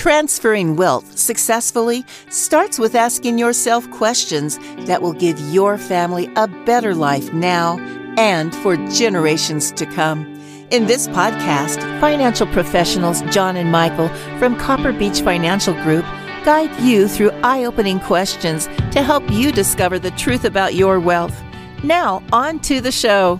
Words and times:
Transferring 0.00 0.76
wealth 0.76 1.18
successfully 1.18 2.06
starts 2.30 2.78
with 2.78 2.94
asking 2.94 3.36
yourself 3.36 3.90
questions 3.90 4.58
that 4.86 5.02
will 5.02 5.12
give 5.12 5.38
your 5.52 5.76
family 5.76 6.32
a 6.36 6.48
better 6.64 6.94
life 6.94 7.34
now 7.34 7.78
and 8.16 8.56
for 8.56 8.78
generations 8.88 9.70
to 9.72 9.84
come. 9.84 10.24
In 10.70 10.86
this 10.86 11.06
podcast, 11.08 11.82
financial 12.00 12.46
professionals 12.46 13.20
John 13.30 13.56
and 13.56 13.70
Michael 13.70 14.08
from 14.38 14.56
Copper 14.56 14.94
Beech 14.94 15.20
Financial 15.20 15.74
Group 15.82 16.06
guide 16.46 16.74
you 16.80 17.06
through 17.06 17.32
eye 17.42 17.66
opening 17.66 18.00
questions 18.00 18.68
to 18.92 19.02
help 19.02 19.30
you 19.30 19.52
discover 19.52 19.98
the 19.98 20.12
truth 20.12 20.46
about 20.46 20.72
your 20.72 20.98
wealth. 20.98 21.38
Now, 21.84 22.22
on 22.32 22.60
to 22.60 22.80
the 22.80 22.90
show. 22.90 23.38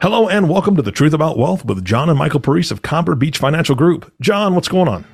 Hello 0.00 0.28
and 0.28 0.48
welcome 0.48 0.74
to 0.76 0.82
the 0.82 0.90
Truth 0.90 1.14
About 1.14 1.38
Wealth 1.38 1.64
with 1.64 1.84
John 1.84 2.08
and 2.08 2.18
Michael 2.18 2.40
Parise 2.40 2.70
of 2.70 2.82
Copper 2.82 3.16
Beech 3.16 3.38
Financial 3.38 3.74
Group. 3.74 4.12
John, 4.20 4.54
what's 4.54 4.68
going 4.68 4.88
on? 4.88 5.04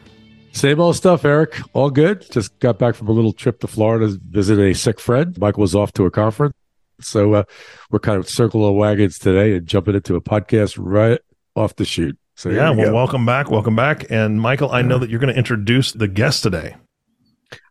Same 0.58 0.80
old 0.80 0.96
stuff, 0.96 1.24
Eric. 1.24 1.60
All 1.72 1.88
good. 1.88 2.28
Just 2.32 2.58
got 2.58 2.80
back 2.80 2.96
from 2.96 3.06
a 3.06 3.12
little 3.12 3.32
trip 3.32 3.60
to 3.60 3.68
Florida 3.68 4.08
to 4.08 4.20
visit 4.28 4.58
a 4.58 4.74
sick 4.74 4.98
friend. 4.98 5.38
Michael 5.38 5.60
was 5.60 5.76
off 5.76 5.92
to 5.92 6.04
a 6.04 6.10
conference. 6.10 6.52
So 7.00 7.34
uh, 7.34 7.44
we're 7.92 8.00
kind 8.00 8.18
of 8.18 8.28
circling 8.28 8.68
of 8.68 8.74
wagons 8.74 9.20
today 9.20 9.54
and 9.54 9.68
jumping 9.68 9.94
into 9.94 10.16
a 10.16 10.20
podcast 10.20 10.76
right 10.76 11.20
off 11.54 11.76
the 11.76 11.84
shoot. 11.84 12.18
So 12.34 12.50
yeah, 12.50 12.72
we 12.72 12.78
well, 12.78 12.86
go. 12.86 12.94
welcome 12.94 13.24
back. 13.24 13.52
Welcome 13.52 13.76
back. 13.76 14.10
And 14.10 14.40
Michael, 14.40 14.72
I 14.72 14.82
know 14.82 14.98
that 14.98 15.08
you're 15.10 15.20
going 15.20 15.32
to 15.32 15.38
introduce 15.38 15.92
the 15.92 16.08
guest 16.08 16.42
today. 16.42 16.74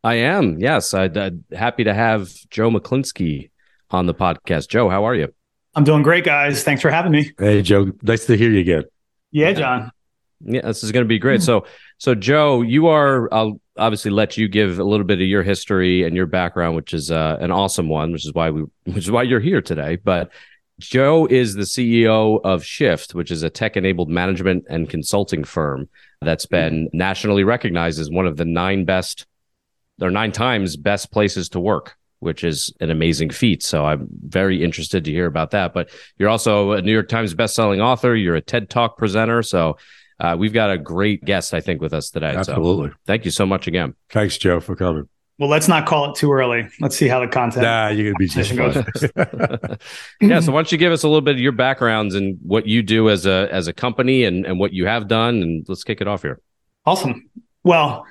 I 0.02 0.14
am. 0.14 0.58
Yes. 0.58 0.94
I'd, 0.94 1.18
I'd 1.18 1.44
happy 1.52 1.84
to 1.84 1.94
have 1.94 2.32
Joe 2.50 2.70
Mechlinski 2.70 3.50
on 3.92 4.06
the 4.06 4.14
podcast. 4.14 4.70
Joe, 4.70 4.88
how 4.88 5.04
are 5.04 5.14
you? 5.14 5.34
I'm 5.76 5.84
doing 5.84 6.04
great, 6.04 6.24
guys. 6.24 6.64
Thanks 6.64 6.82
for 6.82 6.90
having 6.90 7.12
me. 7.12 7.34
Hey, 7.38 7.62
Joe. 7.64 7.92
Nice 8.02 8.28
to 8.28 8.38
hear 8.38 8.50
you 8.50 8.62
again. 8.62 8.86
Yeah, 9.32 9.52
John. 9.52 9.92
Yeah, 10.42 10.62
this 10.62 10.84
is 10.84 10.92
going 10.92 11.04
to 11.04 11.08
be 11.08 11.20
great. 11.20 11.42
So, 11.42 11.66
so 11.98 12.14
Joe, 12.14 12.62
you 12.62 12.88
are. 12.88 13.34
I'll 13.34 13.60
obviously 13.78 14.12
let 14.12 14.38
you 14.38 14.48
give 14.48 14.80
a 14.80 14.84
little 14.84 15.06
bit 15.06 15.20
of 15.20 15.28
your 15.28 15.44
history 15.44 16.04
and 16.04 16.16
your 16.16 16.28
background, 16.28 16.76
which 16.76 16.94
is 16.94 17.10
uh, 17.10 17.38
an 17.40 17.52
awesome 17.52 17.90
one, 17.90 18.12
which 18.12 18.26
is 18.26 18.34
why 18.34 18.52
we, 18.52 18.66
which 18.86 18.98
is 18.98 19.12
why 19.12 19.24
you're 19.24 19.40
here 19.40 19.62
today. 19.62 19.96
But 19.96 20.32
Joe 20.80 21.26
is 21.26 21.56
the 21.56 21.64
CEO 21.64 22.40
of 22.44 22.64
Shift, 22.64 23.16
which 23.16 23.32
is 23.32 23.42
a 23.42 23.50
tech-enabled 23.50 24.10
management 24.10 24.66
and 24.70 24.88
consulting 24.88 25.44
firm 25.44 25.90
that's 26.22 26.46
been 26.46 26.90
nationally 26.94 27.44
recognized 27.44 28.00
as 28.00 28.12
one 28.12 28.28
of 28.28 28.38
the 28.38 28.46
nine 28.46 28.86
best, 28.86 29.26
or 30.00 30.12
nine 30.12 30.32
times 30.32 30.78
best 30.78 31.12
places 31.12 31.50
to 31.50 31.60
work 31.60 31.98
which 32.20 32.44
is 32.44 32.74
an 32.80 32.90
amazing 32.90 33.30
feat. 33.30 33.62
So 33.62 33.86
I'm 33.86 34.08
very 34.10 34.64
interested 34.64 35.06
to 35.06 35.12
hear 35.12 35.28
about 35.28 35.52
that. 35.52 35.74
But 35.74 35.90
you're 36.18 36.30
also 36.30 36.72
a 36.72 36.82
New 36.82 36.92
York 36.92 37.10
Times 37.10 37.36
bestselling 37.36 37.80
author. 37.80 38.16
You're 38.16 38.36
a 38.36 38.42
TED 38.42 38.70
Talk 38.70 38.98
presenter. 38.98 39.44
So 39.44 39.78
uh, 40.20 40.36
we've 40.38 40.54
got 40.54 40.72
a 40.72 40.78
great 40.78 41.24
guest, 41.24 41.54
I 41.54 41.62
think, 41.62 41.82
with 41.82 41.94
us 41.94 42.10
today. 42.10 42.36
Absolutely. 42.36 42.90
So 42.90 42.96
thank 43.06 43.26
you 43.26 43.32
so 43.32 43.46
much 43.46 43.68
again. 43.68 43.96
Thanks, 44.10 44.38
Joe, 44.38 44.60
for 44.60 44.76
coming. 44.76 45.08
Well, 45.40 45.50
let's 45.50 45.68
not 45.68 45.86
call 45.86 46.10
it 46.10 46.16
too 46.16 46.32
early. 46.32 46.68
Let's 46.80 46.96
see 46.96 47.08
how 47.08 47.20
the 47.20 47.28
content. 47.28 47.64
Nah, 47.64 47.90
you're 47.90 48.12
gonna 48.12 48.18
be 48.18 48.28
just 48.28 48.54
fine. 48.54 49.78
yeah. 50.22 50.40
So 50.40 50.52
why 50.52 50.58
don't 50.58 50.72
you 50.72 50.80
give 50.80 50.92
us 50.92 51.04
a 51.04 51.08
little 51.08 51.22
bit 51.22 51.36
of 51.36 51.40
your 51.40 51.52
backgrounds 51.52 52.16
and 52.16 52.40
what 52.42 52.66
you 52.66 52.82
do 52.82 53.10
as 53.10 53.28
a 53.28 53.48
as 53.52 53.68
a 53.68 53.74
company 53.74 54.24
and 54.24 54.48
and 54.48 54.60
what 54.60 54.74
you 54.74 54.88
have 54.88 55.08
done, 55.08 55.44
and 55.44 55.66
let's 55.68 55.84
kick 55.84 56.02
it 56.02 56.08
off 56.08 56.24
here. 56.24 56.40
Awesome. 56.88 57.30
Well, 57.64 58.08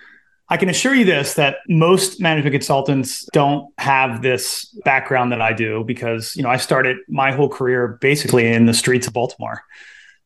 I 0.49 0.57
can 0.57 0.69
assure 0.69 0.95
you 0.95 1.05
this 1.05 1.34
that 1.34 1.57
most 1.69 2.21
management 2.21 2.53
consultants 2.53 3.27
don't 3.33 3.73
have 3.79 4.23
this 4.23 4.67
background 4.84 5.33
that 5.33 5.41
I 5.41 5.53
do 5.53 5.83
because, 5.84 6.37
you 6.37 6.45
know, 6.45 6.51
I 6.51 6.59
started 6.59 6.99
my 7.09 7.33
whole 7.33 7.49
career 7.49 7.99
basically 8.01 8.47
in 8.47 8.67
the 8.67 8.75
streets 8.75 9.09
of 9.09 9.12
Baltimore. 9.12 9.65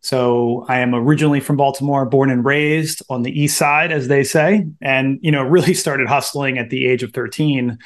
So 0.00 0.64
I 0.68 0.78
am 0.78 0.94
originally 0.94 1.40
from 1.40 1.56
Baltimore, 1.56 2.06
born 2.06 2.30
and 2.30 2.44
raised 2.44 3.02
on 3.10 3.22
the 3.22 3.38
east 3.38 3.58
side, 3.58 3.92
as 3.92 4.08
they 4.08 4.24
say, 4.24 4.66
and 4.80 5.18
you 5.22 5.30
know, 5.30 5.42
really 5.48 5.74
started 5.74 6.08
hustling 6.08 6.58
at 6.58 6.70
the 6.70 6.86
age 6.86 7.02
of 7.02 7.12
13, 7.12 7.78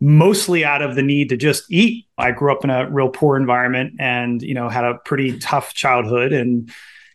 mostly 0.00 0.64
out 0.64 0.82
of 0.82 0.94
the 0.94 1.02
need 1.02 1.30
to 1.30 1.36
just 1.36 1.64
eat. 1.70 2.06
I 2.18 2.32
grew 2.32 2.52
up 2.52 2.64
in 2.64 2.70
a 2.70 2.90
real 2.90 3.08
poor 3.08 3.36
environment 3.36 3.94
and, 3.98 4.42
you 4.42 4.54
know, 4.54 4.68
had 4.68 4.84
a 4.84 4.98
pretty 5.04 5.38
tough 5.38 5.72
childhood 5.72 6.32
and, 6.32 6.70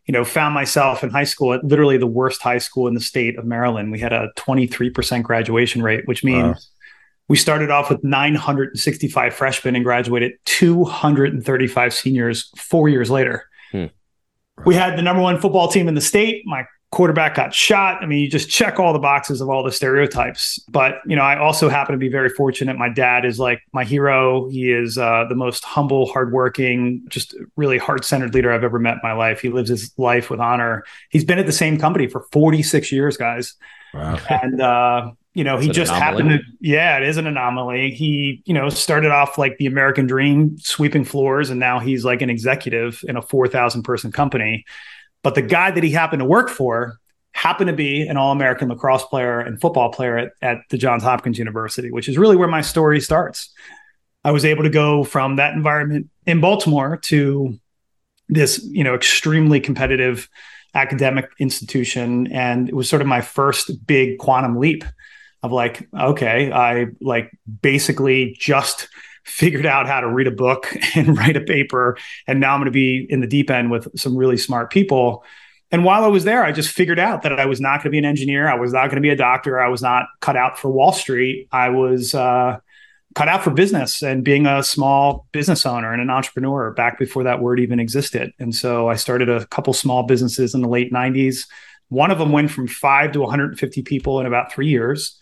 you 0.07 0.13
know, 0.13 0.25
found 0.25 0.55
myself 0.55 1.03
in 1.03 1.11
high 1.11 1.25
school 1.25 1.53
at 1.53 1.63
literally 1.63 1.97
the 1.97 2.07
worst 2.07 2.41
high 2.41 2.57
school 2.57 2.87
in 2.87 2.95
the 2.95 2.99
state 2.99 3.37
of 3.37 3.45
Maryland. 3.45 3.91
We 3.91 3.99
had 3.99 4.13
a 4.13 4.31
23% 4.37 5.21
graduation 5.21 5.83
rate, 5.83 6.07
which 6.07 6.23
means 6.23 6.43
wow. 6.43 6.55
we 7.27 7.37
started 7.37 7.69
off 7.69 7.91
with 7.91 8.03
965 8.03 9.33
freshmen 9.35 9.75
and 9.75 9.85
graduated 9.85 10.33
235 10.45 11.93
seniors 11.93 12.49
four 12.57 12.89
years 12.89 13.11
later. 13.11 13.45
Hmm. 13.71 13.85
We 14.65 14.75
had 14.75 14.97
the 14.97 15.01
number 15.01 15.21
one 15.21 15.39
football 15.39 15.67
team 15.67 15.87
in 15.87 15.95
the 15.95 16.01
state. 16.01 16.43
My 16.45 16.65
quarterback 16.91 17.35
got 17.35 17.53
shot. 17.53 18.01
I 18.01 18.07
mean, 18.07 18.19
you 18.19 18.29
just 18.29 18.49
check 18.49 18.79
all 18.79 18.93
the 18.93 18.99
boxes 18.99 19.41
of 19.41 19.49
all 19.49 19.63
the 19.63 19.71
stereotypes. 19.71 20.59
But, 20.69 21.01
you 21.05 21.15
know, 21.15 21.21
I 21.21 21.37
also 21.37 21.69
happen 21.69 21.93
to 21.93 21.99
be 21.99 22.09
very 22.09 22.29
fortunate. 22.29 22.77
My 22.77 22.89
dad 22.89 23.25
is 23.25 23.39
like 23.39 23.61
my 23.73 23.83
hero. 23.83 24.49
He 24.49 24.71
is 24.71 24.97
uh, 24.97 25.25
the 25.29 25.35
most 25.35 25.63
humble, 25.63 26.07
hardworking, 26.07 27.03
just 27.09 27.35
really 27.55 27.77
heart 27.77 28.05
centered 28.05 28.33
leader 28.33 28.51
I've 28.51 28.63
ever 28.63 28.79
met 28.79 28.95
in 28.95 29.01
my 29.03 29.13
life. 29.13 29.39
He 29.39 29.49
lives 29.49 29.69
his 29.69 29.93
life 29.97 30.29
with 30.29 30.39
honor. 30.39 30.83
He's 31.09 31.23
been 31.23 31.37
at 31.37 31.45
the 31.45 31.51
same 31.51 31.77
company 31.77 32.07
for 32.07 32.25
46 32.31 32.91
years, 32.91 33.17
guys. 33.17 33.55
Wow. 33.93 34.19
And, 34.29 34.61
uh, 34.61 35.11
you 35.33 35.43
know, 35.43 35.57
he 35.57 35.69
just 35.69 35.91
happened 35.91 36.29
to, 36.29 36.39
yeah, 36.59 36.97
it 36.97 37.03
is 37.03 37.17
an 37.17 37.27
anomaly. 37.27 37.91
He, 37.91 38.41
you 38.45 38.53
know, 38.53 38.67
started 38.69 39.11
off 39.11 39.37
like 39.37 39.57
the 39.57 39.67
American 39.67 40.07
dream, 40.07 40.57
sweeping 40.57 41.05
floors, 41.05 41.49
and 41.49 41.59
now 41.59 41.79
he's 41.79 42.03
like 42.03 42.21
an 42.21 42.29
executive 42.29 43.03
in 43.07 43.15
a 43.15 43.21
4,000 43.21 43.83
person 43.83 44.11
company. 44.11 44.65
But 45.21 45.35
the 45.35 45.41
guy 45.41 45.71
that 45.71 45.83
he 45.83 45.91
happened 45.91 46.21
to 46.21 46.25
work 46.25 46.49
for 46.49 46.97
happened 47.33 47.67
to 47.67 47.75
be 47.75 48.07
an 48.07 48.17
All 48.17 48.31
American 48.31 48.69
lacrosse 48.69 49.05
player 49.05 49.39
and 49.39 49.61
football 49.61 49.91
player 49.91 50.17
at, 50.17 50.31
at 50.41 50.57
the 50.71 50.77
Johns 50.77 51.03
Hopkins 51.03 51.37
University, 51.37 51.91
which 51.91 52.09
is 52.09 52.17
really 52.17 52.35
where 52.35 52.47
my 52.47 52.61
story 52.61 52.99
starts. 52.99 53.53
I 54.23 54.31
was 54.31 54.43
able 54.43 54.63
to 54.63 54.69
go 54.69 55.03
from 55.03 55.35
that 55.35 55.53
environment 55.53 56.09
in 56.25 56.41
Baltimore 56.41 56.97
to 57.03 57.57
this, 58.27 58.63
you 58.65 58.83
know, 58.83 58.95
extremely 58.95 59.59
competitive 59.59 60.27
academic 60.73 61.29
institution. 61.39 62.27
And 62.31 62.67
it 62.67 62.75
was 62.75 62.89
sort 62.89 63.01
of 63.01 63.07
my 63.07 63.21
first 63.21 63.85
big 63.85 64.17
quantum 64.17 64.57
leap 64.57 64.83
of 65.43 65.51
like, 65.51 65.87
okay, 65.97 66.51
I 66.51 66.87
like 67.01 67.31
basically 67.61 68.35
just 68.39 68.87
figured 69.23 69.65
out 69.65 69.87
how 69.87 70.01
to 70.01 70.07
read 70.07 70.27
a 70.27 70.31
book 70.31 70.73
and 70.95 71.17
write 71.17 71.37
a 71.37 71.41
paper. 71.41 71.97
And 72.27 72.39
now 72.39 72.53
I'm 72.53 72.59
going 72.59 72.65
to 72.65 72.71
be 72.71 73.05
in 73.09 73.21
the 73.21 73.27
deep 73.27 73.49
end 73.49 73.71
with 73.71 73.87
some 73.99 74.15
really 74.15 74.37
smart 74.37 74.71
people. 74.71 75.23
And 75.71 75.85
while 75.85 76.03
I 76.03 76.07
was 76.07 76.23
there, 76.23 76.43
I 76.43 76.51
just 76.51 76.71
figured 76.71 76.99
out 76.99 77.21
that 77.21 77.39
I 77.39 77.45
was 77.45 77.61
not 77.61 77.77
going 77.77 77.85
to 77.85 77.89
be 77.91 77.99
an 77.99 78.05
engineer. 78.05 78.49
I 78.49 78.55
was 78.55 78.73
not 78.73 78.87
going 78.87 78.95
to 78.95 79.01
be 79.01 79.11
a 79.11 79.15
doctor. 79.15 79.59
I 79.59 79.69
was 79.69 79.81
not 79.81 80.07
cut 80.19 80.35
out 80.35 80.57
for 80.57 80.71
Wall 80.71 80.91
Street. 80.91 81.47
I 81.51 81.69
was 81.69 82.15
uh, 82.15 82.57
cut 83.13 83.27
out 83.27 83.43
for 83.43 83.51
business 83.51 84.01
and 84.01 84.23
being 84.23 84.47
a 84.47 84.63
small 84.63 85.27
business 85.31 85.67
owner 85.67 85.93
and 85.93 86.01
an 86.01 86.09
entrepreneur 86.09 86.71
back 86.71 86.97
before 86.97 87.23
that 87.23 87.39
word 87.39 87.59
even 87.59 87.79
existed. 87.79 88.33
And 88.39 88.55
so 88.55 88.89
I 88.89 88.95
started 88.95 89.29
a 89.29 89.45
couple 89.47 89.73
small 89.73 90.03
businesses 90.03 90.55
in 90.55 90.61
the 90.61 90.67
late 90.67 90.91
90s. 90.91 91.45
One 91.89 92.09
of 92.09 92.17
them 92.17 92.31
went 92.31 92.49
from 92.49 92.67
five 92.67 93.11
to 93.11 93.19
150 93.19 93.83
people 93.83 94.19
in 94.19 94.25
about 94.25 94.51
three 94.51 94.69
years. 94.69 95.18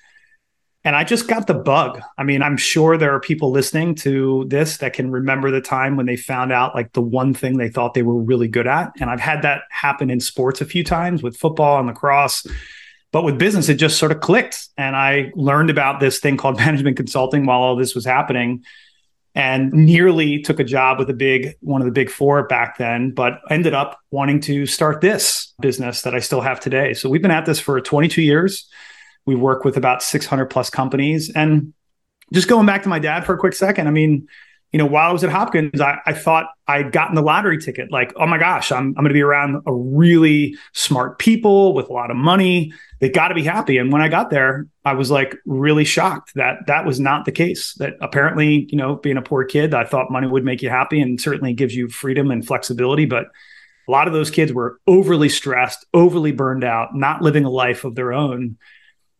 And 0.87 0.95
I 0.95 1.03
just 1.03 1.27
got 1.27 1.47
the 1.47 1.53
bug. 1.53 1.99
I 2.17 2.23
mean, 2.23 2.41
I'm 2.41 2.55
sure 2.55 2.97
there 2.97 3.13
are 3.13 3.19
people 3.19 3.51
listening 3.51 3.93
to 3.95 4.45
this 4.47 4.77
that 4.77 4.93
can 4.93 5.11
remember 5.11 5.51
the 5.51 5.59
time 5.59 5.97
when 5.97 6.05
they 6.05 6.15
found 6.15 6.53
out 6.53 6.75
like 6.75 6.93
the 6.93 7.01
one 7.01 7.33
thing 7.33 7.57
they 7.57 7.67
thought 7.67 7.93
they 7.93 8.03
were 8.03 8.15
really 8.15 8.47
good 8.47 8.67
at. 8.67 8.93
And 9.01 9.09
I've 9.09 9.19
had 9.19 9.41
that 9.41 9.63
happen 9.69 10.09
in 10.09 10.21
sports 10.21 10.61
a 10.61 10.65
few 10.65 10.85
times 10.85 11.21
with 11.21 11.35
football 11.35 11.77
and 11.77 11.87
lacrosse. 11.87 12.47
But 13.11 13.25
with 13.25 13.37
business, 13.37 13.67
it 13.67 13.75
just 13.75 13.97
sort 13.99 14.13
of 14.13 14.21
clicked. 14.21 14.69
And 14.77 14.95
I 14.95 15.33
learned 15.35 15.69
about 15.69 15.99
this 15.99 16.19
thing 16.19 16.37
called 16.37 16.55
management 16.65 16.95
consulting 16.95 17.45
while 17.45 17.59
all 17.59 17.75
this 17.75 17.93
was 17.93 18.05
happening 18.05 18.63
and 19.35 19.73
nearly 19.73 20.41
took 20.41 20.61
a 20.61 20.63
job 20.63 20.99
with 20.99 21.09
a 21.09 21.13
big 21.13 21.57
one 21.59 21.81
of 21.81 21.85
the 21.85 21.91
big 21.91 22.09
four 22.09 22.47
back 22.47 22.77
then, 22.77 23.11
but 23.11 23.41
ended 23.49 23.73
up 23.73 23.99
wanting 24.09 24.39
to 24.39 24.65
start 24.65 25.01
this 25.01 25.53
business 25.59 26.03
that 26.03 26.15
I 26.15 26.19
still 26.19 26.39
have 26.39 26.61
today. 26.61 26.93
So 26.93 27.09
we've 27.09 27.21
been 27.21 27.29
at 27.29 27.45
this 27.45 27.59
for 27.59 27.81
22 27.81 28.21
years. 28.21 28.69
We 29.27 29.35
work 29.35 29.63
with 29.63 29.77
about 29.77 30.01
600 30.01 30.47
plus 30.47 30.71
companies. 30.71 31.29
And 31.29 31.73
just 32.33 32.47
going 32.47 32.65
back 32.65 32.83
to 32.83 32.89
my 32.89 32.97
dad 32.99 33.25
for 33.25 33.35
a 33.35 33.37
quick 33.37 33.53
second, 33.53 33.87
I 33.87 33.91
mean, 33.91 34.27
you 34.71 34.79
know, 34.79 34.85
while 34.85 35.09
I 35.09 35.13
was 35.13 35.23
at 35.23 35.29
Hopkins, 35.29 35.79
I, 35.79 35.99
I 36.05 36.13
thought 36.13 36.47
I'd 36.67 36.91
gotten 36.91 37.15
the 37.15 37.21
lottery 37.21 37.57
ticket. 37.57 37.89
Like, 37.89 38.11
oh 38.17 38.27
my 38.27 38.37
gosh, 38.37 38.71
I'm, 38.71 38.87
I'm 38.89 38.93
going 38.95 39.09
to 39.09 39.13
be 39.13 39.21
around 39.21 39.61
a 39.65 39.73
really 39.73 40.57
smart 40.73 41.19
people 41.19 41.73
with 41.73 41.89
a 41.89 41.93
lot 41.93 42.11
of 42.11 42.17
money. 42.17 42.73
They 42.99 43.09
got 43.09 43.29
to 43.29 43.35
be 43.35 43.43
happy. 43.43 43.77
And 43.77 43.93
when 43.93 44.01
I 44.01 44.09
got 44.09 44.29
there, 44.29 44.67
I 44.83 44.93
was 44.93 45.09
like 45.09 45.37
really 45.45 45.85
shocked 45.85 46.33
that 46.35 46.67
that 46.67 46.85
was 46.85 46.99
not 46.99 47.23
the 47.23 47.31
case. 47.31 47.75
That 47.75 47.93
apparently, 48.01 48.67
you 48.69 48.77
know, 48.77 48.95
being 48.95 49.17
a 49.17 49.21
poor 49.21 49.45
kid, 49.45 49.73
I 49.73 49.85
thought 49.85 50.11
money 50.11 50.27
would 50.27 50.43
make 50.43 50.61
you 50.61 50.69
happy 50.69 50.99
and 50.99 51.19
certainly 51.19 51.53
gives 51.53 51.73
you 51.73 51.87
freedom 51.87 52.29
and 52.29 52.45
flexibility. 52.45 53.05
But 53.05 53.27
a 53.87 53.91
lot 53.91 54.07
of 54.07 54.13
those 54.13 54.29
kids 54.29 54.51
were 54.51 54.79
overly 54.85 55.29
stressed, 55.29 55.85
overly 55.93 56.33
burned 56.33 56.65
out, 56.65 56.93
not 56.93 57.21
living 57.21 57.45
a 57.45 57.49
life 57.49 57.85
of 57.85 57.95
their 57.95 58.11
own. 58.11 58.57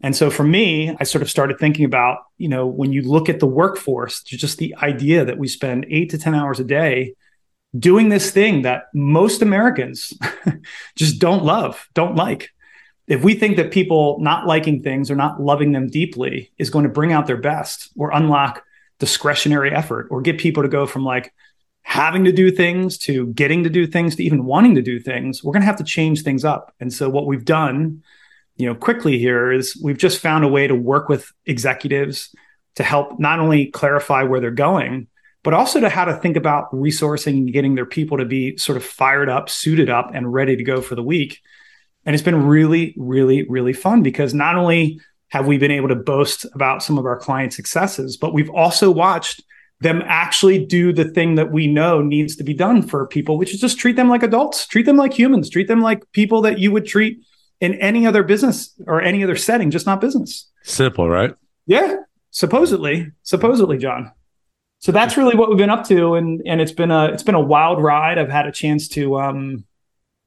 And 0.01 0.15
so 0.15 0.29
for 0.29 0.43
me, 0.43 0.95
I 0.99 1.03
sort 1.03 1.23
of 1.23 1.29
started 1.29 1.57
thinking 1.57 1.85
about, 1.85 2.19
you 2.37 2.49
know, 2.49 2.67
when 2.67 2.93
you 2.93 3.01
look 3.01 3.29
at 3.29 3.39
the 3.39 3.47
workforce, 3.47 4.21
just 4.21 4.59
the 4.59 4.75
idea 4.75 5.25
that 5.25 5.39
we 5.39 5.47
spend 5.47 5.87
eight 5.89 6.11
to 6.11 6.17
10 6.17 6.35
hours 6.35 6.59
a 6.59 6.63
day 6.63 7.15
doing 7.77 8.09
this 8.09 8.31
thing 8.31 8.61
that 8.61 8.83
most 8.93 9.41
Americans 9.41 10.13
just 10.95 11.19
don't 11.19 11.43
love, 11.43 11.87
don't 11.93 12.15
like. 12.15 12.51
if 13.07 13.23
we 13.23 13.33
think 13.33 13.57
that 13.57 13.71
people 13.71 14.17
not 14.19 14.45
liking 14.45 14.83
things 14.83 15.09
or 15.09 15.15
not 15.15 15.41
loving 15.41 15.71
them 15.71 15.87
deeply 15.87 16.51
is 16.57 16.69
going 16.69 16.83
to 16.83 16.91
bring 16.91 17.11
out 17.11 17.25
their 17.25 17.37
best 17.37 17.89
or 17.97 18.11
unlock 18.11 18.63
discretionary 18.99 19.71
effort 19.71 20.07
or 20.11 20.21
get 20.21 20.37
people 20.37 20.63
to 20.63 20.69
go 20.69 20.85
from 20.85 21.03
like 21.03 21.33
having 21.81 22.25
to 22.25 22.33
do 22.33 22.51
things 22.51 22.97
to 22.97 23.27
getting 23.27 23.63
to 23.63 23.69
do 23.69 23.87
things 23.87 24.15
to 24.15 24.23
even 24.23 24.43
wanting 24.43 24.75
to 24.75 24.81
do 24.81 24.99
things, 24.99 25.43
we're 25.43 25.53
going 25.53 25.61
to 25.61 25.67
have 25.67 25.77
to 25.77 25.83
change 25.83 26.21
things 26.21 26.43
up. 26.43 26.73
And 26.81 26.91
so 26.91 27.09
what 27.09 27.27
we've 27.27 27.45
done, 27.45 28.03
you 28.57 28.65
know, 28.65 28.75
quickly 28.75 29.19
here 29.19 29.51
is 29.51 29.79
we've 29.83 29.97
just 29.97 30.19
found 30.19 30.43
a 30.43 30.47
way 30.47 30.67
to 30.67 30.75
work 30.75 31.09
with 31.09 31.31
executives 31.45 32.35
to 32.75 32.83
help 32.83 33.19
not 33.19 33.39
only 33.39 33.67
clarify 33.67 34.23
where 34.23 34.39
they're 34.39 34.51
going, 34.51 35.07
but 35.43 35.53
also 35.53 35.79
to 35.79 35.89
how 35.89 36.05
to 36.05 36.15
think 36.17 36.35
about 36.35 36.71
resourcing 36.71 37.37
and 37.37 37.53
getting 37.53 37.75
their 37.75 37.85
people 37.85 38.17
to 38.17 38.25
be 38.25 38.57
sort 38.57 38.75
of 38.75 38.83
fired 38.83 39.29
up, 39.29 39.49
suited 39.49 39.89
up, 39.89 40.11
and 40.13 40.33
ready 40.33 40.55
to 40.55 40.63
go 40.63 40.81
for 40.81 40.95
the 40.95 41.03
week. 41.03 41.39
And 42.05 42.13
it's 42.13 42.23
been 42.23 42.45
really, 42.45 42.93
really, 42.97 43.43
really 43.43 43.73
fun 43.73 44.01
because 44.01 44.33
not 44.33 44.55
only 44.55 44.99
have 45.29 45.45
we 45.45 45.57
been 45.57 45.71
able 45.71 45.89
to 45.89 45.95
boast 45.95 46.45
about 46.53 46.81
some 46.81 46.97
of 46.97 47.05
our 47.05 47.17
client 47.17 47.53
successes, 47.53 48.17
but 48.17 48.33
we've 48.33 48.49
also 48.49 48.89
watched 48.89 49.43
them 49.79 50.01
actually 50.05 50.65
do 50.65 50.91
the 50.91 51.05
thing 51.05 51.35
that 51.35 51.51
we 51.51 51.67
know 51.67 52.01
needs 52.01 52.35
to 52.37 52.43
be 52.43 52.53
done 52.53 52.81
for 52.81 53.05
people, 53.05 53.37
which 53.37 53.53
is 53.53 53.59
just 53.59 53.77
treat 53.77 53.95
them 53.95 54.09
like 54.09 54.23
adults, 54.23 54.65
treat 54.65 54.85
them 54.85 54.97
like 54.97 55.13
humans, 55.13 55.49
treat 55.49 55.67
them 55.67 55.81
like 55.81 56.11
people 56.13 56.41
that 56.41 56.59
you 56.59 56.71
would 56.71 56.85
treat 56.85 57.19
in 57.59 57.73
any 57.75 58.05
other 58.05 58.23
business 58.23 58.73
or 58.85 59.01
any 59.01 59.23
other 59.23 59.35
setting, 59.35 59.71
just 59.71 59.85
not 59.85 60.01
business. 60.01 60.49
Simple, 60.63 61.09
right? 61.09 61.33
Yeah, 61.65 61.95
supposedly, 62.31 63.11
supposedly, 63.23 63.77
John. 63.77 64.11
So 64.79 64.91
that's 64.91 65.17
really 65.17 65.35
what 65.35 65.49
we've 65.49 65.57
been 65.57 65.71
up 65.71 65.87
to, 65.87 66.15
and 66.15 66.41
and 66.45 66.61
it's 66.61 66.71
been 66.71 66.91
a 66.91 67.05
it's 67.05 67.23
been 67.23 67.35
a 67.35 67.41
wild 67.41 67.81
ride. 67.81 68.19
I've 68.19 68.29
had 68.29 68.45
a 68.45 68.51
chance 68.51 68.87
to 68.89 69.19
um, 69.19 69.65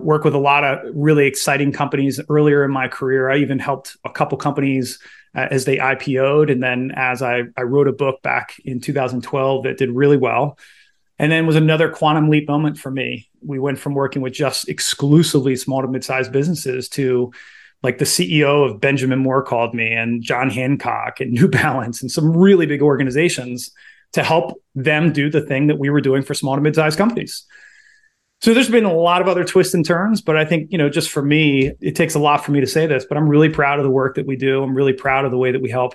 work 0.00 0.24
with 0.24 0.34
a 0.34 0.38
lot 0.38 0.64
of 0.64 0.78
really 0.94 1.26
exciting 1.26 1.72
companies 1.72 2.20
earlier 2.28 2.64
in 2.64 2.70
my 2.70 2.88
career. 2.88 3.30
I 3.30 3.36
even 3.36 3.58
helped 3.58 3.96
a 4.04 4.10
couple 4.10 4.38
companies 4.38 4.98
uh, 5.34 5.46
as 5.50 5.64
they 5.64 5.76
IPO'd. 5.76 6.50
And 6.50 6.62
then 6.62 6.92
as 6.96 7.22
I, 7.22 7.42
I 7.56 7.62
wrote 7.62 7.88
a 7.88 7.92
book 7.92 8.22
back 8.22 8.56
in 8.64 8.80
2012 8.80 9.64
that 9.64 9.78
did 9.78 9.90
really 9.90 10.16
well. 10.16 10.58
And 11.18 11.30
then 11.30 11.46
was 11.46 11.56
another 11.56 11.90
quantum 11.90 12.30
leap 12.30 12.48
moment 12.48 12.78
for 12.78 12.90
me. 12.90 13.28
We 13.42 13.58
went 13.58 13.78
from 13.78 13.94
working 13.94 14.22
with 14.22 14.32
just 14.32 14.68
exclusively 14.68 15.56
small 15.56 15.82
to 15.82 15.88
mid-sized 15.88 16.32
businesses 16.32 16.88
to 16.90 17.32
like 17.82 17.98
the 17.98 18.04
CEO 18.04 18.68
of 18.68 18.80
Benjamin 18.80 19.18
Moore 19.18 19.42
called 19.42 19.74
me 19.74 19.92
and 19.92 20.22
John 20.22 20.50
Hancock 20.50 21.20
and 21.20 21.32
New 21.32 21.48
Balance 21.48 22.02
and 22.02 22.10
some 22.10 22.36
really 22.36 22.66
big 22.66 22.82
organizations 22.82 23.70
to 24.12 24.22
help 24.22 24.60
them 24.74 25.12
do 25.12 25.30
the 25.30 25.40
thing 25.40 25.68
that 25.68 25.78
we 25.78 25.88
were 25.88 26.00
doing 26.00 26.22
for 26.22 26.34
small 26.34 26.56
to 26.56 26.60
mid-sized 26.60 26.98
companies. 26.98 27.44
So 28.40 28.54
there's 28.54 28.70
been 28.70 28.86
a 28.86 28.92
lot 28.92 29.20
of 29.20 29.28
other 29.28 29.44
twists 29.44 29.74
and 29.74 29.84
turns, 29.84 30.22
but 30.22 30.36
I 30.36 30.46
think, 30.46 30.72
you 30.72 30.78
know, 30.78 30.88
just 30.88 31.10
for 31.10 31.20
me, 31.20 31.72
it 31.80 31.94
takes 31.94 32.14
a 32.14 32.18
lot 32.18 32.42
for 32.42 32.52
me 32.52 32.60
to 32.60 32.66
say 32.66 32.86
this, 32.86 33.04
but 33.04 33.18
I'm 33.18 33.28
really 33.28 33.50
proud 33.50 33.78
of 33.78 33.84
the 33.84 33.90
work 33.90 34.16
that 34.16 34.26
we 34.26 34.34
do. 34.34 34.62
I'm 34.62 34.74
really 34.74 34.94
proud 34.94 35.26
of 35.26 35.30
the 35.30 35.36
way 35.36 35.52
that 35.52 35.60
we 35.60 35.68
help. 35.68 35.94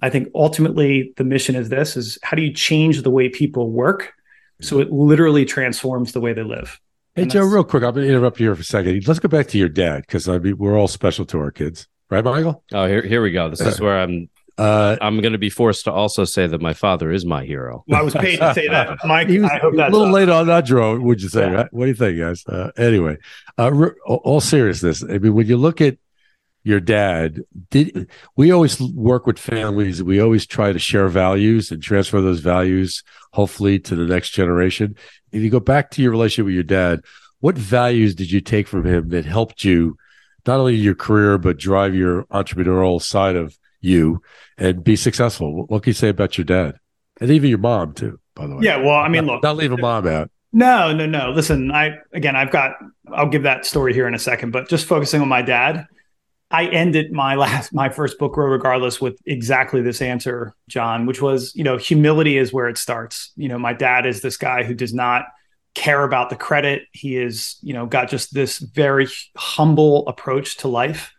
I 0.00 0.08
think 0.08 0.28
ultimately 0.34 1.12
the 1.16 1.24
mission 1.24 1.54
is 1.54 1.68
this 1.68 1.96
is 1.96 2.18
how 2.22 2.36
do 2.36 2.42
you 2.42 2.52
change 2.52 3.02
the 3.02 3.10
way 3.10 3.28
people 3.28 3.70
work 3.70 4.13
so 4.60 4.80
it 4.80 4.90
literally 4.90 5.44
transforms 5.44 6.12
the 6.12 6.20
way 6.20 6.32
they 6.32 6.42
live? 6.42 6.80
Hey, 7.14 7.26
Joe, 7.26 7.44
real 7.44 7.62
quick, 7.62 7.84
I'm 7.84 7.94
going 7.94 8.06
to 8.06 8.12
interrupt 8.12 8.40
you 8.40 8.46
here 8.46 8.54
for 8.56 8.62
a 8.62 8.64
second. 8.64 9.06
Let's 9.06 9.20
go 9.20 9.28
back 9.28 9.46
to 9.48 9.58
your 9.58 9.68
dad 9.68 10.00
because 10.00 10.28
I 10.28 10.38
mean, 10.38 10.58
we're 10.58 10.76
all 10.76 10.88
special 10.88 11.24
to 11.26 11.38
our 11.38 11.52
kids, 11.52 11.86
right, 12.10 12.24
Michael? 12.24 12.64
Oh, 12.72 12.86
here, 12.86 13.02
here 13.02 13.22
we 13.22 13.30
go. 13.30 13.48
This 13.48 13.60
is 13.60 13.80
where 13.80 14.00
I'm 14.00 14.28
uh, 14.56 14.96
I'm 15.00 15.20
going 15.20 15.32
to 15.32 15.38
be 15.38 15.50
forced 15.50 15.84
to 15.84 15.92
also 15.92 16.24
say 16.24 16.46
that 16.46 16.60
my 16.60 16.74
father 16.74 17.10
is 17.10 17.24
my 17.24 17.44
hero. 17.44 17.84
Well, 17.88 18.00
I 18.00 18.02
was 18.02 18.14
paid 18.14 18.38
to 18.38 18.54
say 18.54 18.68
that, 18.68 18.98
Mike. 19.04 19.28
was, 19.28 19.42
I 19.44 19.58
hope 19.58 19.74
that's 19.76 19.92
a 19.92 19.96
little 19.96 20.12
late 20.12 20.28
on 20.28 20.46
that 20.46 20.64
draw. 20.64 20.96
Would 20.96 21.22
you 21.22 21.28
say? 21.28 21.40
Yeah. 21.40 21.52
Right? 21.52 21.72
What 21.72 21.84
do 21.84 21.88
you 21.88 21.94
think, 21.94 22.18
guys? 22.18 22.46
Uh, 22.46 22.70
anyway, 22.76 23.16
uh, 23.58 23.72
re- 23.72 23.94
all 24.06 24.40
seriousness. 24.40 25.02
I 25.02 25.18
mean, 25.18 25.34
when 25.34 25.48
you 25.48 25.56
look 25.56 25.80
at 25.80 25.98
your 26.64 26.80
dad, 26.80 27.40
did 27.70 28.10
we 28.36 28.50
always 28.50 28.80
work 28.80 29.26
with 29.26 29.38
families? 29.38 30.02
We 30.02 30.20
always 30.20 30.46
try 30.46 30.72
to 30.72 30.78
share 30.78 31.08
values 31.08 31.70
and 31.70 31.82
transfer 31.82 32.20
those 32.20 32.40
values, 32.40 33.04
hopefully, 33.32 33.78
to 33.80 33.94
the 33.94 34.06
next 34.06 34.30
generation. 34.30 34.96
If 35.30 35.42
you 35.42 35.50
go 35.50 35.60
back 35.60 35.90
to 35.92 36.02
your 36.02 36.10
relationship 36.10 36.46
with 36.46 36.54
your 36.54 36.64
dad, 36.64 37.02
what 37.40 37.56
values 37.56 38.14
did 38.14 38.32
you 38.32 38.40
take 38.40 38.66
from 38.66 38.84
him 38.84 39.10
that 39.10 39.26
helped 39.26 39.62
you 39.62 39.96
not 40.46 40.58
only 40.58 40.74
your 40.74 40.94
career 40.94 41.38
but 41.38 41.58
drive 41.58 41.94
your 41.94 42.24
entrepreneurial 42.24 43.00
side 43.00 43.36
of 43.36 43.56
you 43.80 44.22
and 44.58 44.82
be 44.82 44.96
successful. 44.96 45.66
What 45.66 45.82
can 45.82 45.90
you 45.90 45.94
say 45.94 46.08
about 46.08 46.38
your 46.38 46.44
dad 46.44 46.78
and 47.20 47.30
even 47.30 47.50
your 47.50 47.58
mom 47.58 47.94
too? 47.94 48.18
By 48.34 48.46
the 48.46 48.56
way, 48.56 48.64
yeah. 48.64 48.78
Well, 48.78 48.94
I 48.94 49.08
mean, 49.08 49.26
look, 49.26 49.42
not 49.42 49.56
leaving 49.56 49.80
mom 49.80 50.06
out. 50.06 50.30
No, 50.52 50.92
no, 50.92 51.06
no. 51.06 51.30
Listen, 51.30 51.70
I 51.70 51.98
again, 52.12 52.36
I've 52.36 52.50
got. 52.50 52.72
I'll 53.12 53.28
give 53.28 53.42
that 53.42 53.66
story 53.66 53.92
here 53.92 54.08
in 54.08 54.14
a 54.14 54.18
second, 54.18 54.50
but 54.50 54.68
just 54.68 54.86
focusing 54.86 55.20
on 55.20 55.28
my 55.28 55.42
dad. 55.42 55.86
I 56.54 56.66
ended 56.66 57.12
my 57.12 57.34
last, 57.34 57.74
my 57.74 57.88
first 57.88 58.18
book, 58.18 58.34
Grow 58.34 58.46
Regardless, 58.46 59.00
with 59.00 59.18
exactly 59.26 59.82
this 59.82 60.00
answer, 60.00 60.54
John, 60.68 61.06
which 61.06 61.20
was, 61.20 61.54
you 61.54 61.64
know, 61.64 61.76
humility 61.76 62.38
is 62.38 62.52
where 62.52 62.68
it 62.68 62.78
starts. 62.78 63.32
You 63.36 63.48
know, 63.48 63.58
my 63.58 63.72
dad 63.72 64.06
is 64.06 64.22
this 64.22 64.36
guy 64.36 64.62
who 64.62 64.74
does 64.74 64.94
not 64.94 65.26
care 65.74 66.04
about 66.04 66.30
the 66.30 66.36
credit. 66.36 66.82
He 66.92 67.16
is, 67.16 67.56
you 67.62 67.74
know, 67.74 67.86
got 67.86 68.08
just 68.08 68.32
this 68.32 68.58
very 68.58 69.08
humble 69.36 70.06
approach 70.06 70.58
to 70.58 70.68
life 70.68 71.14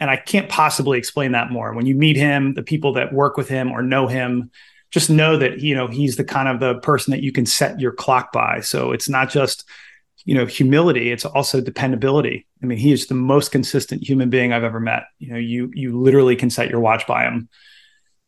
and 0.00 0.10
I 0.10 0.16
can't 0.16 0.48
possibly 0.48 0.98
explain 0.98 1.32
that 1.32 1.50
more. 1.50 1.74
When 1.74 1.86
you 1.86 1.94
meet 1.94 2.16
him, 2.16 2.54
the 2.54 2.62
people 2.62 2.94
that 2.94 3.12
work 3.12 3.36
with 3.36 3.48
him 3.48 3.70
or 3.70 3.82
know 3.82 4.06
him, 4.06 4.50
just 4.90 5.10
know 5.10 5.36
that 5.36 5.60
you 5.60 5.74
know 5.74 5.86
he's 5.86 6.16
the 6.16 6.24
kind 6.24 6.48
of 6.48 6.58
the 6.58 6.80
person 6.80 7.12
that 7.12 7.22
you 7.22 7.30
can 7.30 7.46
set 7.46 7.78
your 7.78 7.92
clock 7.92 8.32
by. 8.32 8.60
So 8.60 8.90
it's 8.90 9.08
not 9.08 9.30
just 9.30 9.64
you 10.24 10.34
know 10.34 10.46
humility; 10.46 11.10
it's 11.10 11.24
also 11.24 11.60
dependability. 11.60 12.46
I 12.62 12.66
mean, 12.66 12.78
he 12.78 12.92
is 12.92 13.06
the 13.06 13.14
most 13.14 13.50
consistent 13.52 14.06
human 14.06 14.30
being 14.30 14.52
I've 14.52 14.64
ever 14.64 14.80
met. 14.80 15.04
You 15.18 15.32
know, 15.32 15.38
you 15.38 15.70
you 15.74 15.98
literally 15.98 16.36
can 16.36 16.50
set 16.50 16.70
your 16.70 16.80
watch 16.80 17.06
by 17.06 17.24
him. 17.24 17.48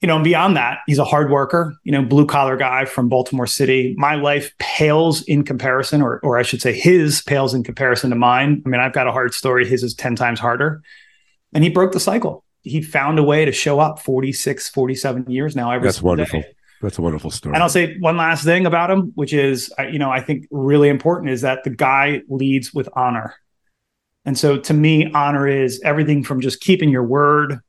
You 0.00 0.08
know, 0.08 0.16
and 0.16 0.24
beyond 0.24 0.56
that, 0.56 0.78
he's 0.86 0.98
a 0.98 1.04
hard 1.04 1.30
worker. 1.30 1.74
You 1.84 1.92
know, 1.92 2.02
blue 2.02 2.26
collar 2.26 2.56
guy 2.56 2.86
from 2.86 3.08
Baltimore 3.08 3.46
City. 3.46 3.94
My 3.96 4.16
life 4.16 4.52
pales 4.58 5.22
in 5.22 5.44
comparison, 5.44 6.02
or 6.02 6.18
or 6.20 6.38
I 6.38 6.42
should 6.42 6.60
say, 6.60 6.72
his 6.72 7.22
pales 7.22 7.54
in 7.54 7.62
comparison 7.62 8.10
to 8.10 8.16
mine. 8.16 8.62
I 8.64 8.68
mean, 8.68 8.80
I've 8.80 8.92
got 8.92 9.06
a 9.06 9.12
hard 9.12 9.34
story. 9.34 9.66
His 9.66 9.82
is 9.82 9.94
ten 9.94 10.16
times 10.16 10.40
harder 10.40 10.82
and 11.52 11.62
he 11.62 11.70
broke 11.70 11.92
the 11.92 12.00
cycle. 12.00 12.44
He 12.62 12.80
found 12.80 13.18
a 13.18 13.22
way 13.22 13.44
to 13.44 13.52
show 13.52 13.80
up 13.80 13.98
46, 13.98 14.68
47 14.68 15.30
years 15.30 15.56
now. 15.56 15.70
Every 15.70 15.88
That's 15.88 16.02
wonderful. 16.02 16.42
Day. 16.42 16.54
That's 16.82 16.98
a 16.98 17.02
wonderful 17.02 17.30
story. 17.30 17.54
And 17.54 17.62
I'll 17.62 17.68
say 17.68 17.96
one 17.98 18.16
last 18.16 18.44
thing 18.44 18.66
about 18.66 18.90
him, 18.90 19.12
which 19.14 19.32
is, 19.32 19.72
you 19.90 19.98
know, 20.00 20.10
I 20.10 20.20
think 20.20 20.46
really 20.50 20.88
important 20.88 21.30
is 21.30 21.42
that 21.42 21.62
the 21.62 21.70
guy 21.70 22.22
leads 22.28 22.74
with 22.74 22.88
honor. 22.94 23.34
And 24.24 24.36
so 24.36 24.58
to 24.58 24.74
me, 24.74 25.10
honor 25.12 25.46
is 25.46 25.80
everything 25.84 26.24
from 26.24 26.40
just 26.40 26.60
keeping 26.60 26.90
your 26.90 27.04
word. 27.04 27.60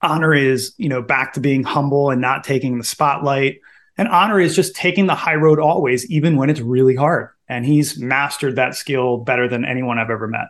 Honor 0.00 0.32
is, 0.32 0.74
you 0.76 0.88
know, 0.88 1.02
back 1.02 1.32
to 1.32 1.40
being 1.40 1.64
humble 1.64 2.10
and 2.10 2.20
not 2.20 2.44
taking 2.44 2.78
the 2.78 2.84
spotlight. 2.84 3.58
And 3.98 4.08
honor 4.08 4.38
is 4.38 4.54
just 4.54 4.76
taking 4.76 5.06
the 5.06 5.14
high 5.14 5.34
road 5.34 5.58
always, 5.58 6.08
even 6.10 6.36
when 6.36 6.50
it's 6.50 6.60
really 6.60 6.94
hard. 6.94 7.30
And 7.48 7.64
he's 7.64 7.98
mastered 7.98 8.56
that 8.56 8.74
skill 8.74 9.18
better 9.18 9.48
than 9.48 9.64
anyone 9.64 9.98
I've 9.98 10.10
ever 10.10 10.28
met. 10.28 10.48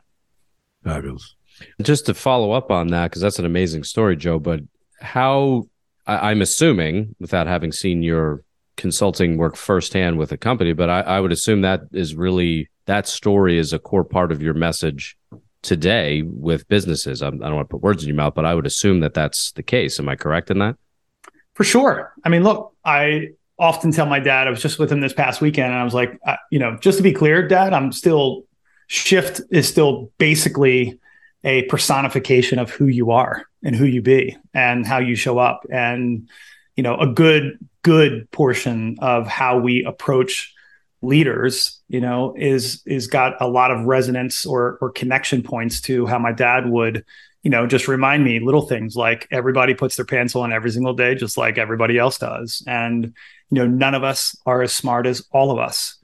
Fabulous. 0.85 1.35
Just 1.81 2.07
to 2.07 2.15
follow 2.15 2.53
up 2.53 2.71
on 2.71 2.89
that, 2.89 3.11
because 3.11 3.23
that's 3.23 3.39
an 3.39 3.47
amazing 3.47 3.85
story, 3.85 4.17
Joe. 4.17 4.39
But 4.39 4.61
how 5.01 5.69
I, 6.07 6.31
am 6.31 6.43
assuming, 6.43 7.15
without 7.19 7.47
having 7.47 7.73
seen 7.73 8.03
your 8.03 8.43
consulting 8.77 9.37
work 9.39 9.57
firsthand 9.57 10.19
with 10.19 10.33
a 10.33 10.37
company, 10.37 10.73
but 10.73 10.89
I, 10.89 11.01
I 11.01 11.21
would 11.21 11.33
assume 11.33 11.63
that 11.63 11.83
is 11.93 12.15
really 12.15 12.69
that 12.87 13.09
story 13.09 13.59
is 13.59 13.73
a 13.73 13.79
core 13.79 14.05
part 14.05 14.31
of 14.31 14.41
your 14.41 14.55
message 14.55 15.17
today 15.63 16.23
with 16.23 16.69
businesses. 16.69 17.23
I'm, 17.23 17.35
I 17.35 17.47
do 17.47 17.51
not 17.51 17.55
want 17.55 17.69
to 17.69 17.73
put 17.73 17.83
words 17.83 18.03
in 18.03 18.09
your 18.09 18.17
mouth, 18.17 18.35
but 18.35 18.45
I 18.45 18.55
would 18.55 18.67
assume 18.67 19.01
that 19.01 19.15
that's 19.15 19.53
the 19.53 19.63
case. 19.63 19.99
Am 19.99 20.09
I 20.09 20.15
correct 20.15 20.51
in 20.51 20.59
that? 20.61 20.77
For 21.55 21.65
sure. 21.65 22.15
I 22.25 22.29
mean, 22.29 22.45
look, 22.45 22.75
I 22.85 23.31
often 23.59 23.91
tell 23.91 24.07
my 24.07 24.21
dad, 24.21 24.47
I 24.47 24.51
was 24.51 24.63
just 24.63 24.79
with 24.79 24.93
him 24.93 25.01
this 25.01 25.15
past 25.15 25.41
weekend, 25.41 25.73
and 25.73 25.81
I 25.81 25.85
was 25.85 25.95
like, 25.95 26.19
uh, 26.27 26.37
you 26.51 26.59
know, 26.59 26.77
just 26.81 26.99
to 26.99 27.03
be 27.03 27.13
clear, 27.13 27.47
dad, 27.47 27.73
I'm 27.73 27.91
still, 27.91 28.45
shift 28.87 29.41
is 29.51 29.67
still 29.67 30.13
basically 30.19 31.01
a 31.47 31.63
personification 31.63 32.59
of 32.59 32.71
who 32.71 32.89
you 32.89 33.13
are 33.13 33.47
and 33.63 33.75
who 33.75 33.87
you 33.87 34.03
be 34.03 34.37
and 34.53 34.85
how 34.85 34.99
you 34.99 35.15
show 35.15 35.39
up 35.39 35.65
and 35.71 36.29
you 36.75 36.83
know 36.83 36.97
a 36.97 37.07
good 37.07 37.59
good 37.83 38.31
portion 38.33 38.97
of 38.99 39.27
how 39.27 39.59
we 39.59 39.85
approach 39.85 40.53
leaders 41.03 41.81
you 41.89 42.01
know 42.01 42.35
is 42.37 42.83
is 42.85 43.07
got 43.07 43.41
a 43.41 43.49
lot 43.49 43.71
of 43.71 43.85
resonance 43.85 44.45
or 44.45 44.77
or 44.81 44.91
connection 44.91 45.43
points 45.43 45.81
to 45.81 46.05
how 46.05 46.19
my 46.19 46.33
dad 46.33 46.69
would 46.69 47.05
you 47.47 47.51
know 47.51 47.65
just 47.65 47.87
remind 47.87 48.25
me 48.25 48.41
little 48.41 48.63
things 48.63 48.97
like 48.97 49.29
everybody 49.31 49.73
puts 49.73 49.95
their 49.95 50.05
pants 50.05 50.35
on 50.35 50.53
every 50.53 50.71
single 50.71 50.95
day 50.95 51.15
just 51.15 51.39
like 51.39 51.59
everybody 51.59 51.97
else 51.97 52.19
does. 52.19 52.65
And 52.67 53.15
you 53.51 53.59
know 53.63 53.69
none 53.69 53.95
of 53.95 54.03
us 54.03 54.37
are 54.47 54.63
as 54.63 54.73
smart 54.73 55.07
as 55.07 55.25
all 55.31 55.53
of 55.53 55.59
us 55.59 55.96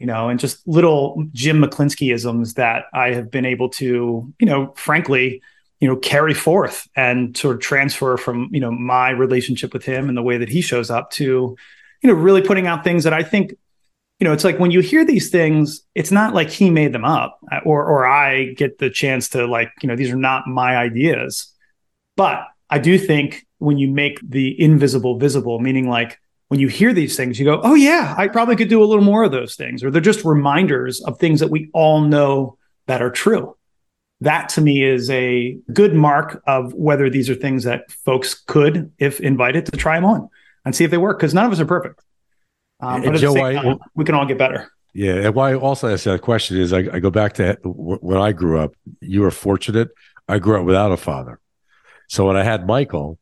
you 0.00 0.06
know, 0.06 0.30
and 0.30 0.40
just 0.40 0.66
little 0.66 1.24
Jim 1.32 1.62
Mechlinski 1.62 2.12
isms 2.12 2.54
that 2.54 2.86
I 2.94 3.12
have 3.12 3.30
been 3.30 3.44
able 3.44 3.68
to, 3.70 4.32
you 4.38 4.46
know, 4.46 4.72
frankly, 4.74 5.42
you 5.78 5.86
know, 5.86 5.96
carry 5.96 6.34
forth 6.34 6.88
and 6.96 7.36
sort 7.36 7.56
of 7.56 7.62
transfer 7.62 8.16
from, 8.16 8.48
you 8.50 8.60
know, 8.60 8.70
my 8.70 9.10
relationship 9.10 9.72
with 9.72 9.84
him 9.84 10.08
and 10.08 10.16
the 10.16 10.22
way 10.22 10.38
that 10.38 10.48
he 10.48 10.62
shows 10.62 10.90
up 10.90 11.10
to, 11.12 11.56
you 12.02 12.08
know, 12.08 12.14
really 12.14 12.42
putting 12.42 12.66
out 12.66 12.82
things 12.82 13.04
that 13.04 13.12
I 13.12 13.22
think 13.22 13.52
you 14.18 14.26
know, 14.26 14.34
it's 14.34 14.44
like 14.44 14.58
when 14.58 14.70
you 14.70 14.80
hear 14.80 15.02
these 15.02 15.30
things, 15.30 15.80
it's 15.94 16.10
not 16.10 16.34
like 16.34 16.50
he 16.50 16.68
made 16.68 16.92
them 16.92 17.06
up 17.06 17.40
or 17.64 17.86
or 17.86 18.06
I 18.06 18.52
get 18.52 18.78
the 18.78 18.90
chance 18.90 19.30
to 19.30 19.46
like, 19.46 19.72
you 19.80 19.88
know, 19.88 19.96
these 19.96 20.10
are 20.10 20.16
not 20.16 20.46
my 20.46 20.76
ideas. 20.76 21.50
But 22.18 22.44
I 22.68 22.78
do 22.78 22.98
think 22.98 23.46
when 23.58 23.78
you 23.78 23.88
make 23.88 24.20
the 24.22 24.60
invisible 24.60 25.18
visible, 25.18 25.58
meaning 25.58 25.88
like 25.88 26.20
when 26.50 26.58
you 26.58 26.66
hear 26.66 26.92
these 26.92 27.16
things, 27.16 27.38
you 27.38 27.44
go, 27.44 27.60
oh, 27.62 27.74
yeah, 27.74 28.12
I 28.18 28.26
probably 28.26 28.56
could 28.56 28.68
do 28.68 28.82
a 28.82 28.84
little 28.84 29.04
more 29.04 29.22
of 29.22 29.30
those 29.30 29.54
things. 29.54 29.84
Or 29.84 29.90
they're 29.92 30.00
just 30.00 30.24
reminders 30.24 31.00
of 31.02 31.16
things 31.16 31.38
that 31.38 31.48
we 31.48 31.70
all 31.72 32.00
know 32.00 32.58
that 32.88 33.00
are 33.00 33.10
true. 33.10 33.56
That 34.20 34.48
to 34.50 34.60
me 34.60 34.82
is 34.82 35.08
a 35.10 35.56
good 35.72 35.94
mark 35.94 36.42
of 36.48 36.74
whether 36.74 37.08
these 37.08 37.30
are 37.30 37.36
things 37.36 37.62
that 37.64 37.92
folks 37.92 38.34
could, 38.34 38.90
if 38.98 39.20
invited, 39.20 39.66
to 39.66 39.76
try 39.76 39.94
them 39.94 40.04
on 40.04 40.28
and 40.64 40.74
see 40.74 40.82
if 40.82 40.90
they 40.90 40.98
work 40.98 41.20
because 41.20 41.32
none 41.32 41.46
of 41.46 41.52
us 41.52 41.60
are 41.60 41.66
perfect. 41.66 42.02
Um, 42.80 43.02
but 43.02 43.14
Joe, 43.14 43.36
I, 43.36 43.54
time, 43.54 43.78
we 43.94 44.04
can 44.04 44.16
all 44.16 44.26
get 44.26 44.36
better. 44.36 44.72
Yeah, 44.92 45.26
and 45.26 45.34
why 45.36 45.52
I 45.52 45.54
also 45.54 45.86
ask 45.86 46.02
that 46.02 46.20
question 46.20 46.56
is 46.56 46.72
I, 46.72 46.78
I 46.78 46.98
go 46.98 47.12
back 47.12 47.34
to 47.34 47.58
when 47.62 48.18
I 48.18 48.32
grew 48.32 48.58
up. 48.58 48.74
You 49.00 49.20
were 49.20 49.30
fortunate. 49.30 49.90
I 50.28 50.40
grew 50.40 50.58
up 50.58 50.66
without 50.66 50.90
a 50.90 50.96
father, 50.96 51.38
so 52.08 52.26
when 52.26 52.36
I 52.36 52.42
had 52.42 52.66
Michael, 52.66 53.19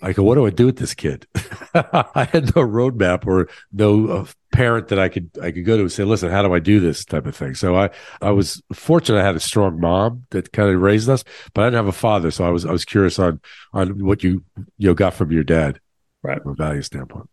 I 0.00 0.12
go, 0.12 0.22
what 0.22 0.36
do 0.36 0.46
I 0.46 0.50
do 0.50 0.66
with 0.66 0.78
this 0.78 0.94
kid? 0.94 1.26
I 1.74 2.28
had 2.32 2.54
no 2.54 2.62
roadmap 2.62 3.26
or 3.26 3.48
no 3.72 4.08
uh, 4.08 4.26
parent 4.52 4.88
that 4.88 4.98
I 4.98 5.08
could 5.08 5.30
I 5.42 5.50
could 5.50 5.64
go 5.64 5.76
to 5.76 5.82
and 5.82 5.92
say, 5.92 6.04
listen, 6.04 6.30
how 6.30 6.42
do 6.42 6.54
I 6.54 6.60
do 6.60 6.78
this 6.78 7.04
type 7.04 7.26
of 7.26 7.34
thing? 7.34 7.54
So 7.54 7.76
I 7.76 7.90
I 8.22 8.30
was 8.30 8.62
fortunate. 8.72 9.20
I 9.20 9.24
had 9.24 9.36
a 9.36 9.40
strong 9.40 9.80
mom 9.80 10.26
that 10.30 10.52
kind 10.52 10.70
of 10.70 10.80
raised 10.80 11.08
us, 11.08 11.24
but 11.52 11.62
I 11.62 11.66
didn't 11.66 11.78
have 11.78 11.86
a 11.88 11.92
father. 11.92 12.30
So 12.30 12.44
I 12.44 12.50
was 12.50 12.64
I 12.64 12.70
was 12.70 12.84
curious 12.84 13.18
on 13.18 13.40
on 13.72 14.04
what 14.04 14.22
you 14.22 14.44
you 14.76 14.88
know, 14.88 14.94
got 14.94 15.14
from 15.14 15.32
your 15.32 15.44
dad, 15.44 15.80
right, 16.22 16.42
from 16.42 16.52
a 16.52 16.54
value 16.54 16.82
standpoint. 16.82 17.28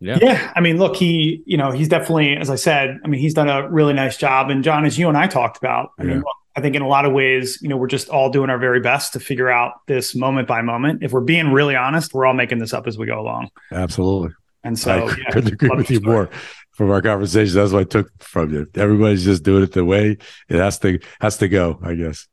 Yeah. 0.00 0.18
Yeah. 0.20 0.52
I 0.56 0.60
mean, 0.60 0.78
look, 0.78 0.96
he, 0.96 1.42
you 1.44 1.58
know, 1.58 1.70
he's 1.70 1.88
definitely, 1.88 2.34
as 2.34 2.48
I 2.48 2.54
said, 2.54 2.98
I 3.04 3.08
mean, 3.08 3.20
he's 3.20 3.34
done 3.34 3.50
a 3.50 3.68
really 3.68 3.92
nice 3.92 4.16
job. 4.16 4.48
And 4.48 4.64
John, 4.64 4.86
as 4.86 4.98
you 4.98 5.08
and 5.08 5.16
I 5.16 5.26
talked 5.26 5.58
about, 5.58 5.90
I 5.98 6.04
yeah. 6.04 6.08
mean, 6.08 6.18
look, 6.18 6.36
I 6.60 6.62
think 6.62 6.76
in 6.76 6.82
a 6.82 6.88
lot 6.88 7.06
of 7.06 7.14
ways, 7.14 7.58
you 7.62 7.70
know, 7.70 7.78
we're 7.78 7.86
just 7.86 8.10
all 8.10 8.28
doing 8.28 8.50
our 8.50 8.58
very 8.58 8.80
best 8.80 9.14
to 9.14 9.20
figure 9.20 9.48
out 9.48 9.80
this 9.86 10.14
moment 10.14 10.46
by 10.46 10.60
moment. 10.60 11.02
If 11.02 11.10
we're 11.10 11.22
being 11.22 11.52
really 11.52 11.74
honest, 11.74 12.12
we're 12.12 12.26
all 12.26 12.34
making 12.34 12.58
this 12.58 12.74
up 12.74 12.86
as 12.86 12.98
we 12.98 13.06
go 13.06 13.18
along. 13.18 13.48
Absolutely. 13.72 14.34
And 14.62 14.78
so 14.78 15.06
I 15.06 15.16
yeah, 15.16 15.30
couldn't 15.30 15.54
agree 15.54 15.70
with 15.70 15.90
you 15.90 16.02
more 16.02 16.28
from 16.72 16.90
our 16.90 17.00
conversation. 17.00 17.54
That's 17.54 17.72
what 17.72 17.80
I 17.80 17.84
took 17.84 18.10
from 18.22 18.52
you. 18.52 18.66
Everybody's 18.74 19.24
just 19.24 19.42
doing 19.42 19.62
it 19.62 19.72
the 19.72 19.86
way 19.86 20.18
it 20.50 20.56
has 20.56 20.78
to 20.80 20.98
has 21.22 21.38
to 21.38 21.48
go, 21.48 21.80
I 21.82 21.94
guess. 21.94 22.28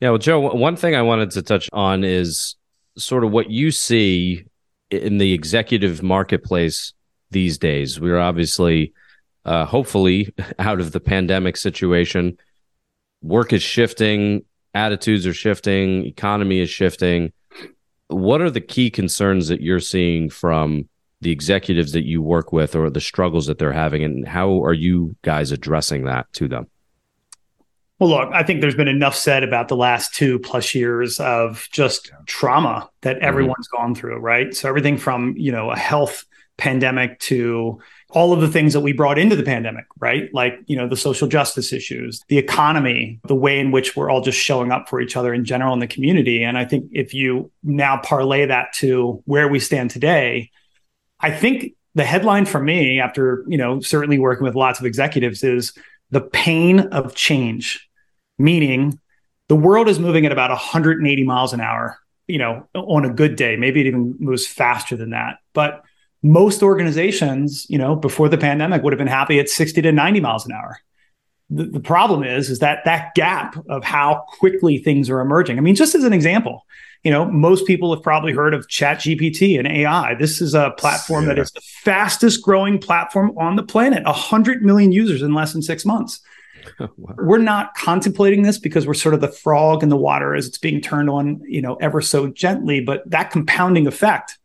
Yeah, 0.00 0.10
well, 0.10 0.18
Joe, 0.18 0.40
one 0.40 0.74
thing 0.74 0.96
I 0.96 1.02
wanted 1.02 1.30
to 1.30 1.42
touch 1.42 1.70
on 1.72 2.02
is 2.02 2.56
sort 2.98 3.22
of 3.22 3.30
what 3.30 3.48
you 3.48 3.70
see 3.70 4.44
in 4.90 5.18
the 5.18 5.32
executive 5.34 6.02
marketplace 6.02 6.94
these 7.30 7.58
days. 7.58 8.00
We're 8.00 8.18
obviously, 8.18 8.92
uh, 9.44 9.66
hopefully, 9.66 10.34
out 10.58 10.80
of 10.80 10.90
the 10.90 11.00
pandemic 11.00 11.56
situation. 11.56 12.38
Work 13.22 13.52
is 13.52 13.62
shifting, 13.62 14.44
attitudes 14.74 15.26
are 15.26 15.34
shifting, 15.34 16.04
economy 16.04 16.60
is 16.60 16.70
shifting. 16.70 17.32
What 18.08 18.40
are 18.40 18.50
the 18.50 18.60
key 18.60 18.90
concerns 18.90 19.48
that 19.48 19.60
you're 19.60 19.80
seeing 19.80 20.30
from 20.30 20.88
the 21.20 21.30
executives 21.30 21.92
that 21.92 22.04
you 22.04 22.22
work 22.22 22.52
with 22.52 22.76
or 22.76 22.90
the 22.90 23.00
struggles 23.00 23.46
that 23.46 23.58
they're 23.58 23.72
having, 23.72 24.04
and 24.04 24.28
how 24.28 24.62
are 24.62 24.74
you 24.74 25.16
guys 25.22 25.50
addressing 25.50 26.04
that 26.04 26.30
to 26.34 26.46
them? 26.46 26.68
Well, 27.98 28.10
look, 28.10 28.30
I 28.32 28.42
think 28.42 28.60
there's 28.60 28.74
been 28.74 28.88
enough 28.88 29.16
said 29.16 29.42
about 29.42 29.68
the 29.68 29.76
last 29.76 30.14
two 30.14 30.38
plus 30.38 30.74
years 30.74 31.18
of 31.18 31.66
just 31.72 32.12
trauma 32.26 32.90
that 33.00 33.16
mm-hmm. 33.16 33.24
everyone's 33.24 33.68
mm-hmm. 33.68 33.82
gone 33.82 33.94
through, 33.94 34.18
right? 34.18 34.54
So 34.54 34.68
everything 34.68 34.98
from, 34.98 35.34
you 35.36 35.50
know, 35.50 35.70
a 35.70 35.78
health 35.78 36.26
pandemic 36.58 37.18
to 37.20 37.80
all 38.10 38.32
of 38.32 38.40
the 38.40 38.48
things 38.48 38.72
that 38.72 38.80
we 38.80 38.92
brought 38.92 39.18
into 39.18 39.34
the 39.34 39.42
pandemic, 39.42 39.84
right? 39.98 40.32
Like, 40.32 40.60
you 40.66 40.76
know, 40.76 40.88
the 40.88 40.96
social 40.96 41.26
justice 41.26 41.72
issues, 41.72 42.22
the 42.28 42.38
economy, 42.38 43.20
the 43.26 43.34
way 43.34 43.58
in 43.58 43.72
which 43.72 43.96
we're 43.96 44.08
all 44.08 44.20
just 44.20 44.38
showing 44.38 44.70
up 44.70 44.88
for 44.88 45.00
each 45.00 45.16
other 45.16 45.34
in 45.34 45.44
general 45.44 45.74
in 45.74 45.80
the 45.80 45.88
community. 45.88 46.44
And 46.44 46.56
I 46.56 46.64
think 46.64 46.88
if 46.92 47.14
you 47.14 47.50
now 47.64 47.96
parlay 47.98 48.46
that 48.46 48.72
to 48.74 49.22
where 49.26 49.48
we 49.48 49.58
stand 49.58 49.90
today, 49.90 50.50
I 51.18 51.32
think 51.32 51.72
the 51.94 52.04
headline 52.04 52.46
for 52.46 52.60
me 52.60 53.00
after, 53.00 53.44
you 53.48 53.58
know, 53.58 53.80
certainly 53.80 54.18
working 54.18 54.44
with 54.44 54.54
lots 54.54 54.78
of 54.78 54.86
executives 54.86 55.42
is 55.42 55.72
the 56.10 56.20
pain 56.20 56.80
of 56.80 57.14
change, 57.14 57.88
meaning 58.38 59.00
the 59.48 59.56
world 59.56 59.88
is 59.88 59.98
moving 59.98 60.26
at 60.26 60.32
about 60.32 60.50
180 60.50 61.24
miles 61.24 61.52
an 61.52 61.60
hour, 61.60 61.98
you 62.28 62.38
know, 62.38 62.68
on 62.74 63.04
a 63.04 63.12
good 63.12 63.34
day. 63.34 63.56
Maybe 63.56 63.80
it 63.80 63.86
even 63.86 64.14
moves 64.20 64.46
faster 64.46 64.96
than 64.96 65.10
that. 65.10 65.38
But 65.54 65.82
most 66.22 66.62
organizations, 66.62 67.66
you 67.68 67.78
know, 67.78 67.94
before 67.94 68.28
the 68.28 68.38
pandemic 68.38 68.82
would 68.82 68.92
have 68.92 68.98
been 68.98 69.06
happy 69.06 69.38
at 69.38 69.48
60 69.48 69.82
to 69.82 69.92
90 69.92 70.20
miles 70.20 70.46
an 70.46 70.52
hour. 70.52 70.78
The, 71.50 71.64
the 71.64 71.80
problem 71.80 72.24
is, 72.24 72.50
is 72.50 72.58
that 72.58 72.84
that 72.84 73.14
gap 73.14 73.56
of 73.68 73.84
how 73.84 74.24
quickly 74.38 74.78
things 74.78 75.08
are 75.08 75.20
emerging. 75.20 75.58
I 75.58 75.60
mean, 75.60 75.76
just 75.76 75.94
as 75.94 76.04
an 76.04 76.12
example, 76.12 76.66
you 77.04 77.10
know, 77.12 77.24
most 77.24 77.66
people 77.66 77.94
have 77.94 78.02
probably 78.02 78.32
heard 78.32 78.52
of 78.52 78.68
Chat 78.68 78.98
GPT 78.98 79.58
and 79.58 79.68
AI. 79.68 80.14
This 80.14 80.40
is 80.40 80.54
a 80.54 80.72
platform 80.72 81.24
yeah. 81.24 81.34
that 81.34 81.38
is 81.38 81.52
the 81.52 81.60
fastest 81.60 82.42
growing 82.42 82.78
platform 82.78 83.36
on 83.38 83.54
the 83.54 83.62
planet, 83.62 84.04
100 84.04 84.62
million 84.62 84.90
users 84.90 85.22
in 85.22 85.32
less 85.32 85.52
than 85.52 85.62
six 85.62 85.84
months. 85.84 86.20
wow. 86.80 87.14
We're 87.18 87.38
not 87.38 87.74
contemplating 87.76 88.42
this 88.42 88.58
because 88.58 88.88
we're 88.88 88.94
sort 88.94 89.14
of 89.14 89.20
the 89.20 89.28
frog 89.28 89.84
in 89.84 89.88
the 89.88 89.96
water 89.96 90.34
as 90.34 90.48
it's 90.48 90.58
being 90.58 90.80
turned 90.80 91.08
on, 91.08 91.40
you 91.46 91.62
know, 91.62 91.76
ever 91.76 92.00
so 92.00 92.26
gently. 92.26 92.80
But 92.80 93.08
that 93.08 93.30
compounding 93.30 93.86
effect 93.86 94.36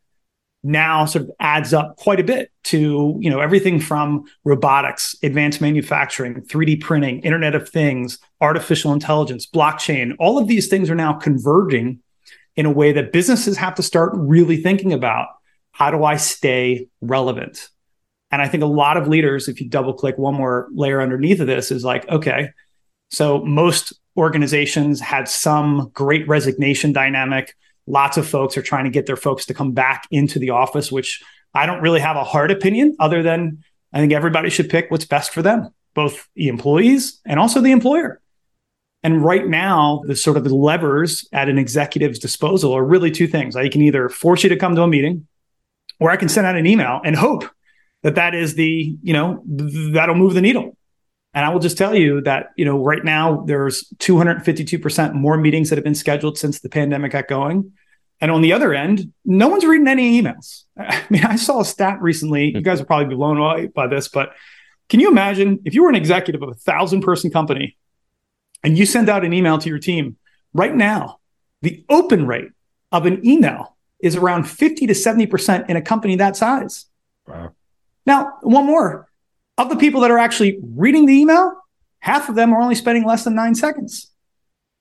now 0.64 1.06
sort 1.06 1.26
of 1.26 1.32
adds 1.40 1.74
up 1.74 1.96
quite 1.98 2.20
a 2.20 2.24
bit 2.24 2.52
to 2.64 3.18
you 3.20 3.30
know 3.30 3.40
everything 3.40 3.80
from 3.80 4.24
robotics 4.44 5.16
advanced 5.24 5.60
manufacturing 5.60 6.36
3d 6.36 6.82
printing 6.82 7.20
internet 7.22 7.56
of 7.56 7.68
things 7.68 8.20
artificial 8.42 8.94
intelligence 8.94 9.48
blockchain. 9.48 10.14
All 10.20 10.38
of 10.38 10.48
these 10.48 10.68
things 10.68 10.90
are 10.90 10.96
now 10.96 11.14
converging 11.14 12.00
in 12.56 12.66
a 12.66 12.72
way 12.72 12.92
that 12.92 13.12
businesses 13.12 13.58
have 13.58 13.76
to 13.76 13.84
start 13.84 14.12
really 14.16 14.58
thinking 14.58 14.94
about 14.94 15.28
how 15.72 15.90
do 15.90 16.04
i 16.04 16.18
stay 16.18 16.88
relevant? 17.02 17.70
And 18.30 18.42
i 18.42 18.48
think 18.48 18.64
a 18.64 18.68
lot 18.68 18.98
of 18.98 19.08
leaders 19.08 19.48
if 19.48 19.60
you 19.60 19.68
double 19.68 19.94
click 19.94 20.18
one 20.18 20.36
more 20.36 20.70
layer 20.74 21.02
underneath 21.02 21.40
of 21.40 21.48
this 21.48 21.72
is 21.72 21.84
like 21.84 22.08
okay 22.10 22.50
so 23.10 23.44
most 23.44 23.94
organizations 24.16 25.00
had 25.00 25.28
some 25.28 25.90
great 25.94 26.28
resignation 26.28 26.94
dynamic 26.94 27.56
lots 27.88 28.18
of 28.18 28.28
folks 28.28 28.58
are 28.58 28.62
trying 28.62 28.86
to 28.86 28.90
get 28.90 29.06
their 29.06 29.16
folks 29.16 29.46
to 29.48 29.54
come 29.54 29.72
back 29.72 30.08
into 30.12 30.40
the 30.40 30.52
office, 30.52 30.92
which 30.92 31.22
I 31.54 31.66
don't 31.66 31.82
really 31.82 32.00
have 32.00 32.16
a 32.16 32.24
hard 32.24 32.52
opinion 32.52 32.96
other 33.00 33.24
than 33.24 33.64
I 33.94 34.00
think 34.00 34.14
everybody 34.14 34.50
should 34.50 34.70
pick 34.70 34.90
what's 34.90 35.06
best 35.06 35.34
for 35.34 35.42
them, 35.42 35.74
both 35.94 36.28
the 36.36 36.48
employees 36.48 37.20
and 37.26 37.40
also 37.40 37.60
the 37.62 37.72
employer. 37.72 38.22
And 39.04 39.24
right 39.24 39.48
now, 39.48 40.04
the 40.06 40.16
sort 40.16 40.38
of 40.38 40.44
the 40.44 40.54
levers 40.56 41.28
at 41.34 41.50
an 41.50 41.58
executive's 41.58 42.20
disposal 42.20 42.74
are 42.74 42.84
really 42.84 43.10
two 43.10 43.28
things. 43.28 43.56
I 43.56 43.68
can 43.68 43.82
either 43.82 44.10
force 44.10 44.44
you 44.44 44.50
to 44.50 44.56
come 44.56 44.76
to 44.76 44.84
a 44.84 44.88
meeting, 44.88 45.28
or 46.00 46.12
I 46.12 46.18
can 46.18 46.30
send 46.30 46.46
out 46.46 46.56
an 46.56 46.68
email 46.68 47.02
and 47.04 47.16
hope 47.16 47.46
that 48.04 48.16
that 48.16 48.36
is 48.36 48.56
the, 48.56 48.96
you 49.02 49.14
know, 49.14 49.44
that'll 49.46 50.16
move 50.16 50.34
the 50.34 50.42
needle. 50.42 50.78
And 51.34 51.46
I 51.46 51.50
will 51.50 51.60
just 51.60 51.78
tell 51.78 51.96
you 51.96 52.22
that, 52.22 52.52
you 52.58 52.66
know, 52.66 52.84
right 52.84 53.04
now 53.04 53.44
there's 53.46 53.86
252% 54.00 55.14
more 55.14 55.38
meetings 55.38 55.70
that 55.70 55.78
have 55.78 55.84
been 55.84 55.96
scheduled 55.96 56.38
since 56.38 56.60
the 56.60 56.70
pandemic 56.70 57.14
got 57.14 57.28
going. 57.28 57.72
And 58.20 58.30
on 58.30 58.42
the 58.42 58.54
other 58.54 58.74
end, 58.74 59.14
no 59.26 59.48
one's 59.48 59.66
reading 59.66 59.88
any 59.88 60.22
emails. 60.22 60.66
I 60.78 61.04
mean, 61.10 61.24
I 61.24 61.38
saw 61.38 61.62
a 61.62 61.66
stat 61.66 62.02
recently. 62.02 62.48
You 62.48 62.60
hmm. 62.60 62.64
guys 62.64 62.80
will 62.80 62.86
probably 62.86 63.08
be 63.08 63.16
blown 63.16 63.38
away 63.38 63.68
by 63.68 63.88
this, 63.88 64.08
but 64.08 64.34
can 64.90 65.00
you 65.00 65.10
imagine 65.10 65.62
if 65.64 65.74
you 65.74 65.84
were 65.84 65.90
an 65.90 65.96
executive 65.96 66.42
of 66.42 66.50
a 66.50 66.54
thousand 66.54 67.02
person 67.02 67.32
company 67.32 67.78
and 68.62 68.78
you 68.78 68.86
send 68.86 69.10
out 69.10 69.24
an 69.24 69.32
email 69.32 69.58
to 69.58 69.70
your 69.70 69.80
team 69.80 70.18
right 70.54 70.76
now, 70.76 71.20
the 71.62 71.86
open 71.90 72.28
rate 72.28 72.50
of 72.92 73.06
an 73.06 73.26
email 73.26 73.78
is 74.02 74.18
around 74.18 74.50
50 74.50 74.88
to 74.88 74.94
70% 74.94 75.70
in 75.70 75.78
a 75.78 75.82
company 75.82 76.18
that 76.18 76.36
size. 76.36 76.88
Wow. 77.26 77.54
Now, 78.06 78.34
one 78.42 78.66
more 78.66 79.08
of 79.58 79.70
the 79.70 79.76
people 79.76 80.02
that 80.02 80.12
are 80.12 80.18
actually 80.18 80.60
reading 80.76 81.06
the 81.06 81.14
email, 81.14 81.54
half 82.00 82.30
of 82.30 82.36
them 82.36 82.54
are 82.54 82.62
only 82.62 82.76
spending 82.76 83.06
less 83.06 83.24
than 83.24 83.36
nine 83.36 83.56
seconds. 83.56 84.12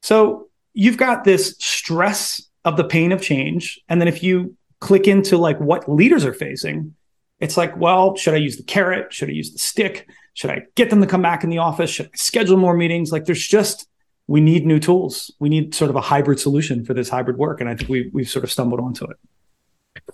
So 0.02 0.48
you've 0.72 0.96
got 0.96 1.24
this 1.24 1.56
stress 1.58 2.42
of 2.64 2.76
the 2.76 2.84
pain 2.84 3.12
of 3.12 3.20
change. 3.20 3.80
And 3.88 4.00
then 4.00 4.08
if 4.08 4.22
you 4.22 4.56
click 4.80 5.06
into 5.06 5.36
like 5.36 5.58
what 5.60 5.90
leaders 5.90 6.24
are 6.24 6.32
facing, 6.32 6.94
it's 7.38 7.56
like, 7.56 7.76
well, 7.76 8.16
should 8.16 8.34
I 8.34 8.38
use 8.38 8.56
the 8.56 8.62
carrot? 8.62 9.12
Should 9.12 9.30
I 9.30 9.32
use 9.32 9.52
the 9.52 9.58
stick? 9.58 10.08
Should 10.34 10.50
I 10.50 10.62
get 10.74 10.90
them 10.90 11.00
to 11.00 11.06
come 11.06 11.22
back 11.22 11.42
in 11.42 11.50
the 11.50 11.58
office? 11.58 11.90
Should 11.90 12.06
I 12.06 12.10
schedule 12.14 12.56
more 12.56 12.74
meetings? 12.74 13.12
Like 13.12 13.24
there's 13.24 13.46
just 13.46 13.86
we 14.26 14.40
need 14.40 14.64
new 14.64 14.78
tools. 14.78 15.30
We 15.40 15.48
need 15.48 15.74
sort 15.74 15.90
of 15.90 15.96
a 15.96 16.00
hybrid 16.00 16.38
solution 16.38 16.84
for 16.84 16.94
this 16.94 17.08
hybrid 17.08 17.36
work. 17.36 17.60
And 17.60 17.68
I 17.68 17.74
think 17.74 17.90
we 17.90 18.10
we've 18.12 18.28
sort 18.28 18.44
of 18.44 18.52
stumbled 18.52 18.80
onto 18.80 19.04
it. 19.04 19.16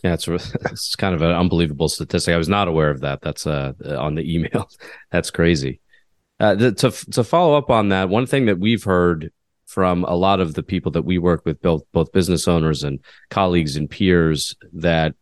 Yeah, 0.03 0.15
it's 0.15 0.29
it's 0.29 0.97
kind 0.97 1.15
of 1.15 1.23
an 1.23 1.33
unbelievable 1.33 1.89
statistic. 1.89 2.35
I 2.35 2.39
was 2.39 2.49
not 2.49 2.69
aware 2.69 2.91
of 2.91 3.01
that. 3.01 3.21
That's 3.23 3.47
uh 3.47 3.73
on 3.99 4.15
the 4.15 4.35
email. 4.35 4.69
That's 5.11 5.31
crazy. 5.31 5.81
Uh, 6.39 6.55
to 6.55 6.91
to 6.91 7.25
follow 7.25 7.57
up 7.57 7.71
on 7.71 7.89
that, 7.89 8.09
one 8.09 8.27
thing 8.27 8.47
that 8.47 8.59
we've 8.59 8.85
heard 8.85 9.33
from 9.67 10.05
a 10.05 10.15
lot 10.15 10.39
of 10.41 10.55
the 10.55 10.63
people 10.63 10.93
that 10.93 11.03
we 11.03 11.19
work 11.19 11.45
with, 11.45 11.61
both 11.61 11.83
both 11.93 12.13
business 12.13 12.47
owners 12.47 12.85
and 12.85 13.01
colleagues 13.31 13.77
and 13.77 13.91
peers, 13.91 14.55
that 14.73 15.15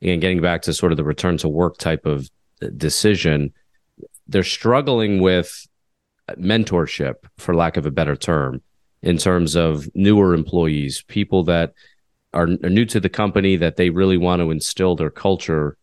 and 0.00 0.20
getting 0.20 0.40
back 0.40 0.62
to 0.62 0.72
sort 0.72 0.92
of 0.92 0.96
the 0.96 1.04
return 1.04 1.36
to 1.38 1.48
work 1.48 1.78
type 1.78 2.06
of 2.06 2.28
decision, 2.76 3.52
they're 4.26 4.42
struggling 4.42 5.20
with 5.20 5.66
mentorship, 6.36 7.14
for 7.38 7.54
lack 7.54 7.76
of 7.76 7.86
a 7.86 7.90
better 7.90 8.16
term, 8.16 8.62
in 9.02 9.16
terms 9.18 9.54
of 9.54 9.88
newer 9.94 10.34
employees, 10.34 11.04
people 11.06 11.44
that 11.44 11.72
are, 12.32 12.48
are 12.62 12.70
new 12.70 12.84
to 12.86 13.00
the 13.00 13.08
company 13.08 13.56
that 13.56 13.76
they 13.76 13.90
really 13.90 14.16
want 14.16 14.40
to 14.40 14.50
instill 14.50 14.96
their 14.96 15.10
culture 15.10 15.76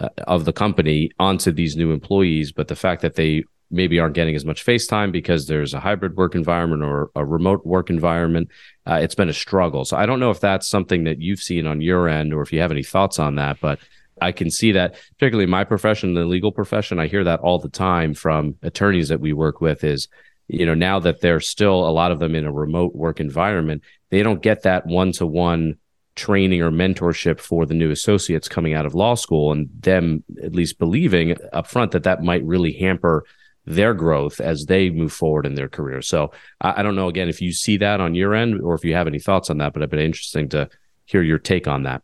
uh, 0.00 0.08
of 0.26 0.44
the 0.44 0.52
company 0.52 1.10
onto 1.18 1.52
these 1.52 1.76
new 1.76 1.92
employees. 1.92 2.52
But 2.52 2.68
the 2.68 2.76
fact 2.76 3.02
that 3.02 3.14
they 3.14 3.44
maybe 3.70 3.98
aren't 3.98 4.14
getting 4.14 4.34
as 4.34 4.44
much 4.44 4.62
face 4.62 4.86
time 4.86 5.10
because 5.10 5.46
there's 5.46 5.74
a 5.74 5.80
hybrid 5.80 6.16
work 6.16 6.34
environment 6.34 6.82
or 6.82 7.10
a 7.14 7.24
remote 7.24 7.64
work 7.66 7.90
environment, 7.90 8.48
uh, 8.86 9.00
it's 9.02 9.14
been 9.14 9.28
a 9.28 9.34
struggle. 9.34 9.84
So 9.84 9.96
I 9.96 10.06
don't 10.06 10.20
know 10.20 10.30
if 10.30 10.40
that's 10.40 10.68
something 10.68 11.04
that 11.04 11.20
you've 11.20 11.40
seen 11.40 11.66
on 11.66 11.80
your 11.80 12.08
end 12.08 12.32
or 12.32 12.42
if 12.42 12.52
you 12.52 12.60
have 12.60 12.70
any 12.70 12.82
thoughts 12.82 13.18
on 13.18 13.36
that, 13.36 13.58
but 13.60 13.78
I 14.20 14.32
can 14.32 14.50
see 14.50 14.72
that, 14.72 14.96
particularly 15.18 15.46
my 15.46 15.64
profession, 15.64 16.14
the 16.14 16.24
legal 16.24 16.52
profession. 16.52 16.98
I 16.98 17.06
hear 17.06 17.24
that 17.24 17.40
all 17.40 17.58
the 17.58 17.68
time 17.68 18.14
from 18.14 18.56
attorneys 18.62 19.08
that 19.08 19.20
we 19.20 19.32
work 19.32 19.60
with. 19.60 19.84
Is 19.84 20.08
you 20.48 20.66
know 20.66 20.74
now 20.74 21.00
that 21.00 21.20
they're 21.20 21.40
still 21.40 21.88
a 21.88 21.90
lot 21.90 22.12
of 22.12 22.20
them 22.20 22.34
in 22.34 22.44
a 22.44 22.52
remote 22.52 22.94
work 22.94 23.20
environment, 23.20 23.82
they 24.10 24.22
don't 24.22 24.42
get 24.42 24.62
that 24.62 24.86
one 24.86 25.12
to 25.12 25.26
one 25.26 25.78
training 26.16 26.62
or 26.62 26.70
mentorship 26.70 27.40
for 27.40 27.66
the 27.66 27.74
new 27.74 27.90
associates 27.90 28.48
coming 28.48 28.74
out 28.74 28.86
of 28.86 28.94
law 28.94 29.14
school, 29.14 29.52
and 29.52 29.68
them 29.80 30.22
at 30.42 30.54
least 30.54 30.78
believing 30.78 31.36
up 31.52 31.66
front 31.66 31.92
that 31.92 32.04
that 32.04 32.22
might 32.22 32.44
really 32.44 32.72
hamper 32.72 33.24
their 33.66 33.94
growth 33.94 34.40
as 34.40 34.66
they 34.66 34.90
move 34.90 35.12
forward 35.12 35.46
in 35.46 35.54
their 35.54 35.68
career. 35.68 36.02
So 36.02 36.32
I, 36.60 36.80
I 36.80 36.82
don't 36.82 36.96
know 36.96 37.08
again 37.08 37.28
if 37.28 37.40
you 37.40 37.52
see 37.52 37.78
that 37.78 38.00
on 38.00 38.14
your 38.14 38.34
end 38.34 38.60
or 38.60 38.74
if 38.74 38.84
you 38.84 38.94
have 38.94 39.06
any 39.06 39.18
thoughts 39.18 39.50
on 39.50 39.58
that, 39.58 39.72
but 39.72 39.82
it'd 39.82 39.90
be 39.90 40.04
interesting 40.04 40.48
to 40.50 40.68
hear 41.06 41.22
your 41.22 41.38
take 41.38 41.66
on 41.66 41.84
that 41.84 42.02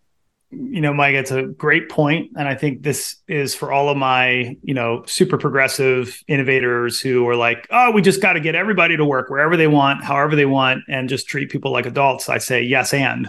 you 0.52 0.81
know, 0.81 0.93
Mike, 0.93 1.14
it's 1.14 1.31
a 1.31 1.45
great 1.45 1.88
point, 1.88 2.33
and 2.37 2.49
I 2.49 2.57
think 2.57 2.83
this 2.83 3.17
is 3.29 3.55
for 3.55 3.71
all 3.71 3.88
of 3.88 3.97
my, 3.97 4.57
you 4.62 4.75
know, 4.75 5.05
super 5.07 5.38
progressive 5.38 6.21
innovators 6.26 7.00
who 7.00 7.29
are 7.29 7.37
like, 7.37 7.69
"Oh, 7.71 7.93
we 7.93 8.02
just 8.02 8.21
got 8.21 8.33
to 8.33 8.40
get 8.40 8.57
everybody 8.57 8.97
to 8.97 9.05
work 9.05 9.31
wherever 9.31 9.57
they 9.57 9.69
want, 9.69 10.02
however 10.02 10.35
they 10.35 10.47
want, 10.47 10.83
and 10.88 11.09
just 11.09 11.29
treat 11.29 11.50
people 11.50 11.71
like 11.71 11.87
adults." 11.87 12.29
I 12.29 12.38
say 12.38 12.62
yes, 12.62 12.93
and 12.93 13.29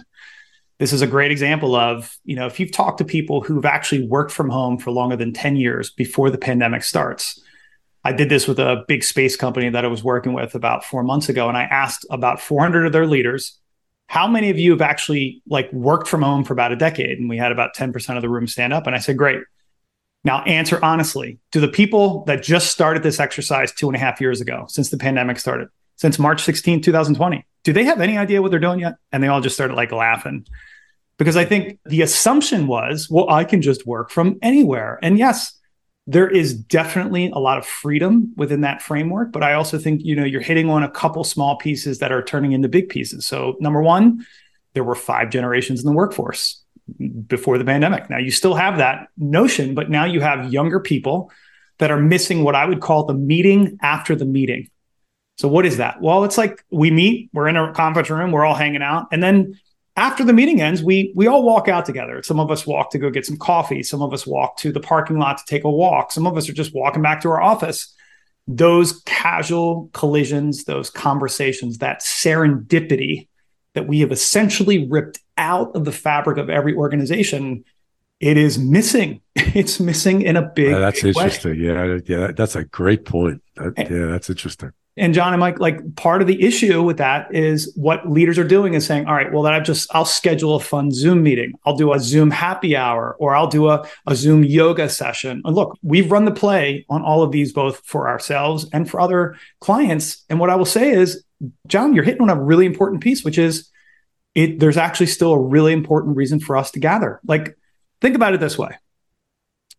this 0.81 0.91
is 0.91 1.03
a 1.03 1.07
great 1.07 1.31
example 1.31 1.75
of, 1.75 2.17
you 2.25 2.35
know, 2.35 2.47
if 2.47 2.59
you've 2.59 2.71
talked 2.71 2.97
to 2.97 3.05
people 3.05 3.41
who've 3.41 3.65
actually 3.65 4.07
worked 4.07 4.31
from 4.31 4.50
home 4.50 4.79
for 4.79 4.89
longer 4.89 5.15
than 5.15 5.31
ten 5.31 5.55
years 5.55 5.91
before 5.91 6.31
the 6.31 6.39
pandemic 6.39 6.83
starts. 6.83 7.39
I 8.03 8.13
did 8.13 8.29
this 8.29 8.47
with 8.47 8.57
a 8.57 8.83
big 8.88 9.03
space 9.03 9.35
company 9.35 9.69
that 9.69 9.85
I 9.85 9.88
was 9.88 10.03
working 10.03 10.33
with 10.33 10.55
about 10.55 10.83
four 10.83 11.03
months 11.03 11.29
ago, 11.29 11.47
and 11.47 11.55
I 11.55 11.65
asked 11.65 12.03
about 12.09 12.41
400 12.41 12.88
of 12.88 12.93
their 12.93 13.05
leaders 13.05 13.59
how 14.07 14.27
many 14.27 14.50
of 14.50 14.57
you 14.57 14.71
have 14.71 14.81
actually 14.81 15.43
like 15.47 15.71
worked 15.71 16.07
from 16.07 16.23
home 16.23 16.43
for 16.43 16.53
about 16.53 16.71
a 16.71 16.75
decade? 16.75 17.19
And 17.19 17.29
we 17.29 17.38
had 17.38 17.51
about 17.51 17.75
10% 17.75 18.15
of 18.15 18.23
the 18.23 18.27
room 18.27 18.47
stand 18.47 18.73
up. 18.73 18.88
And 18.88 18.95
I 18.95 19.00
said, 19.00 19.17
great. 19.17 19.41
Now 20.23 20.41
answer 20.43 20.79
honestly. 20.83 21.38
Do 21.51 21.61
the 21.61 21.67
people 21.67 22.25
that 22.25 22.41
just 22.41 22.71
started 22.71 23.03
this 23.03 23.19
exercise 23.19 23.71
two 23.71 23.88
and 23.88 23.95
a 23.95 24.00
half 24.00 24.19
years 24.19 24.41
ago, 24.41 24.65
since 24.67 24.89
the 24.89 24.97
pandemic 24.97 25.38
started, 25.38 25.69
since 25.95 26.17
March 26.17 26.43
16, 26.43 26.81
2020, 26.81 27.45
do 27.63 27.71
they 27.71 27.83
have 27.83 28.01
any 28.01 28.17
idea 28.17 28.41
what 28.41 28.50
they're 28.51 28.59
doing 28.59 28.79
yet? 28.79 28.95
And 29.11 29.23
they 29.23 29.27
all 29.27 29.41
just 29.41 29.55
started 29.55 29.75
like 29.75 29.91
laughing. 29.91 30.45
Because 31.21 31.37
I 31.37 31.45
think 31.45 31.77
the 31.85 32.01
assumption 32.01 32.65
was, 32.65 33.07
well, 33.07 33.29
I 33.29 33.43
can 33.43 33.61
just 33.61 33.85
work 33.85 34.09
from 34.09 34.39
anywhere. 34.41 34.97
And 35.03 35.19
yes, 35.19 35.53
there 36.07 36.27
is 36.27 36.55
definitely 36.55 37.29
a 37.29 37.37
lot 37.37 37.59
of 37.59 37.65
freedom 37.67 38.33
within 38.37 38.61
that 38.61 38.81
framework 38.81 39.31
but 39.31 39.43
i 39.43 39.53
also 39.53 39.77
think 39.77 40.01
you 40.03 40.15
know 40.15 40.23
you're 40.23 40.41
hitting 40.41 40.67
on 40.67 40.81
a 40.81 40.89
couple 40.89 41.23
small 41.23 41.59
pieces 41.59 41.99
that 41.99 42.11
are 42.11 42.23
turning 42.23 42.53
into 42.53 42.67
big 42.67 42.89
pieces. 42.89 43.27
So 43.27 43.55
number 43.59 43.83
one 43.83 44.25
there 44.73 44.83
were 44.83 44.95
five 44.95 45.29
generations 45.29 45.81
in 45.81 45.85
the 45.85 45.91
workforce 45.91 46.63
before 47.27 47.59
the 47.59 47.65
pandemic. 47.65 48.09
Now 48.09 48.17
you 48.17 48.31
still 48.31 48.55
have 48.55 48.79
that 48.79 49.09
notion 49.15 49.75
but 49.75 49.91
now 49.91 50.05
you 50.05 50.21
have 50.21 50.51
younger 50.51 50.79
people 50.79 51.31
that 51.77 51.91
are 51.91 51.99
missing 51.99 52.43
what 52.43 52.55
i 52.55 52.65
would 52.65 52.81
call 52.81 53.05
the 53.05 53.13
meeting 53.13 53.77
after 53.83 54.15
the 54.15 54.25
meeting. 54.25 54.71
So 55.37 55.47
what 55.47 55.67
is 55.67 55.77
that? 55.77 56.01
Well 56.01 56.23
it's 56.23 56.39
like 56.39 56.65
we 56.71 56.89
meet 56.89 57.29
we're 57.31 57.47
in 57.47 57.57
a 57.57 57.71
conference 57.73 58.09
room 58.09 58.31
we're 58.31 58.43
all 58.43 58.55
hanging 58.55 58.81
out 58.81 59.05
and 59.11 59.21
then 59.21 59.59
after 60.01 60.24
the 60.24 60.34
meeting 60.34 60.62
ends, 60.62 60.81
we 60.81 61.13
we 61.15 61.27
all 61.27 61.43
walk 61.43 61.67
out 61.67 61.86
together. 61.86 62.24
Some 62.24 62.39
of 62.39 62.50
us 62.50 62.65
walk 62.65 62.90
to 62.92 62.98
go 62.98 63.11
get 63.11 63.24
some 63.24 63.37
coffee. 63.37 63.83
Some 63.83 64.01
of 64.01 64.11
us 64.14 64.25
walk 64.25 64.57
to 64.57 64.72
the 64.72 64.79
parking 64.79 65.20
lot 65.20 65.37
to 65.37 65.44
take 65.46 65.64
a 65.64 65.70
walk. 65.70 66.11
Some 66.11 66.25
of 66.25 66.35
us 66.35 66.50
are 66.50 66.53
just 66.53 66.74
walking 66.74 67.03
back 67.03 67.22
to 67.22 67.29
our 67.29 67.40
office. 67.40 67.94
Those 68.48 69.03
casual 69.05 69.92
collisions, 69.94 70.64
those 70.64 70.90
conversations, 70.90 71.77
that 71.77 72.01
serendipity 72.01 73.27
that 73.75 73.87
we 73.87 74.00
have 74.00 74.11
essentially 74.11 74.90
ripped 74.90 75.20
out 75.37 75.75
of 75.75 75.85
the 75.85 75.92
fabric 75.92 76.40
of 76.40 76.50
every 76.50 76.74
organization, 76.74 77.64
it 78.20 78.37
is 78.37 78.57
missing. 78.57 79.22
It's 79.53 79.81
missing 79.81 80.22
in 80.22 80.37
a 80.37 80.42
big. 80.42 80.74
that's 80.74 81.01
big 81.01 81.16
interesting. 81.16 81.59
Way. 81.59 81.68
Yeah, 81.68 82.00
yeah, 82.05 82.31
that's 82.31 82.55
a 82.55 82.64
great 82.64 83.05
point. 83.05 83.44
That, 83.57 83.74
yeah, 83.77 84.07
that's 84.07 84.29
interesting 84.29 84.72
and 84.97 85.13
John 85.13 85.33
and 85.33 85.39
Mike, 85.39 85.59
like 85.59 85.95
part 85.95 86.21
of 86.21 86.27
the 86.27 86.43
issue 86.43 86.81
with 86.81 86.97
that 86.97 87.33
is 87.33 87.71
what 87.75 88.09
leaders 88.09 88.37
are 88.37 88.47
doing 88.47 88.73
is 88.73 88.85
saying, 88.85 89.05
all 89.05 89.13
right, 89.13 89.31
well, 89.31 89.41
then 89.41 89.53
I've 89.53 89.63
just, 89.63 89.89
I'll 89.95 90.03
schedule 90.03 90.55
a 90.55 90.59
fun 90.59 90.91
Zoom 90.91 91.23
meeting. 91.23 91.53
I'll 91.65 91.77
do 91.77 91.93
a 91.93 91.99
Zoom 91.99 92.29
happy 92.29 92.75
hour 92.75 93.15
or 93.17 93.33
I'll 93.33 93.47
do 93.47 93.69
a, 93.69 93.87
a 94.05 94.15
Zoom 94.15 94.43
yoga 94.43 94.89
session. 94.89 95.41
And 95.45 95.55
look, 95.55 95.77
we've 95.81 96.11
run 96.11 96.25
the 96.25 96.31
play 96.31 96.85
on 96.89 97.01
all 97.03 97.23
of 97.23 97.31
these, 97.31 97.53
both 97.53 97.81
for 97.85 98.09
ourselves 98.09 98.67
and 98.73 98.89
for 98.89 98.99
other 98.99 99.37
clients. 99.61 100.25
And 100.29 100.39
what 100.39 100.49
I 100.49 100.55
will 100.55 100.65
say 100.65 100.91
is, 100.91 101.23
John, 101.67 101.93
you're 101.93 102.03
hitting 102.03 102.21
on 102.21 102.29
a 102.29 102.41
really 102.41 102.65
important 102.65 103.01
piece, 103.01 103.23
which 103.23 103.37
is 103.37 103.69
it, 104.35 104.59
there's 104.59 104.77
actually 104.77 105.07
still 105.07 105.31
a 105.31 105.39
really 105.39 105.71
important 105.71 106.17
reason 106.17 106.41
for 106.41 106.57
us 106.57 106.69
to 106.71 106.79
gather. 106.79 107.21
Like, 107.25 107.57
think 108.01 108.15
about 108.15 108.33
it 108.33 108.41
this 108.41 108.57
way 108.57 108.77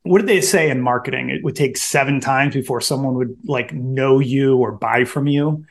what 0.03 0.19
did 0.19 0.29
they 0.29 0.41
say 0.41 0.71
in 0.71 0.81
marketing? 0.81 1.31
It 1.31 1.45
would 1.45 1.57
take 1.57 1.77
seven 1.77 2.21
times 2.21 2.55
before 2.55 2.81
someone 2.81 3.15
would 3.15 3.37
like 3.45 3.73
know 3.73 4.19
you 4.19 4.57
or 4.57 4.73
buy 4.73 5.05
from 5.05 5.27
you. 5.27 5.65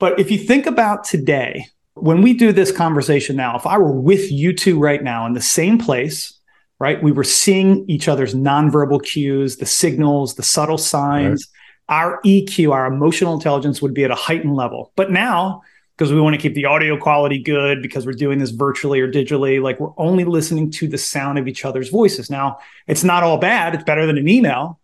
But 0.00 0.18
if 0.18 0.30
you 0.30 0.38
think 0.38 0.66
about 0.66 1.04
today, 1.04 1.66
when 1.94 2.22
we 2.22 2.34
do 2.34 2.52
this 2.52 2.72
conversation 2.72 3.36
now, 3.36 3.56
if 3.56 3.66
I 3.66 3.78
were 3.78 3.92
with 3.92 4.32
you 4.32 4.52
two 4.52 4.78
right 4.78 5.02
now 5.02 5.26
in 5.26 5.34
the 5.34 5.42
same 5.42 5.78
place, 5.78 6.38
right, 6.78 7.02
we 7.02 7.12
were 7.12 7.24
seeing 7.24 7.88
each 7.88 8.08
other's 8.08 8.34
nonverbal 8.34 9.02
cues, 9.04 9.56
the 9.56 9.66
signals, 9.66 10.34
the 10.34 10.42
subtle 10.42 10.78
signs, 10.78 11.48
right. 11.88 11.96
our 11.96 12.20
EQ, 12.22 12.72
our 12.72 12.86
emotional 12.86 13.34
intelligence 13.34 13.80
would 13.80 13.94
be 13.94 14.04
at 14.04 14.10
a 14.10 14.16
heightened 14.16 14.56
level. 14.56 14.92
But 14.96 15.12
now 15.12 15.62
because 15.96 16.12
we 16.12 16.20
want 16.20 16.34
to 16.34 16.40
keep 16.40 16.54
the 16.54 16.64
audio 16.64 16.96
quality 16.96 17.38
good 17.38 17.80
because 17.80 18.04
we're 18.04 18.12
doing 18.12 18.38
this 18.38 18.50
virtually 18.50 19.00
or 19.00 19.10
digitally. 19.10 19.62
Like 19.62 19.78
we're 19.78 19.92
only 19.96 20.24
listening 20.24 20.70
to 20.72 20.88
the 20.88 20.98
sound 20.98 21.38
of 21.38 21.46
each 21.46 21.64
other's 21.64 21.88
voices. 21.88 22.30
Now, 22.30 22.58
it's 22.86 23.04
not 23.04 23.22
all 23.22 23.38
bad, 23.38 23.74
it's 23.74 23.84
better 23.84 24.06
than 24.06 24.18
an 24.18 24.28
email. 24.28 24.80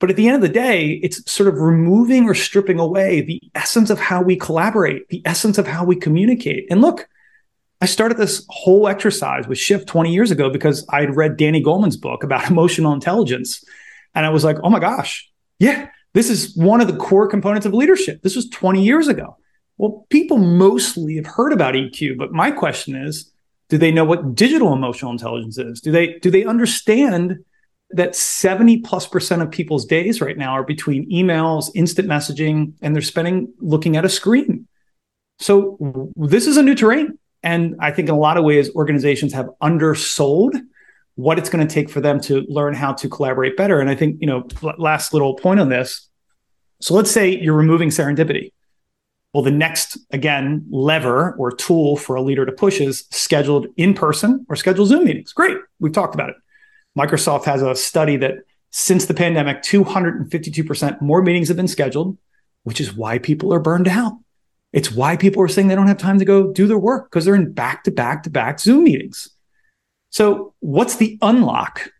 But 0.00 0.10
at 0.10 0.16
the 0.16 0.26
end 0.26 0.36
of 0.36 0.42
the 0.42 0.48
day, 0.48 0.92
it's 1.02 1.30
sort 1.30 1.48
of 1.48 1.60
removing 1.60 2.24
or 2.24 2.34
stripping 2.34 2.80
away 2.80 3.20
the 3.20 3.40
essence 3.54 3.90
of 3.90 4.00
how 4.00 4.22
we 4.22 4.34
collaborate, 4.34 5.08
the 5.08 5.22
essence 5.26 5.58
of 5.58 5.66
how 5.66 5.84
we 5.84 5.94
communicate. 5.94 6.66
And 6.70 6.80
look, 6.80 7.06
I 7.82 7.86
started 7.86 8.16
this 8.16 8.44
whole 8.48 8.88
exercise 8.88 9.46
with 9.46 9.58
Shift 9.58 9.86
20 9.88 10.12
years 10.12 10.30
ago 10.30 10.50
because 10.50 10.86
I 10.88 11.00
had 11.00 11.16
read 11.16 11.36
Danny 11.36 11.62
Goleman's 11.62 11.98
book 11.98 12.24
about 12.24 12.50
emotional 12.50 12.94
intelligence. 12.94 13.62
And 14.14 14.24
I 14.24 14.30
was 14.30 14.42
like, 14.42 14.56
oh 14.64 14.70
my 14.70 14.80
gosh, 14.80 15.30
yeah, 15.58 15.88
this 16.14 16.30
is 16.30 16.56
one 16.56 16.80
of 16.80 16.88
the 16.88 16.96
core 16.96 17.28
components 17.28 17.66
of 17.66 17.74
leadership. 17.74 18.22
This 18.22 18.36
was 18.36 18.48
20 18.48 18.82
years 18.82 19.06
ago. 19.06 19.36
Well, 19.80 20.04
people 20.10 20.36
mostly 20.36 21.16
have 21.16 21.24
heard 21.24 21.54
about 21.54 21.72
EQ, 21.72 22.18
but 22.18 22.32
my 22.32 22.50
question 22.50 22.94
is, 22.94 23.32
do 23.70 23.78
they 23.78 23.90
know 23.90 24.04
what 24.04 24.34
digital 24.34 24.74
emotional 24.74 25.10
intelligence 25.10 25.56
is? 25.56 25.80
Do 25.80 25.90
they 25.90 26.18
do 26.18 26.30
they 26.30 26.44
understand 26.44 27.38
that 27.92 28.14
70 28.14 28.80
plus 28.80 29.06
percent 29.06 29.40
of 29.40 29.50
people's 29.50 29.86
days 29.86 30.20
right 30.20 30.36
now 30.36 30.52
are 30.52 30.64
between 30.64 31.10
emails, 31.10 31.70
instant 31.74 32.06
messaging, 32.06 32.74
and 32.82 32.94
they're 32.94 33.00
spending 33.00 33.54
looking 33.58 33.96
at 33.96 34.04
a 34.04 34.10
screen. 34.10 34.68
So 35.38 36.12
this 36.14 36.46
is 36.46 36.58
a 36.58 36.62
new 36.62 36.74
terrain. 36.74 37.18
And 37.42 37.76
I 37.80 37.90
think 37.90 38.10
in 38.10 38.14
a 38.14 38.18
lot 38.18 38.36
of 38.36 38.44
ways, 38.44 38.70
organizations 38.74 39.32
have 39.32 39.48
undersold 39.62 40.56
what 41.14 41.38
it's 41.38 41.48
going 41.48 41.66
to 41.66 41.74
take 41.74 41.88
for 41.88 42.02
them 42.02 42.20
to 42.20 42.44
learn 42.50 42.74
how 42.74 42.92
to 42.92 43.08
collaborate 43.08 43.56
better. 43.56 43.80
And 43.80 43.88
I 43.88 43.94
think, 43.94 44.18
you 44.20 44.26
know, 44.26 44.46
last 44.76 45.14
little 45.14 45.36
point 45.36 45.58
on 45.58 45.70
this. 45.70 46.06
So 46.82 46.92
let's 46.92 47.10
say 47.10 47.30
you're 47.30 47.56
removing 47.56 47.88
serendipity. 47.88 48.52
Well, 49.32 49.44
the 49.44 49.50
next, 49.50 49.96
again, 50.10 50.66
lever 50.70 51.32
or 51.32 51.52
tool 51.52 51.96
for 51.96 52.16
a 52.16 52.22
leader 52.22 52.44
to 52.44 52.52
push 52.52 52.80
is 52.80 53.04
scheduled 53.10 53.68
in 53.76 53.94
person 53.94 54.44
or 54.48 54.56
scheduled 54.56 54.88
Zoom 54.88 55.04
meetings. 55.04 55.32
Great. 55.32 55.56
We've 55.78 55.92
talked 55.92 56.14
about 56.14 56.30
it. 56.30 56.36
Microsoft 56.98 57.44
has 57.44 57.62
a 57.62 57.76
study 57.76 58.16
that 58.16 58.38
since 58.70 59.06
the 59.06 59.14
pandemic, 59.14 59.62
252% 59.62 61.00
more 61.00 61.22
meetings 61.22 61.48
have 61.48 61.56
been 61.56 61.68
scheduled, 61.68 62.18
which 62.64 62.80
is 62.80 62.94
why 62.94 63.18
people 63.18 63.54
are 63.54 63.60
burned 63.60 63.88
out. 63.88 64.12
It's 64.72 64.90
why 64.90 65.16
people 65.16 65.42
are 65.42 65.48
saying 65.48 65.68
they 65.68 65.74
don't 65.74 65.88
have 65.88 65.98
time 65.98 66.18
to 66.18 66.24
go 66.24 66.52
do 66.52 66.66
their 66.66 66.78
work 66.78 67.10
because 67.10 67.24
they're 67.24 67.34
in 67.34 67.52
back 67.52 67.84
to 67.84 67.90
back 67.90 68.22
to 68.24 68.30
back 68.30 68.60
Zoom 68.60 68.84
meetings. 68.84 69.28
So, 70.10 70.54
what's 70.60 70.96
the 70.96 71.18
unlock? 71.22 71.90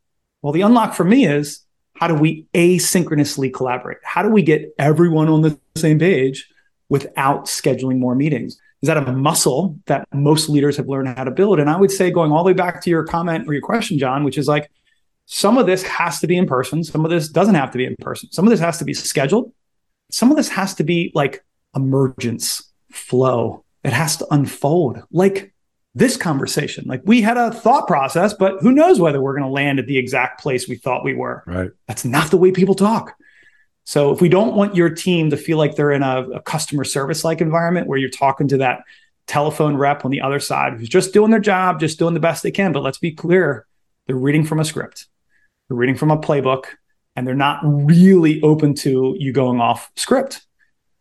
Well, 0.42 0.52
the 0.52 0.62
unlock 0.62 0.94
for 0.94 1.04
me 1.04 1.26
is 1.26 1.64
how 1.94 2.06
do 2.06 2.14
we 2.14 2.46
asynchronously 2.54 3.52
collaborate? 3.52 3.98
How 4.02 4.22
do 4.22 4.30
we 4.30 4.42
get 4.42 4.72
everyone 4.78 5.28
on 5.28 5.42
the 5.42 5.58
same 5.76 5.98
page 5.98 6.48
without 6.90 7.46
scheduling 7.46 7.98
more 7.98 8.14
meetings? 8.14 8.58
Is 8.82 8.86
that 8.86 8.96
a 8.98 9.12
muscle 9.12 9.78
that 9.86 10.06
most 10.12 10.48
leaders 10.48 10.76
have 10.76 10.88
learned 10.88 11.08
how 11.16 11.24
to 11.24 11.30
build? 11.30 11.58
And 11.60 11.70
I 11.70 11.76
would 11.76 11.90
say, 11.90 12.10
going 12.10 12.32
all 12.32 12.44
the 12.44 12.48
way 12.48 12.54
back 12.54 12.82
to 12.82 12.90
your 12.90 13.04
comment 13.04 13.48
or 13.48 13.52
your 13.54 13.62
question, 13.62 13.98
John, 13.98 14.24
which 14.24 14.36
is 14.36 14.48
like 14.48 14.70
some 15.26 15.58
of 15.58 15.66
this 15.66 15.82
has 15.84 16.18
to 16.20 16.26
be 16.26 16.36
in 16.36 16.46
person. 16.46 16.82
Some 16.82 17.04
of 17.04 17.10
this 17.10 17.28
doesn't 17.28 17.54
have 17.54 17.70
to 17.72 17.78
be 17.78 17.84
in 17.84 17.96
person. 17.96 18.30
Some 18.32 18.46
of 18.46 18.50
this 18.50 18.60
has 18.60 18.78
to 18.78 18.84
be 18.84 18.94
scheduled. 18.94 19.52
Some 20.10 20.30
of 20.30 20.36
this 20.36 20.48
has 20.48 20.74
to 20.74 20.84
be 20.84 21.12
like 21.14 21.44
emergence 21.74 22.70
flow. 22.90 23.64
It 23.84 23.92
has 23.92 24.16
to 24.18 24.26
unfold 24.30 25.02
like 25.12 25.52
this 25.94 26.16
conversation. 26.16 26.84
Like 26.86 27.02
we 27.04 27.20
had 27.20 27.36
a 27.36 27.52
thought 27.52 27.86
process, 27.86 28.34
but 28.34 28.60
who 28.60 28.72
knows 28.72 28.98
whether 28.98 29.20
we're 29.20 29.34
going 29.34 29.44
to 29.44 29.50
land 29.50 29.78
at 29.78 29.86
the 29.86 29.98
exact 29.98 30.40
place 30.40 30.68
we 30.68 30.76
thought 30.76 31.04
we 31.04 31.14
were. 31.14 31.42
Right. 31.46 31.70
That's 31.86 32.04
not 32.04 32.30
the 32.30 32.36
way 32.36 32.50
people 32.50 32.74
talk. 32.74 33.14
So 33.90 34.12
if 34.12 34.20
we 34.20 34.28
don't 34.28 34.54
want 34.54 34.76
your 34.76 34.88
team 34.88 35.30
to 35.30 35.36
feel 35.36 35.58
like 35.58 35.74
they're 35.74 35.90
in 35.90 36.04
a, 36.04 36.20
a 36.30 36.40
customer 36.42 36.84
service 36.84 37.24
like 37.24 37.40
environment 37.40 37.88
where 37.88 37.98
you're 37.98 38.08
talking 38.08 38.46
to 38.46 38.58
that 38.58 38.82
telephone 39.26 39.76
rep 39.76 40.04
on 40.04 40.12
the 40.12 40.20
other 40.20 40.38
side 40.38 40.74
who's 40.74 40.88
just 40.88 41.12
doing 41.12 41.32
their 41.32 41.40
job, 41.40 41.80
just 41.80 41.98
doing 41.98 42.14
the 42.14 42.20
best 42.20 42.44
they 42.44 42.52
can. 42.52 42.70
But 42.70 42.84
let's 42.84 42.98
be 42.98 43.10
clear, 43.10 43.66
they're 44.06 44.14
reading 44.14 44.44
from 44.44 44.60
a 44.60 44.64
script, 44.64 45.08
they're 45.68 45.76
reading 45.76 45.96
from 45.96 46.12
a 46.12 46.16
playbook, 46.16 46.66
and 47.16 47.26
they're 47.26 47.34
not 47.34 47.58
really 47.64 48.40
open 48.42 48.74
to 48.74 49.16
you 49.18 49.32
going 49.32 49.60
off 49.60 49.90
script. 49.96 50.42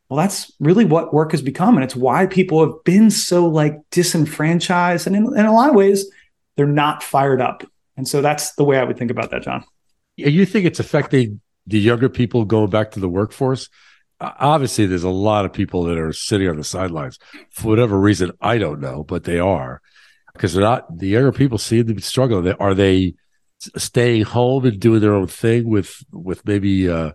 Well, 0.09 0.17
that's 0.17 0.51
really 0.59 0.85
what 0.85 1.13
work 1.13 1.29
has 1.29 1.43
become. 1.43 1.77
And 1.77 1.83
it's 1.83 1.95
why 1.95 2.25
people 2.25 2.65
have 2.65 2.83
been 2.85 3.11
so 3.11 3.45
like 3.45 3.77
disenfranchised. 3.91 5.05
And 5.05 5.15
in, 5.15 5.37
in 5.37 5.45
a 5.45 5.53
lot 5.53 5.69
of 5.69 5.75
ways, 5.75 6.09
they're 6.57 6.65
not 6.65 7.03
fired 7.03 7.39
up. 7.39 7.63
And 7.97 8.07
so 8.07 8.23
that's 8.23 8.55
the 8.55 8.63
way 8.63 8.79
I 8.79 8.83
would 8.83 8.97
think 8.97 9.11
about 9.11 9.29
that, 9.29 9.43
John. 9.43 9.63
Yeah, 10.15 10.29
you 10.29 10.43
think 10.47 10.65
it's 10.65 10.79
affecting 10.79 11.39
the 11.69 11.79
younger 11.79 12.09
people 12.09 12.45
going 12.45 12.69
back 12.69 12.91
to 12.91 12.99
the 12.99 13.09
workforce? 13.09 13.69
Obviously, 14.19 14.85
there's 14.85 15.03
a 15.03 15.09
lot 15.09 15.45
of 15.45 15.53
people 15.53 15.83
that 15.83 15.97
are 15.97 16.11
sitting 16.11 16.49
on 16.49 16.57
the 16.57 16.63
sidelines 16.63 17.17
for 17.51 17.69
whatever 17.69 17.97
reason. 17.97 18.31
I 18.41 18.57
don't 18.57 18.81
know, 18.81 19.03
but 19.03 19.23
they 19.23 19.39
are 19.39 19.81
because 20.33 20.53
they're 20.53 20.63
not. 20.63 20.97
The 20.97 21.07
younger 21.07 21.31
people 21.31 21.57
seem 21.57 21.87
to 21.87 21.93
be 21.93 22.01
struggling. 22.01 22.51
Are 22.53 22.73
they 22.73 23.15
staying 23.59 24.23
home 24.23 24.65
and 24.65 24.79
doing 24.79 24.99
their 24.99 25.13
own 25.13 25.27
thing 25.27 25.69
with 25.69 26.03
with 26.11 26.45
maybe 26.45 26.89
uh, 26.89 27.11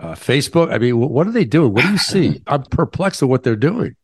uh, 0.00 0.14
Facebook? 0.14 0.72
I 0.72 0.78
mean, 0.78 0.98
what 0.98 1.28
are 1.28 1.32
they 1.32 1.44
doing? 1.44 1.72
What 1.72 1.82
do 1.82 1.92
you 1.92 1.98
see? 1.98 2.42
I'm 2.46 2.64
perplexed 2.64 3.22
at 3.22 3.28
what 3.28 3.44
they're 3.44 3.54
doing. 3.54 3.94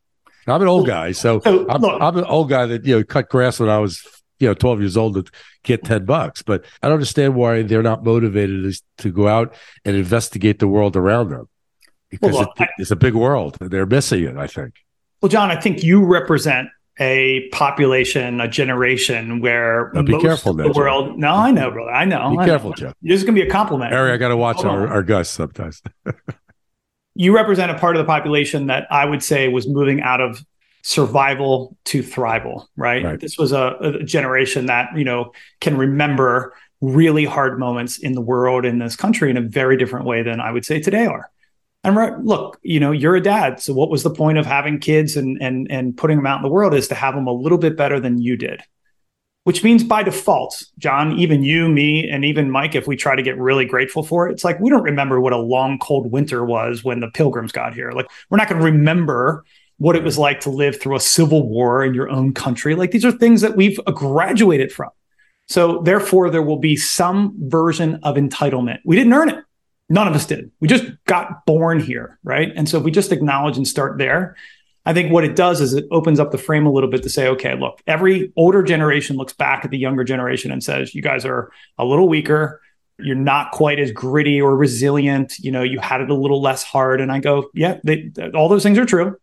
I'm 0.46 0.62
an 0.62 0.68
old 0.68 0.86
guy, 0.86 1.12
so, 1.12 1.40
so 1.40 1.68
I'm, 1.68 1.84
I'm, 1.84 2.16
an 2.16 2.24
old 2.24 2.48
guy 2.48 2.64
that 2.64 2.84
you 2.86 2.96
know 2.96 3.04
cut 3.04 3.28
grass 3.28 3.60
when 3.60 3.68
I 3.68 3.78
was 3.78 4.06
you 4.38 4.48
know 4.48 4.54
12 4.54 4.80
years 4.80 4.96
old 4.96 5.14
to 5.14 5.32
get 5.62 5.84
10 5.84 6.04
bucks. 6.04 6.42
But 6.42 6.64
I 6.82 6.88
don't 6.88 6.94
understand 6.94 7.34
why 7.34 7.62
they're 7.62 7.82
not 7.82 8.04
motivated 8.04 8.74
to 8.98 9.10
go 9.10 9.28
out 9.28 9.54
and 9.84 9.96
investigate 9.96 10.58
the 10.58 10.68
world 10.68 10.96
around 10.96 11.30
them 11.30 11.48
because 12.10 12.34
well, 12.34 12.52
it, 12.56 12.62
I, 12.62 12.68
it's 12.78 12.90
a 12.90 12.96
big 12.96 13.14
world. 13.14 13.56
They're 13.60 13.86
missing 13.86 14.24
it, 14.24 14.36
I 14.36 14.46
think. 14.46 14.74
Well, 15.20 15.28
John, 15.28 15.50
I 15.50 15.60
think 15.60 15.82
you 15.82 16.04
represent 16.04 16.68
a 17.00 17.48
population, 17.50 18.40
a 18.40 18.48
generation 18.48 19.40
where 19.40 19.90
now, 19.94 20.02
be 20.02 20.18
careful, 20.18 20.54
the 20.54 20.72
world. 20.72 21.18
No, 21.18 21.32
I 21.32 21.50
know, 21.50 21.70
brother. 21.70 21.90
I 21.90 22.04
know. 22.04 22.30
Be 22.30 22.38
I 22.38 22.46
careful, 22.46 22.70
know. 22.70 22.76
Jeff. 22.76 22.94
This 23.02 23.18
is 23.18 23.24
going 23.24 23.36
to 23.36 23.42
be 23.42 23.48
a 23.48 23.50
compliment. 23.50 23.92
Harry, 23.92 24.12
I 24.12 24.16
got 24.16 24.28
to 24.28 24.36
watch 24.36 24.64
our, 24.64 24.86
oh. 24.86 24.90
our 24.90 25.02
Gus 25.02 25.30
sometimes. 25.30 25.82
you 27.14 27.34
represent 27.34 27.70
a 27.70 27.78
part 27.78 27.96
of 27.96 28.00
the 28.00 28.06
population 28.06 28.66
that 28.66 28.86
I 28.90 29.04
would 29.04 29.22
say 29.22 29.48
was 29.48 29.68
moving 29.68 30.00
out 30.00 30.20
of 30.20 30.44
survival 30.82 31.76
to 31.84 32.02
thrival, 32.02 32.66
right? 32.76 33.04
right. 33.04 33.20
This 33.20 33.38
was 33.38 33.52
a, 33.52 33.76
a 33.80 34.02
generation 34.04 34.66
that, 34.66 34.88
you 34.96 35.04
know, 35.04 35.32
can 35.60 35.76
remember 35.76 36.54
really 36.80 37.24
hard 37.24 37.58
moments 37.58 37.98
in 37.98 38.12
the 38.12 38.20
world 38.20 38.64
in 38.64 38.78
this 38.78 38.96
country 38.96 39.30
in 39.30 39.36
a 39.36 39.42
very 39.42 39.76
different 39.76 40.06
way 40.06 40.22
than 40.22 40.40
I 40.40 40.52
would 40.52 40.64
say 40.64 40.80
today 40.80 41.06
are. 41.06 41.30
And 41.84 41.96
right, 41.96 42.18
look, 42.18 42.58
you 42.62 42.80
know, 42.80 42.92
you're 42.92 43.16
a 43.16 43.20
dad. 43.20 43.60
So 43.60 43.72
what 43.72 43.90
was 43.90 44.02
the 44.02 44.10
point 44.10 44.38
of 44.38 44.46
having 44.46 44.80
kids 44.80 45.16
and 45.16 45.40
and 45.40 45.70
and 45.70 45.96
putting 45.96 46.16
them 46.16 46.26
out 46.26 46.38
in 46.38 46.42
the 46.42 46.48
world 46.48 46.74
is 46.74 46.88
to 46.88 46.94
have 46.94 47.14
them 47.14 47.26
a 47.26 47.32
little 47.32 47.58
bit 47.58 47.76
better 47.76 48.00
than 48.00 48.20
you 48.20 48.36
did. 48.36 48.62
Which 49.44 49.64
means 49.64 49.82
by 49.82 50.02
default, 50.02 50.62
John, 50.78 51.18
even 51.18 51.42
you, 51.42 51.68
me, 51.70 52.06
and 52.06 52.24
even 52.24 52.50
Mike, 52.50 52.74
if 52.74 52.86
we 52.86 52.96
try 52.96 53.16
to 53.16 53.22
get 53.22 53.38
really 53.38 53.64
grateful 53.64 54.02
for 54.02 54.28
it, 54.28 54.32
it's 54.32 54.44
like 54.44 54.60
we 54.60 54.68
don't 54.68 54.82
remember 54.82 55.20
what 55.20 55.32
a 55.32 55.38
long, 55.38 55.78
cold 55.78 56.12
winter 56.12 56.44
was 56.44 56.84
when 56.84 57.00
the 57.00 57.08
pilgrims 57.08 57.52
got 57.52 57.72
here. 57.74 57.92
Like 57.92 58.10
we're 58.28 58.36
not 58.36 58.48
going 58.48 58.60
to 58.60 58.64
remember 58.64 59.44
what 59.78 59.96
it 59.96 60.04
was 60.04 60.18
like 60.18 60.40
to 60.40 60.50
live 60.50 60.80
through 60.80 60.96
a 60.96 61.00
civil 61.00 61.48
war 61.48 61.84
in 61.84 61.94
your 61.94 62.10
own 62.10 62.34
country. 62.34 62.74
Like 62.74 62.90
these 62.90 63.04
are 63.04 63.12
things 63.12 63.40
that 63.40 63.56
we've 63.56 63.78
graduated 63.94 64.72
from. 64.72 64.90
So 65.46 65.80
therefore, 65.82 66.30
there 66.30 66.42
will 66.42 66.58
be 66.58 66.76
some 66.76 67.34
version 67.48 68.00
of 68.02 68.16
entitlement. 68.16 68.80
We 68.84 68.96
didn't 68.96 69.14
earn 69.14 69.30
it. 69.30 69.44
None 69.88 70.06
of 70.06 70.14
us 70.14 70.26
did. 70.26 70.50
We 70.60 70.68
just 70.68 70.84
got 71.06 71.46
born 71.46 71.80
here, 71.80 72.18
right? 72.22 72.52
And 72.54 72.68
so 72.68 72.78
if 72.78 72.84
we 72.84 72.90
just 72.90 73.12
acknowledge 73.12 73.56
and 73.56 73.66
start 73.66 73.96
there, 73.96 74.36
I 74.84 74.92
think 74.92 75.10
what 75.12 75.24
it 75.24 75.36
does 75.36 75.60
is 75.60 75.72
it 75.72 75.86
opens 75.90 76.20
up 76.20 76.30
the 76.30 76.38
frame 76.38 76.66
a 76.66 76.72
little 76.72 76.90
bit 76.90 77.02
to 77.04 77.08
say, 77.08 77.28
okay, 77.28 77.54
look, 77.54 77.80
every 77.86 78.32
older 78.36 78.62
generation 78.62 79.16
looks 79.16 79.32
back 79.32 79.64
at 79.64 79.70
the 79.70 79.78
younger 79.78 80.04
generation 80.04 80.50
and 80.50 80.62
says, 80.62 80.94
you 80.94 81.02
guys 81.02 81.24
are 81.24 81.50
a 81.78 81.84
little 81.84 82.08
weaker. 82.08 82.60
You're 82.98 83.16
not 83.16 83.52
quite 83.52 83.78
as 83.78 83.92
gritty 83.92 84.40
or 84.42 84.56
resilient. 84.56 85.38
You 85.38 85.52
know, 85.52 85.62
you 85.62 85.78
had 85.78 86.00
it 86.00 86.10
a 86.10 86.14
little 86.14 86.42
less 86.42 86.62
hard. 86.62 87.00
And 87.00 87.12
I 87.12 87.20
go, 87.20 87.48
yeah, 87.54 87.78
they, 87.84 88.10
all 88.34 88.48
those 88.48 88.62
things 88.62 88.78
are 88.78 88.86
true. 88.86 89.16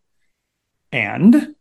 And 0.95 1.55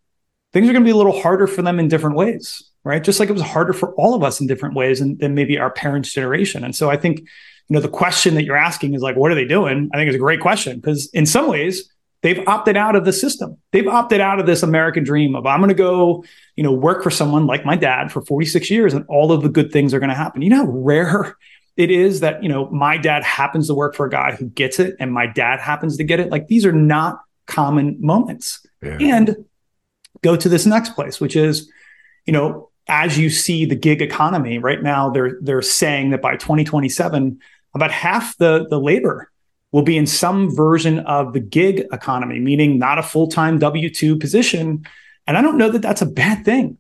things 0.53 0.69
are 0.69 0.73
going 0.73 0.85
to 0.85 0.89
be 0.89 0.93
a 0.93 0.97
little 0.97 1.21
harder 1.21 1.49
for 1.49 1.61
them 1.61 1.81
in 1.81 1.89
different 1.89 2.15
ways, 2.15 2.71
right? 2.85 3.03
Just 3.03 3.19
like 3.19 3.29
it 3.29 3.33
was 3.33 3.43
harder 3.43 3.73
for 3.73 3.93
all 3.97 4.15
of 4.15 4.23
us 4.23 4.41
in 4.41 4.47
different 4.47 4.77
ways 4.77 5.01
and 5.01 5.19
than 5.19 5.35
maybe 5.35 5.59
our 5.59 5.73
parents' 5.73 6.13
generation. 6.13 6.63
And 6.63 6.77
so 6.77 6.89
I 6.89 6.97
think, 6.97 7.19
you 7.19 7.27
know, 7.71 7.81
the 7.81 7.89
question 7.89 8.37
that 8.37 8.45
you're 8.45 8.57
asking 8.57 8.95
is 8.95 9.03
like, 9.03 9.17
what 9.17 9.33
are 9.33 9.35
they 9.35 9.45
doing? 9.45 9.91
I 9.93 9.97
think 9.97 10.07
it's 10.07 10.15
a 10.15 10.21
great 10.21 10.39
question 10.39 10.79
because 10.79 11.11
in 11.11 11.27
some 11.27 11.49
ways, 11.49 11.91
they've 12.23 12.47
opted 12.47 12.77
out 12.77 12.95
of 12.95 13.05
the 13.05 13.13
system. 13.13 13.59
They've 13.73 13.89
opted 13.89 14.21
out 14.21 14.39
of 14.39 14.47
this 14.47 14.63
American 14.63 15.03
dream 15.03 15.35
of 15.35 15.47
I'm 15.47 15.59
going 15.59 15.69
to 15.69 15.75
go, 15.75 16.25
you 16.55 16.63
know, 16.63 16.73
work 16.73 17.03
for 17.03 17.11
someone 17.11 17.49
like 17.49 17.65
my 17.65 17.75
dad 17.75 18.13
for 18.13 18.23
46 18.23 18.71
years 18.71 18.95
and 18.95 19.05
all 19.09 19.33
of 19.33 19.43
the 19.43 19.49
good 19.49 19.73
things 19.73 19.93
are 19.93 19.99
going 19.99 20.11
to 20.11 20.15
happen. 20.15 20.43
You 20.43 20.51
know 20.51 20.65
how 20.65 20.71
rare 20.71 21.37
it 21.77 21.91
is 21.91 22.21
that, 22.21 22.41
you 22.41 22.49
know, 22.49 22.71
my 22.71 22.99
dad 22.99 23.25
happens 23.25 23.67
to 23.67 23.75
work 23.75 23.97
for 23.97 24.07
a 24.07 24.11
guy 24.11 24.37
who 24.37 24.47
gets 24.47 24.79
it 24.79 24.95
and 25.01 25.13
my 25.13 25.27
dad 25.27 25.59
happens 25.59 25.97
to 25.97 26.05
get 26.05 26.21
it. 26.21 26.31
Like 26.31 26.47
these 26.47 26.65
are 26.65 26.73
not 26.73 27.19
common 27.47 27.97
moments. 28.01 28.64
Yeah. 28.85 28.99
And 29.01 29.45
go 30.23 30.37
to 30.37 30.49
this 30.49 30.67
next 30.67 30.91
place, 30.91 31.21
which 31.21 31.37
is, 31.37 31.71
you 32.27 32.33
know, 32.33 32.71
as 32.87 33.19
you 33.19 33.31
see 33.31 33.65
the 33.65 33.75
gig 33.75 34.03
economy 34.03 34.59
right 34.59 34.83
now, 34.83 35.11
they're 35.11 35.39
they're 35.41 35.63
saying 35.63 36.11
that 36.11 36.21
by 36.21 36.37
2027, 36.37 37.39
about 37.75 37.91
half 37.91 38.37
the 38.39 38.67
the 38.69 38.81
labor 38.81 39.31
will 39.73 39.83
be 39.83 39.97
in 39.97 40.07
some 40.07 40.55
version 40.55 41.01
of 41.01 41.33
the 41.33 41.41
gig 41.41 41.85
economy, 41.93 42.39
meaning 42.39 42.79
not 42.79 42.99
a 42.99 43.03
full 43.03 43.29
time 43.29 43.59
W 43.59 43.91
two 43.91 44.17
position. 44.17 44.85
And 45.27 45.37
I 45.37 45.43
don't 45.43 45.59
know 45.59 45.71
that 45.71 45.83
that's 45.83 46.03
a 46.03 46.07
bad 46.07 46.45
thing. 46.45 46.79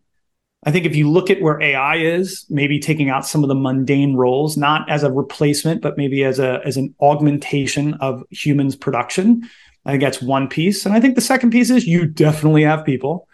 I 0.66 0.70
think 0.70 0.86
if 0.86 0.96
you 0.96 1.10
look 1.10 1.28
at 1.28 1.42
where 1.42 1.60
AI 1.60 1.96
is, 1.96 2.46
maybe 2.48 2.78
taking 2.78 3.10
out 3.10 3.26
some 3.26 3.42
of 3.42 3.48
the 3.48 3.54
mundane 3.54 4.14
roles, 4.14 4.56
not 4.56 4.88
as 4.88 5.02
a 5.02 5.12
replacement, 5.12 5.82
but 5.82 5.98
maybe 5.98 6.24
as 6.24 6.38
a 6.38 6.60
as 6.64 6.76
an 6.76 6.94
augmentation 7.00 7.94
of 7.94 8.22
humans' 8.30 8.76
production, 8.76 9.48
I 9.84 9.90
think 9.90 10.02
that's 10.02 10.22
one 10.22 10.48
piece. 10.48 10.86
And 10.86 10.94
I 10.94 11.00
think 11.00 11.14
the 11.14 11.20
second 11.20 11.50
piece 11.50 11.70
is 11.70 11.86
you 11.86 12.06
definitely 12.06 12.62
have 12.62 12.84
people 12.84 13.28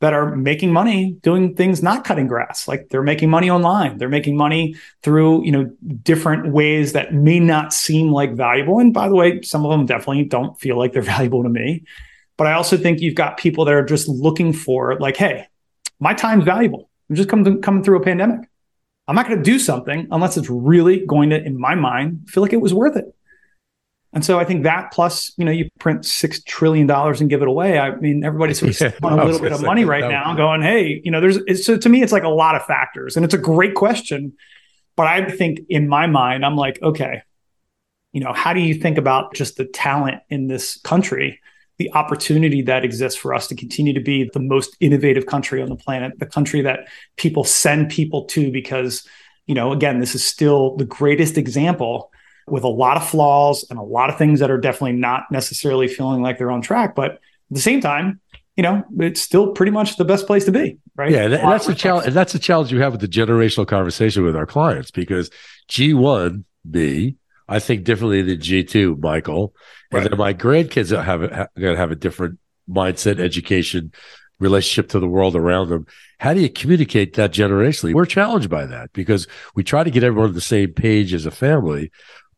that 0.00 0.12
are 0.12 0.36
making 0.36 0.72
money 0.72 1.16
doing 1.22 1.54
things 1.54 1.82
not 1.82 2.04
cutting 2.04 2.26
grass. 2.26 2.68
Like 2.68 2.90
they're 2.90 3.02
making 3.02 3.30
money 3.30 3.50
online. 3.50 3.98
They're 3.98 4.08
making 4.08 4.36
money 4.36 4.76
through 5.02 5.44
you 5.44 5.52
know 5.52 5.70
different 6.02 6.52
ways 6.52 6.92
that 6.92 7.14
may 7.14 7.40
not 7.40 7.72
seem 7.72 8.12
like 8.12 8.34
valuable. 8.34 8.78
And 8.78 8.92
by 8.92 9.08
the 9.08 9.14
way 9.14 9.40
some 9.42 9.64
of 9.64 9.70
them 9.70 9.86
definitely 9.86 10.24
don't 10.24 10.58
feel 10.60 10.76
like 10.78 10.92
they're 10.92 11.02
valuable 11.16 11.42
to 11.42 11.48
me. 11.48 11.84
But 12.36 12.46
i 12.46 12.52
also 12.52 12.76
think 12.76 13.00
you've 13.00 13.14
got 13.14 13.38
people 13.38 13.64
that 13.64 13.74
are 13.74 13.84
just 13.84 14.08
looking 14.08 14.52
for 14.52 14.98
like 15.00 15.16
hey 15.16 15.46
my 15.98 16.12
time's 16.12 16.44
valuable. 16.44 16.90
I'm 17.08 17.16
just 17.16 17.28
coming 17.28 17.62
coming 17.62 17.82
through 17.82 17.98
a 17.98 18.04
pandemic. 18.04 18.48
I'm 19.08 19.14
not 19.14 19.26
going 19.26 19.38
to 19.38 19.44
do 19.44 19.58
something 19.58 20.08
unless 20.10 20.36
it's 20.36 20.50
really 20.50 21.06
going 21.06 21.30
to 21.30 21.42
in 21.42 21.58
my 21.58 21.74
mind 21.74 22.28
feel 22.28 22.42
like 22.42 22.52
it 22.52 22.60
was 22.60 22.74
worth 22.74 22.96
it 22.96 23.15
and 24.12 24.24
so 24.24 24.38
I 24.38 24.44
think 24.44 24.62
that 24.62 24.92
plus, 24.92 25.32
you 25.36 25.44
know, 25.44 25.50
you 25.50 25.68
print 25.78 26.06
six 26.06 26.42
trillion 26.42 26.86
dollars 26.86 27.20
and 27.20 27.28
give 27.28 27.42
it 27.42 27.48
away. 27.48 27.78
I 27.78 27.94
mean, 27.96 28.24
everybody's 28.24 28.60
sort 28.60 28.80
of 28.80 28.94
on 29.04 29.18
a 29.18 29.24
little 29.24 29.40
bit 29.40 29.52
of 29.52 29.62
money 29.62 29.84
right 29.84 30.08
now, 30.08 30.34
going, 30.34 30.62
"Hey, 30.62 31.00
you 31.04 31.10
know, 31.10 31.20
there's." 31.20 31.66
so 31.66 31.76
to 31.76 31.88
me, 31.88 32.02
it's 32.02 32.12
like 32.12 32.22
a 32.22 32.28
lot 32.28 32.54
of 32.54 32.64
factors, 32.64 33.16
and 33.16 33.24
it's 33.24 33.34
a 33.34 33.38
great 33.38 33.74
question. 33.74 34.32
But 34.96 35.06
I 35.08 35.30
think 35.30 35.60
in 35.68 35.88
my 35.88 36.06
mind, 36.06 36.44
I'm 36.44 36.56
like, 36.56 36.80
okay, 36.82 37.22
you 38.12 38.20
know, 38.20 38.32
how 38.32 38.54
do 38.54 38.60
you 38.60 38.74
think 38.74 38.96
about 38.96 39.34
just 39.34 39.58
the 39.58 39.66
talent 39.66 40.22
in 40.30 40.46
this 40.46 40.80
country, 40.80 41.38
the 41.76 41.92
opportunity 41.92 42.62
that 42.62 42.82
exists 42.82 43.18
for 43.18 43.34
us 43.34 43.46
to 43.48 43.54
continue 43.54 43.92
to 43.92 44.00
be 44.00 44.30
the 44.32 44.40
most 44.40 44.74
innovative 44.80 45.26
country 45.26 45.60
on 45.60 45.68
the 45.68 45.76
planet, 45.76 46.18
the 46.18 46.24
country 46.24 46.62
that 46.62 46.88
people 47.16 47.44
send 47.44 47.90
people 47.90 48.24
to 48.24 48.50
because, 48.50 49.06
you 49.44 49.54
know, 49.54 49.72
again, 49.72 50.00
this 50.00 50.14
is 50.14 50.24
still 50.24 50.76
the 50.76 50.86
greatest 50.86 51.36
example 51.36 52.10
with 52.46 52.64
a 52.64 52.68
lot 52.68 52.96
of 52.96 53.08
flaws 53.08 53.64
and 53.70 53.78
a 53.78 53.82
lot 53.82 54.10
of 54.10 54.18
things 54.18 54.40
that 54.40 54.50
are 54.50 54.58
definitely 54.58 54.92
not 54.92 55.24
necessarily 55.30 55.88
feeling 55.88 56.22
like 56.22 56.38
they're 56.38 56.50
on 56.50 56.62
track. 56.62 56.94
But 56.94 57.12
at 57.12 57.20
the 57.50 57.60
same 57.60 57.80
time, 57.80 58.20
you 58.56 58.62
know, 58.62 58.84
it's 58.98 59.20
still 59.20 59.52
pretty 59.52 59.72
much 59.72 59.96
the 59.96 60.04
best 60.04 60.26
place 60.26 60.44
to 60.46 60.52
be, 60.52 60.78
right? 60.96 61.10
Yeah, 61.10 61.24
and 61.24 61.32
that's 61.34 61.66
the 61.66 61.74
challenge. 61.74 62.14
That's 62.14 62.32
the 62.32 62.38
challenge 62.38 62.72
you 62.72 62.80
have 62.80 62.92
with 62.92 63.02
the 63.02 63.08
generational 63.08 63.66
conversation 63.66 64.24
with 64.24 64.34
our 64.34 64.46
clients 64.46 64.90
because 64.90 65.30
G 65.68 65.92
one 65.92 66.44
B, 66.68 67.16
I 67.48 67.58
think 67.58 67.84
differently 67.84 68.22
than 68.22 68.40
G 68.40 68.64
two, 68.64 68.96
Michael, 68.96 69.54
and 69.92 70.06
then 70.06 70.16
my 70.16 70.32
grandkids 70.32 70.90
have 70.90 71.20
going 71.20 71.74
to 71.74 71.76
have 71.76 71.90
a 71.90 71.96
different 71.96 72.38
mindset, 72.68 73.20
education, 73.20 73.92
relationship 74.40 74.88
to 74.90 75.00
the 75.00 75.08
world 75.08 75.36
around 75.36 75.68
them. 75.68 75.86
How 76.18 76.32
do 76.32 76.40
you 76.40 76.48
communicate 76.48 77.14
that 77.14 77.32
generationally? 77.32 77.92
We're 77.92 78.06
challenged 78.06 78.48
by 78.48 78.64
that 78.64 78.90
because 78.94 79.26
we 79.54 79.64
try 79.64 79.84
to 79.84 79.90
get 79.90 80.02
everyone 80.02 80.30
on 80.30 80.34
the 80.34 80.40
same 80.40 80.72
page 80.72 81.12
as 81.12 81.26
a 81.26 81.30
family, 81.30 81.92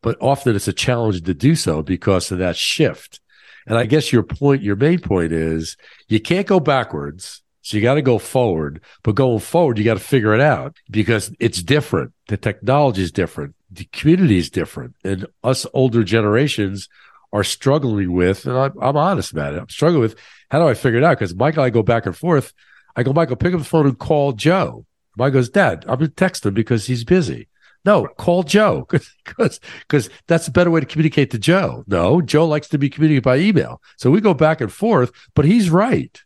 but 0.09 0.17
often 0.23 0.57
it's 0.57 0.67
a 0.67 0.73
challenge 0.73 1.21
to 1.21 1.35
do 1.35 1.55
so 1.55 1.83
because 1.83 2.33
of 2.33 2.39
that 2.39 2.57
shift. 2.57 3.21
And 3.67 3.77
I 3.77 3.85
guess 3.85 4.11
your 4.11 4.23
point, 4.23 4.63
your 4.63 4.75
main 4.75 5.01
point 5.01 5.33
is 5.33 5.77
you 6.09 6.19
can't 6.19 6.47
go 6.47 6.61
backwards. 6.61 7.43
So 7.61 7.77
you 7.77 7.83
got 7.83 7.97
to 7.97 8.01
go 8.01 8.19
forward, 8.19 8.81
but 9.03 9.17
going 9.17 9.41
forward, 9.41 9.77
you 9.77 9.85
got 9.85 9.99
to 9.99 10.01
figure 10.01 10.33
it 10.33 10.41
out 10.41 10.79
because 10.89 11.31
it's 11.39 11.63
different. 11.63 12.15
The 12.29 12.39
technology 12.39 13.03
is 13.03 13.13
different. 13.13 13.55
The 13.71 13.85
community 13.93 14.39
is 14.39 14.49
different. 14.49 14.95
And 15.05 15.27
us 15.45 15.67
older 15.75 16.03
generations 16.05 16.89
are 17.31 17.45
struggling 17.45 18.15
with, 18.15 18.47
and 18.47 18.57
I'm, 18.57 18.73
I'm 18.81 18.97
honest 18.97 19.33
about 19.33 19.53
it. 19.53 19.61
I'm 19.61 19.69
struggling 19.69 20.01
with 20.01 20.19
how 20.51 20.59
do 20.59 20.69
I 20.69 20.73
figure 20.73 21.01
it 21.01 21.05
out? 21.05 21.19
Because 21.19 21.35
Michael, 21.35 21.65
I 21.65 21.69
go 21.69 21.83
back 21.83 22.07
and 22.07 22.17
forth. 22.17 22.55
I 22.97 23.03
go, 23.03 23.13
Michael, 23.13 23.37
pick 23.37 23.53
up 23.53 23.59
the 23.59 23.67
phone 23.67 23.87
and 23.87 23.99
call 23.99 24.33
Joe. 24.33 24.87
Mike 25.19 25.35
goes, 25.35 25.51
Dad, 25.51 25.85
I'm 25.87 25.99
going 25.99 26.09
to 26.09 26.17
text 26.17 26.47
him 26.47 26.55
because 26.55 26.87
he's 26.87 27.05
busy. 27.05 27.49
No, 27.89 28.07
call 28.19 28.43
Joe 28.43 28.87
because 28.91 29.61
because 29.81 30.11
that's 30.27 30.47
a 30.47 30.51
better 30.51 30.71
way 30.71 30.81
to 30.81 30.85
communicate 30.85 31.31
to 31.31 31.39
Joe. 31.39 31.85
No, 31.87 32.21
Joe 32.21 32.47
likes 32.47 32.69
to 32.69 32.79
be 32.79 32.91
communicated 32.91 33.25
by 33.25 33.39
email. 33.39 33.81
So 33.97 34.11
we 34.11 34.21
go 34.21 34.35
back 34.35 34.61
and 34.61 34.71
forth, 34.71 35.11
but 35.35 35.47
he's 35.47 35.71
right. 35.71 36.23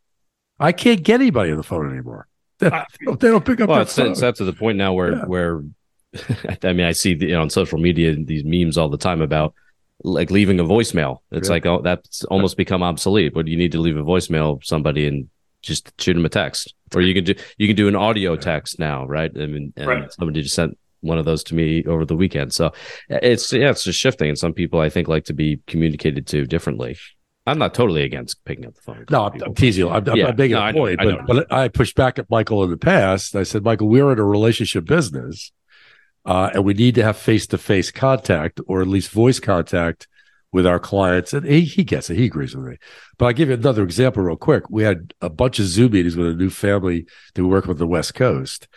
I 0.58 0.72
can't 0.72 1.04
get 1.04 1.20
anybody 1.20 1.52
on 1.52 1.58
the 1.58 1.62
phone 1.62 1.88
anymore. 1.88 2.26
They, 2.58 2.68
don't, 3.04 3.20
they 3.20 3.28
don't 3.28 3.44
pick 3.44 3.60
up. 3.60 3.68
Well, 3.68 3.82
it's, 3.82 3.96
it's, 3.96 4.22
up 4.22 4.34
to 4.36 4.44
the 4.44 4.52
point 4.52 4.76
now 4.76 4.92
where 4.92 5.12
yeah. 5.12 5.24
where 5.24 5.62
I 6.64 6.72
mean, 6.72 6.84
I 6.84 6.90
see 6.90 7.14
the, 7.14 7.26
you 7.26 7.34
know, 7.34 7.42
on 7.42 7.50
social 7.50 7.78
media 7.78 8.16
these 8.16 8.42
memes 8.42 8.76
all 8.76 8.88
the 8.88 8.98
time 8.98 9.20
about 9.20 9.54
like 10.02 10.32
leaving 10.32 10.58
a 10.58 10.64
voicemail. 10.64 11.18
It's 11.30 11.46
yeah. 11.46 11.52
like 11.52 11.66
oh, 11.66 11.80
that's 11.80 12.24
almost 12.24 12.56
become 12.56 12.82
obsolete. 12.82 13.34
But 13.34 13.46
you 13.46 13.56
need 13.56 13.70
to 13.70 13.80
leave 13.80 13.96
a 13.96 14.02
voicemail 14.02 14.64
somebody 14.64 15.06
and 15.06 15.28
just 15.62 15.92
shoot 16.00 16.14
them 16.14 16.26
a 16.26 16.28
text, 16.28 16.74
or 16.92 17.02
you 17.02 17.14
can 17.14 17.22
do 17.22 17.34
you 17.56 17.68
can 17.68 17.76
do 17.76 17.86
an 17.86 17.94
audio 17.94 18.34
text 18.34 18.80
now, 18.80 19.06
right? 19.06 19.30
I 19.36 19.46
mean, 19.46 19.72
right. 19.76 20.12
somebody 20.12 20.42
just 20.42 20.56
sent 20.56 20.76
one 21.02 21.18
of 21.18 21.26
those 21.26 21.44
to 21.44 21.54
me 21.54 21.84
over 21.84 22.04
the 22.04 22.16
weekend. 22.16 22.54
So 22.54 22.72
it's 23.08 23.52
yeah, 23.52 23.70
it's 23.70 23.84
just 23.84 23.98
shifting, 23.98 24.28
and 24.28 24.38
some 24.38 24.54
people 24.54 24.80
I 24.80 24.88
think 24.88 25.08
like 25.08 25.24
to 25.24 25.34
be 25.34 25.60
communicated 25.66 26.26
to 26.28 26.46
differently. 26.46 26.96
I'm 27.44 27.58
not 27.58 27.74
totally 27.74 28.04
against 28.04 28.44
picking 28.44 28.66
up 28.66 28.74
the 28.74 28.82
phone. 28.82 29.04
No, 29.10 29.24
I'm, 29.24 29.42
I'm 29.42 29.54
teasing 29.54 29.86
you. 29.86 29.90
I'm, 29.90 30.08
I'm, 30.08 30.16
yeah, 30.16 30.28
I'm 30.28 30.36
making 30.36 30.56
no, 30.56 30.68
a 30.68 30.72
point, 30.72 31.00
I 31.00 31.04
know, 31.04 31.24
but, 31.26 31.36
I 31.36 31.40
but 31.40 31.52
I 31.52 31.68
pushed 31.68 31.96
back 31.96 32.18
at 32.18 32.30
Michael 32.30 32.62
in 32.62 32.70
the 32.70 32.76
past. 32.76 33.34
I 33.34 33.42
said, 33.42 33.64
Michael, 33.64 33.88
we're 33.88 34.12
in 34.12 34.18
a 34.20 34.24
relationship 34.24 34.84
business, 34.84 35.50
uh, 36.24 36.50
and 36.54 36.64
we 36.64 36.72
need 36.72 36.94
to 36.94 37.02
have 37.02 37.16
face 37.16 37.48
to 37.48 37.58
face 37.58 37.90
contact 37.90 38.60
or 38.66 38.80
at 38.80 38.86
least 38.86 39.10
voice 39.10 39.40
contact 39.40 40.06
with 40.52 40.66
our 40.66 40.78
clients. 40.78 41.32
And 41.32 41.44
he, 41.44 41.62
he 41.62 41.82
gets 41.82 42.10
it. 42.10 42.16
He 42.16 42.26
agrees 42.26 42.54
with 42.54 42.64
me. 42.64 42.76
But 43.18 43.26
I'll 43.26 43.32
give 43.32 43.48
you 43.48 43.54
another 43.54 43.82
example 43.82 44.22
real 44.22 44.36
quick. 44.36 44.70
We 44.70 44.84
had 44.84 45.14
a 45.20 45.30
bunch 45.30 45.58
of 45.58 45.64
Zoom 45.64 45.92
meetings 45.92 46.14
with 46.14 46.28
a 46.28 46.34
new 46.34 46.50
family 46.50 47.06
that 47.34 47.42
we 47.42 47.48
work 47.48 47.66
with 47.66 47.78
the 47.78 47.86
West 47.86 48.14
Coast. 48.14 48.68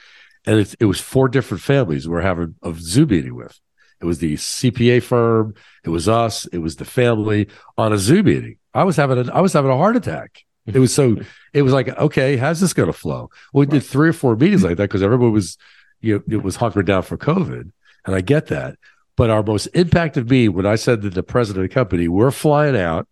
And 0.45 0.59
it, 0.59 0.75
it 0.79 0.85
was 0.85 0.99
four 0.99 1.27
different 1.27 1.63
families 1.63 2.07
we 2.07 2.17
are 2.17 2.21
having 2.21 2.55
a 2.61 2.73
Zoom 2.77 3.09
meeting 3.09 3.35
with. 3.35 3.59
It 4.01 4.05
was 4.05 4.19
the 4.19 4.33
CPA 4.35 5.01
firm. 5.01 5.55
It 5.83 5.89
was 5.89 6.07
us. 6.07 6.45
It 6.47 6.59
was 6.59 6.75
the 6.75 6.85
family 6.85 7.47
on 7.77 7.93
a 7.93 7.97
Zoom 7.97 8.25
meeting. 8.25 8.57
I 8.73 8.83
was 8.83 8.97
having 8.97 9.17
a, 9.17 9.33
I 9.33 9.41
was 9.41 9.53
having 9.53 9.71
a 9.71 9.77
heart 9.77 9.95
attack. 9.95 10.43
It 10.67 10.79
was 10.79 10.93
so, 10.93 11.17
it 11.53 11.61
was 11.61 11.73
like, 11.73 11.89
okay, 11.89 12.37
how's 12.37 12.59
this 12.59 12.73
going 12.73 12.87
to 12.87 12.93
flow? 12.93 13.29
Well, 13.53 13.61
we 13.61 13.65
did 13.67 13.83
three 13.83 14.09
or 14.09 14.13
four 14.13 14.35
meetings 14.35 14.63
like 14.63 14.77
that 14.77 14.89
because 14.89 15.03
everyone 15.03 15.31
was, 15.31 15.57
you 16.01 16.15
know, 16.15 16.37
it 16.37 16.43
was 16.43 16.55
hunkered 16.55 16.87
down 16.87 17.03
for 17.03 17.17
COVID. 17.17 17.71
And 18.05 18.15
I 18.15 18.21
get 18.21 18.47
that. 18.47 18.77
But 19.15 19.29
our 19.29 19.43
most 19.43 19.67
impacted 19.67 20.29
me 20.29 20.49
when 20.49 20.65
I 20.65 20.75
said 20.75 21.01
to 21.01 21.09
the 21.09 21.23
president 21.23 21.65
of 21.65 21.69
the 21.69 21.73
company, 21.73 22.07
we're 22.07 22.31
flying 22.31 22.75
out 22.75 23.07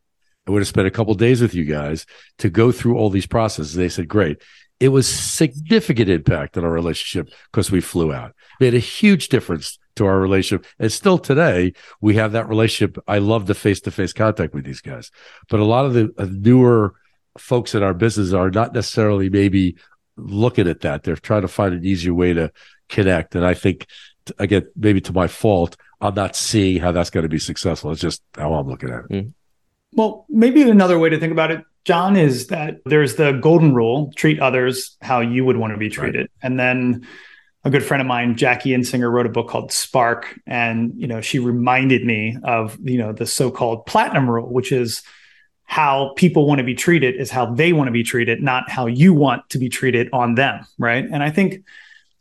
and 0.46 0.54
we're 0.54 0.60
going 0.60 0.64
to 0.64 0.70
spend 0.70 0.88
a 0.88 0.92
couple 0.92 1.14
days 1.14 1.42
with 1.42 1.54
you 1.54 1.64
guys 1.64 2.06
to 2.40 2.50
go 2.50 2.72
through 2.72 2.98
all 2.98 3.10
these 3.10 3.28
processes. 3.28 3.76
They 3.76 3.88
said, 3.88 4.08
great. 4.08 4.42
It 4.80 4.90
was 4.90 5.08
significant 5.08 6.10
impact 6.10 6.58
on 6.58 6.66
our 6.66 6.72
relationship 6.72 7.34
because 7.52 7.72
we 7.72 7.82
flew 7.82 8.12
out. 8.12 8.34
Made 8.60 8.74
a 8.74 8.80
huge 8.80 9.30
difference 9.30 9.80
to 9.96 10.06
our 10.06 10.20
relationship. 10.20 10.66
And 10.80 10.92
still 10.92 11.18
today, 11.18 11.74
we 12.02 12.16
have 12.16 12.32
that 12.34 12.50
relationship. 12.50 12.98
I 13.08 13.20
love 13.20 13.46
the 13.46 13.54
face 13.54 13.80
to 13.82 13.92
face 13.92 14.14
contact 14.14 14.54
with 14.54 14.66
these 14.66 14.82
guys. 14.82 15.12
But 15.50 15.60
a 15.60 15.66
lot 15.66 15.86
of 15.86 15.94
the 15.94 16.14
uh, 16.18 16.28
newer 16.30 16.96
folks 17.38 17.76
in 17.76 17.84
our 17.84 17.94
business 17.94 18.34
are 18.34 18.50
not 18.50 18.74
necessarily 18.74 19.30
maybe 19.30 19.78
looking 20.18 20.68
at 20.68 20.82
that. 20.82 21.04
They're 21.04 21.16
trying 21.16 21.42
to 21.44 21.48
find 21.48 21.74
an 21.74 21.86
easier 21.86 22.14
way 22.14 22.34
to 22.34 22.52
connect. 22.90 23.36
And 23.36 23.46
I 23.46 23.54
think, 23.54 23.88
again, 24.38 24.68
maybe 24.76 25.02
to 25.02 25.14
my 25.14 25.28
fault, 25.28 25.78
I'm 26.02 26.16
not 26.16 26.36
seeing 26.36 26.82
how 26.82 26.92
that's 26.92 27.10
going 27.10 27.24
to 27.24 27.30
be 27.30 27.40
successful. 27.40 27.92
It's 27.92 28.02
just 28.02 28.22
how 28.36 28.54
I'm 28.54 28.68
looking 28.68 28.90
at 28.90 29.06
it. 29.06 29.10
Mm. 29.10 29.34
Well, 29.96 30.26
maybe 30.30 30.62
another 30.64 30.98
way 30.98 31.10
to 31.10 31.20
think 31.20 31.32
about 31.32 31.52
it, 31.52 31.64
John, 31.86 32.16
is 32.16 32.48
that 32.48 32.80
there's 32.86 33.16
the 33.16 33.34
golden 33.34 33.74
rule 33.76 34.12
treat 34.16 34.40
others 34.40 34.98
how 35.02 35.20
you 35.20 35.46
would 35.46 35.58
want 35.58 35.74
to 35.74 35.78
be 35.78 35.90
treated. 35.90 36.22
Right. 36.22 36.30
And 36.42 36.60
then 36.60 37.08
a 37.64 37.70
good 37.70 37.84
friend 37.84 38.02
of 38.02 38.08
mine, 38.08 38.36
Jackie 38.36 38.72
Insinger, 38.72 39.12
wrote 39.12 39.26
a 39.26 39.30
book 39.30 39.48
called 39.48 39.72
Spark. 39.72 40.40
And, 40.46 40.94
you 40.96 41.08
know, 41.08 41.22
she 41.22 41.40
reminded 41.40 42.06
me 42.06 42.38
of, 42.44 42.78
you 42.82 42.98
know, 42.98 43.14
the 43.14 43.26
so 43.26 43.52
called 43.52 43.86
platinum 43.86 44.30
rule, 44.30 44.52
which 44.52 44.72
is 44.72 45.02
how 45.64 46.14
people 46.18 46.46
want 46.46 46.60
to 46.60 46.64
be 46.64 46.76
treated 46.76 47.16
is 47.16 47.32
how 47.32 47.54
they 47.54 47.74
want 47.74 47.88
to 47.88 47.92
be 47.92 48.04
treated, 48.04 48.42
not 48.44 48.70
how 48.70 48.86
you 48.86 49.14
want 49.14 49.50
to 49.50 49.58
be 49.58 49.70
treated 49.70 50.10
on 50.12 50.36
them. 50.36 50.66
Right. 50.78 51.06
And 51.06 51.24
I 51.24 51.32
think 51.32 51.64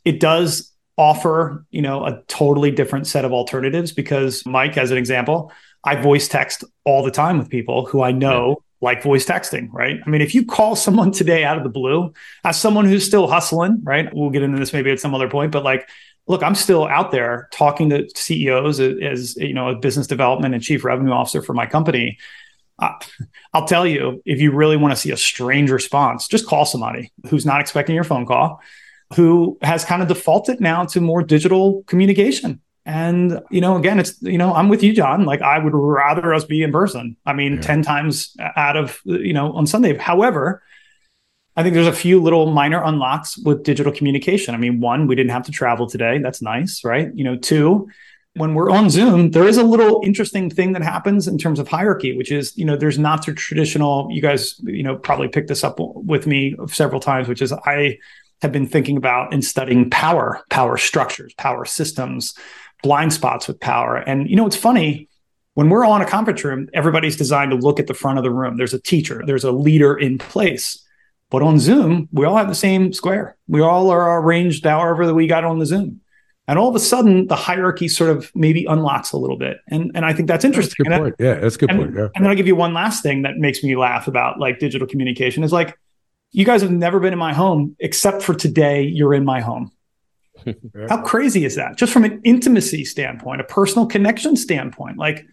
it 0.05 0.19
does 0.19 0.71
offer, 0.97 1.65
you 1.71 1.81
know, 1.81 2.05
a 2.05 2.21
totally 2.27 2.71
different 2.71 3.07
set 3.07 3.25
of 3.25 3.33
alternatives 3.33 3.91
because 3.91 4.45
Mike, 4.45 4.77
as 4.77 4.91
an 4.91 4.97
example, 4.97 5.51
I 5.83 5.95
voice 5.95 6.27
text 6.27 6.63
all 6.85 7.03
the 7.03 7.11
time 7.11 7.37
with 7.37 7.49
people 7.49 7.85
who 7.85 8.01
I 8.01 8.11
know 8.11 8.49
yeah. 8.49 8.89
like 8.89 9.03
voice 9.03 9.25
texting, 9.25 9.69
right? 9.71 9.99
I 10.05 10.09
mean, 10.09 10.21
if 10.21 10.33
you 10.33 10.45
call 10.45 10.75
someone 10.75 11.11
today 11.11 11.43
out 11.43 11.57
of 11.57 11.63
the 11.63 11.69
blue, 11.69 12.13
as 12.43 12.59
someone 12.59 12.85
who's 12.85 13.05
still 13.05 13.27
hustling, 13.27 13.81
right? 13.83 14.09
We'll 14.13 14.29
get 14.29 14.43
into 14.43 14.59
this 14.59 14.73
maybe 14.73 14.91
at 14.91 14.99
some 14.99 15.13
other 15.13 15.29
point, 15.29 15.51
but 15.51 15.63
like, 15.63 15.89
look, 16.27 16.41
I'm 16.41 16.55
still 16.55 16.87
out 16.87 17.11
there 17.11 17.49
talking 17.51 17.89
to 17.89 18.07
CEOs 18.15 18.79
as, 18.79 18.95
as 19.01 19.35
you 19.35 19.53
know, 19.53 19.69
a 19.69 19.75
business 19.75 20.07
development 20.07 20.53
and 20.53 20.63
chief 20.63 20.85
revenue 20.85 21.11
officer 21.11 21.41
for 21.41 21.53
my 21.53 21.65
company. 21.65 22.17
Uh, 22.79 22.93
I'll 23.53 23.67
tell 23.67 23.85
you, 23.85 24.21
if 24.25 24.39
you 24.39 24.51
really 24.51 24.77
want 24.77 24.93
to 24.93 24.99
see 24.99 25.11
a 25.11 25.17
strange 25.17 25.69
response, 25.69 26.27
just 26.27 26.47
call 26.47 26.65
somebody 26.65 27.11
who's 27.29 27.45
not 27.45 27.61
expecting 27.61 27.95
your 27.95 28.03
phone 28.05 28.25
call 28.25 28.61
who 29.15 29.57
has 29.61 29.85
kind 29.85 30.01
of 30.01 30.07
defaulted 30.07 30.59
now 30.59 30.85
to 30.85 31.01
more 31.01 31.23
digital 31.23 31.83
communication. 31.83 32.61
And, 32.85 33.39
you 33.49 33.61
know, 33.61 33.77
again, 33.77 33.99
it's, 33.99 34.21
you 34.21 34.37
know, 34.37 34.53
I'm 34.53 34.67
with 34.67 34.83
you, 34.83 34.93
John. 34.93 35.23
Like, 35.23 35.41
I 35.41 35.57
would 35.57 35.73
rather 35.73 36.33
us 36.33 36.43
be 36.43 36.63
in 36.63 36.71
person. 36.71 37.15
I 37.25 37.33
mean, 37.33 37.55
yeah. 37.55 37.61
10 37.61 37.81
times 37.81 38.35
out 38.57 38.75
of, 38.75 38.99
you 39.05 39.33
know, 39.33 39.53
on 39.53 39.65
Sunday. 39.65 39.95
However, 39.95 40.61
I 41.55 41.63
think 41.63 41.75
there's 41.75 41.87
a 41.87 41.93
few 41.93 42.21
little 42.21 42.51
minor 42.51 42.83
unlocks 42.83 43.37
with 43.37 43.63
digital 43.63 43.93
communication. 43.93 44.53
I 44.53 44.57
mean, 44.57 44.81
one, 44.81 45.07
we 45.07 45.15
didn't 45.15 45.31
have 45.31 45.45
to 45.45 45.51
travel 45.51 45.87
today. 45.87 46.17
That's 46.17 46.41
nice, 46.41 46.83
right? 46.83 47.09
You 47.13 47.23
know, 47.23 47.37
two, 47.37 47.87
when 48.35 48.55
we're 48.55 48.71
on 48.71 48.89
Zoom, 48.89 49.31
there 49.31 49.47
is 49.47 49.57
a 49.57 49.63
little 49.63 50.01
interesting 50.03 50.49
thing 50.49 50.73
that 50.73 50.81
happens 50.81 51.27
in 51.27 51.37
terms 51.37 51.59
of 51.59 51.67
hierarchy, 51.67 52.17
which 52.17 52.31
is, 52.31 52.57
you 52.57 52.65
know, 52.65 52.75
there's 52.75 52.97
not 52.97 53.25
the 53.25 53.33
traditional, 53.33 54.09
you 54.11 54.21
guys, 54.21 54.59
you 54.63 54.83
know, 54.83 54.95
probably 54.95 55.27
picked 55.27 55.47
this 55.47 55.63
up 55.63 55.75
with 55.77 56.25
me 56.25 56.55
several 56.67 56.99
times, 56.99 57.27
which 57.27 57.41
is 57.41 57.53
I 57.53 57.99
have 58.41 58.51
been 58.51 58.67
thinking 58.67 58.97
about 58.97 59.31
and 59.33 59.45
studying 59.45 59.89
power, 59.89 60.43
power 60.49 60.77
structures, 60.77 61.33
power 61.35 61.63
systems, 61.63 62.33
blind 62.83 63.13
spots 63.13 63.47
with 63.47 63.59
power. 63.59 63.97
And 63.97 64.29
you 64.29 64.35
know, 64.35 64.45
it's 64.45 64.55
funny 64.55 65.09
when 65.55 65.69
we're 65.69 65.85
on 65.85 66.01
a 66.01 66.05
conference 66.05 66.43
room, 66.43 66.69
everybody's 66.73 67.15
designed 67.15 67.51
to 67.51 67.57
look 67.57 67.79
at 67.79 67.87
the 67.87 67.93
front 67.93 68.17
of 68.17 68.23
the 68.23 68.31
room. 68.31 68.57
There's 68.57 68.73
a 68.73 68.81
teacher, 68.81 69.23
there's 69.25 69.43
a 69.43 69.51
leader 69.51 69.95
in 69.95 70.17
place. 70.17 70.79
But 71.29 71.41
on 71.41 71.57
Zoom, 71.57 72.09
we 72.11 72.25
all 72.25 72.37
have 72.37 72.47
the 72.47 72.55
same 72.55 72.93
square. 72.93 73.35
We 73.47 73.61
all 73.61 73.89
are 73.89 74.21
arranged 74.21 74.65
however 74.65 75.07
that 75.07 75.15
we 75.15 75.25
got 75.25 75.43
on 75.43 75.57
the 75.57 75.65
Zoom. 75.65 76.01
And 76.47 76.59
all 76.59 76.69
of 76.69 76.75
a 76.75 76.79
sudden, 76.79 77.25
the 77.27 77.35
hierarchy 77.35 77.87
sort 77.87 78.11
of 78.11 78.31
maybe 78.35 78.65
unlocks 78.65 79.13
a 79.13 79.17
little 79.17 79.37
bit. 79.37 79.57
And, 79.67 79.91
and 79.95 80.05
I 80.05 80.13
think 80.13 80.27
that's 80.27 80.45
interesting. 80.45 80.87
That's 80.89 81.15
yeah, 81.17 81.35
that's 81.35 81.55
a 81.55 81.57
good 81.57 81.71
and, 81.71 81.79
point. 81.79 81.95
Yeah. 81.95 82.09
And 82.13 82.23
then 82.23 82.27
I'll 82.29 82.35
give 82.35 82.45
you 82.45 82.55
one 82.55 82.73
last 82.73 83.01
thing 83.01 83.23
that 83.23 83.37
makes 83.37 83.63
me 83.63 83.75
laugh 83.75 84.07
about 84.07 84.39
like 84.39 84.59
digital 84.59 84.85
communication 84.85 85.43
is 85.43 85.51
like 85.51 85.75
you 86.31 86.45
guys 86.45 86.61
have 86.61 86.71
never 86.71 86.99
been 86.99 87.13
in 87.13 87.19
my 87.19 87.33
home 87.33 87.75
except 87.79 88.21
for 88.21 88.35
today 88.35 88.83
you're 88.83 89.13
in 89.13 89.23
my 89.23 89.39
home 89.39 89.71
how 90.89 91.01
crazy 91.01 91.45
is 91.45 91.55
that? 91.55 91.77
Just 91.77 91.93
from 91.93 92.03
an 92.03 92.21
intimacy 92.23 92.85
standpoint 92.85 93.41
a 93.41 93.45
personal 93.45 93.85
connection 93.85 94.35
standpoint 94.35 94.97
like 94.97 95.25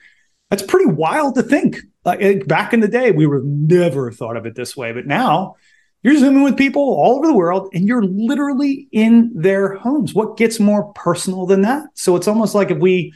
that's 0.51 0.63
pretty 0.63 0.87
wild 0.87 1.37
to 1.37 1.43
think. 1.43 1.79
Like 2.05 2.21
eh, 2.21 2.41
back 2.47 2.73
in 2.73 2.81
the 2.81 2.89
day 2.89 3.11
we 3.11 3.27
would 3.27 3.45
never 3.45 4.11
thought 4.11 4.37
of 4.37 4.47
it 4.47 4.55
this 4.55 4.77
way 4.77 4.93
but 4.93 5.07
now 5.07 5.57
you're 6.03 6.17
zooming 6.17 6.43
with 6.43 6.57
people 6.57 6.83
all 6.83 7.19
over 7.19 7.27
the 7.27 7.35
world 7.35 7.69
and 7.75 7.87
you're 7.87 8.03
literally 8.03 8.89
in 8.91 9.31
their 9.35 9.75
homes. 9.75 10.15
What 10.15 10.39
gets 10.39 10.59
more 10.59 10.93
personal 10.95 11.45
than 11.45 11.61
that? 11.63 11.85
So 11.95 12.17
it's 12.17 12.27
almost 12.27 12.55
like 12.55 12.71
if 12.71 12.79
we 12.79 13.13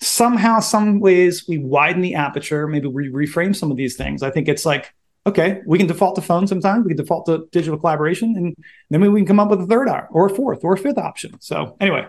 somehow 0.00 0.60
some 0.60 1.00
ways 1.00 1.46
we 1.48 1.58
widen 1.58 2.00
the 2.00 2.14
aperture 2.14 2.68
maybe 2.68 2.86
we 2.86 3.08
reframe 3.08 3.54
some 3.54 3.70
of 3.70 3.76
these 3.76 3.96
things. 3.96 4.22
I 4.22 4.30
think 4.30 4.48
it's 4.48 4.64
like 4.64 4.94
okay, 5.26 5.60
we 5.66 5.78
can 5.78 5.86
default 5.86 6.14
to 6.16 6.22
phone 6.22 6.46
sometimes. 6.46 6.84
We 6.84 6.90
can 6.90 6.96
default 6.96 7.26
to 7.26 7.48
digital 7.52 7.78
collaboration, 7.78 8.34
and 8.36 8.56
then 8.90 9.12
we 9.12 9.20
can 9.20 9.26
come 9.26 9.40
up 9.40 9.50
with 9.50 9.60
a 9.60 9.66
third 9.66 9.88
or 10.10 10.26
a 10.26 10.34
fourth 10.34 10.64
or 10.64 10.74
a 10.74 10.78
fifth 10.78 10.98
option. 10.98 11.40
So 11.40 11.76
anyway, 11.80 12.06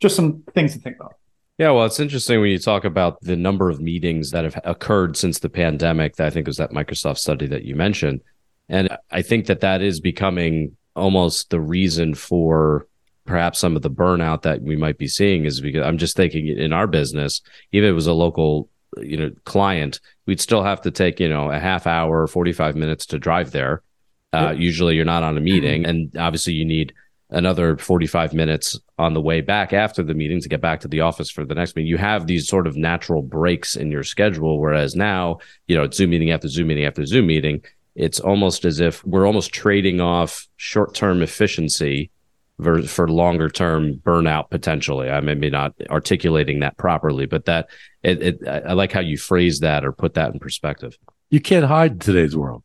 just 0.00 0.16
some 0.16 0.42
things 0.54 0.74
to 0.74 0.80
think 0.80 0.96
about. 0.96 1.14
Yeah, 1.58 1.72
well, 1.72 1.86
it's 1.86 1.98
interesting 1.98 2.40
when 2.40 2.50
you 2.50 2.58
talk 2.58 2.84
about 2.84 3.20
the 3.20 3.36
number 3.36 3.68
of 3.68 3.80
meetings 3.80 4.30
that 4.30 4.44
have 4.44 4.60
occurred 4.64 5.16
since 5.16 5.40
the 5.40 5.48
pandemic. 5.48 6.16
That 6.16 6.28
I 6.28 6.30
think 6.30 6.46
was 6.46 6.58
that 6.58 6.70
Microsoft 6.70 7.18
study 7.18 7.46
that 7.48 7.64
you 7.64 7.74
mentioned. 7.74 8.20
And 8.68 8.96
I 9.10 9.22
think 9.22 9.46
that 9.46 9.60
that 9.60 9.82
is 9.82 9.98
becoming 9.98 10.76
almost 10.94 11.50
the 11.50 11.60
reason 11.60 12.14
for 12.14 12.86
perhaps 13.24 13.58
some 13.58 13.76
of 13.76 13.82
the 13.82 13.90
burnout 13.90 14.42
that 14.42 14.62
we 14.62 14.76
might 14.76 14.98
be 14.98 15.06
seeing 15.06 15.44
is 15.44 15.60
because 15.60 15.86
I'm 15.86 15.98
just 15.98 16.16
thinking 16.16 16.46
in 16.48 16.72
our 16.72 16.86
business, 16.86 17.42
even 17.72 17.88
if 17.88 17.92
it 17.92 17.94
was 17.94 18.06
a 18.06 18.12
local, 18.12 18.68
you 18.96 19.16
know, 19.16 19.30
client, 19.44 20.00
we'd 20.26 20.40
still 20.40 20.62
have 20.62 20.80
to 20.82 20.90
take, 20.90 21.20
you 21.20 21.28
know, 21.28 21.50
a 21.50 21.58
half 21.58 21.86
hour, 21.86 22.26
45 22.26 22.76
minutes 22.76 23.06
to 23.06 23.18
drive 23.18 23.50
there. 23.50 23.82
Uh, 24.32 24.50
yep. 24.50 24.58
Usually 24.58 24.96
you're 24.96 25.04
not 25.04 25.22
on 25.22 25.38
a 25.38 25.40
meeting. 25.40 25.86
And 25.86 26.16
obviously 26.16 26.52
you 26.52 26.64
need 26.64 26.92
another 27.30 27.76
45 27.76 28.32
minutes 28.32 28.78
on 28.98 29.14
the 29.14 29.20
way 29.20 29.40
back 29.40 29.72
after 29.72 30.02
the 30.02 30.14
meeting 30.14 30.40
to 30.40 30.48
get 30.48 30.60
back 30.60 30.80
to 30.80 30.88
the 30.88 31.00
office 31.00 31.30
for 31.30 31.44
the 31.44 31.54
next 31.54 31.76
meeting. 31.76 31.88
You 31.88 31.98
have 31.98 32.26
these 32.26 32.48
sort 32.48 32.66
of 32.66 32.76
natural 32.76 33.22
breaks 33.22 33.76
in 33.76 33.90
your 33.90 34.02
schedule. 34.02 34.58
Whereas 34.58 34.96
now, 34.96 35.38
you 35.66 35.76
know, 35.76 35.84
it's 35.84 35.96
Zoom 35.96 36.10
meeting 36.10 36.30
after 36.30 36.48
Zoom 36.48 36.68
meeting 36.68 36.84
after 36.84 37.04
Zoom 37.04 37.26
meeting. 37.26 37.62
It's 37.94 38.20
almost 38.20 38.64
as 38.64 38.80
if 38.80 39.04
we're 39.04 39.26
almost 39.26 39.52
trading 39.52 40.00
off 40.00 40.46
short 40.56 40.94
term 40.94 41.18
efficiency 42.58 42.88
for 42.88 43.08
longer 43.08 43.48
term 43.48 43.94
burnout 43.94 44.50
potentially. 44.50 45.10
I 45.10 45.20
may 45.20 45.34
be 45.34 45.50
not 45.50 45.74
articulating 45.90 46.60
that 46.60 46.76
properly, 46.76 47.26
but 47.26 47.44
that 47.46 47.68
it, 48.02 48.22
it, 48.22 48.48
I 48.48 48.72
like 48.72 48.92
how 48.92 49.00
you 49.00 49.16
phrase 49.16 49.60
that 49.60 49.84
or 49.84 49.92
put 49.92 50.14
that 50.14 50.32
in 50.32 50.38
perspective. 50.38 50.98
You 51.30 51.40
can't 51.40 51.66
hide 51.66 51.92
in 51.92 51.98
today's 51.98 52.36
world. 52.36 52.64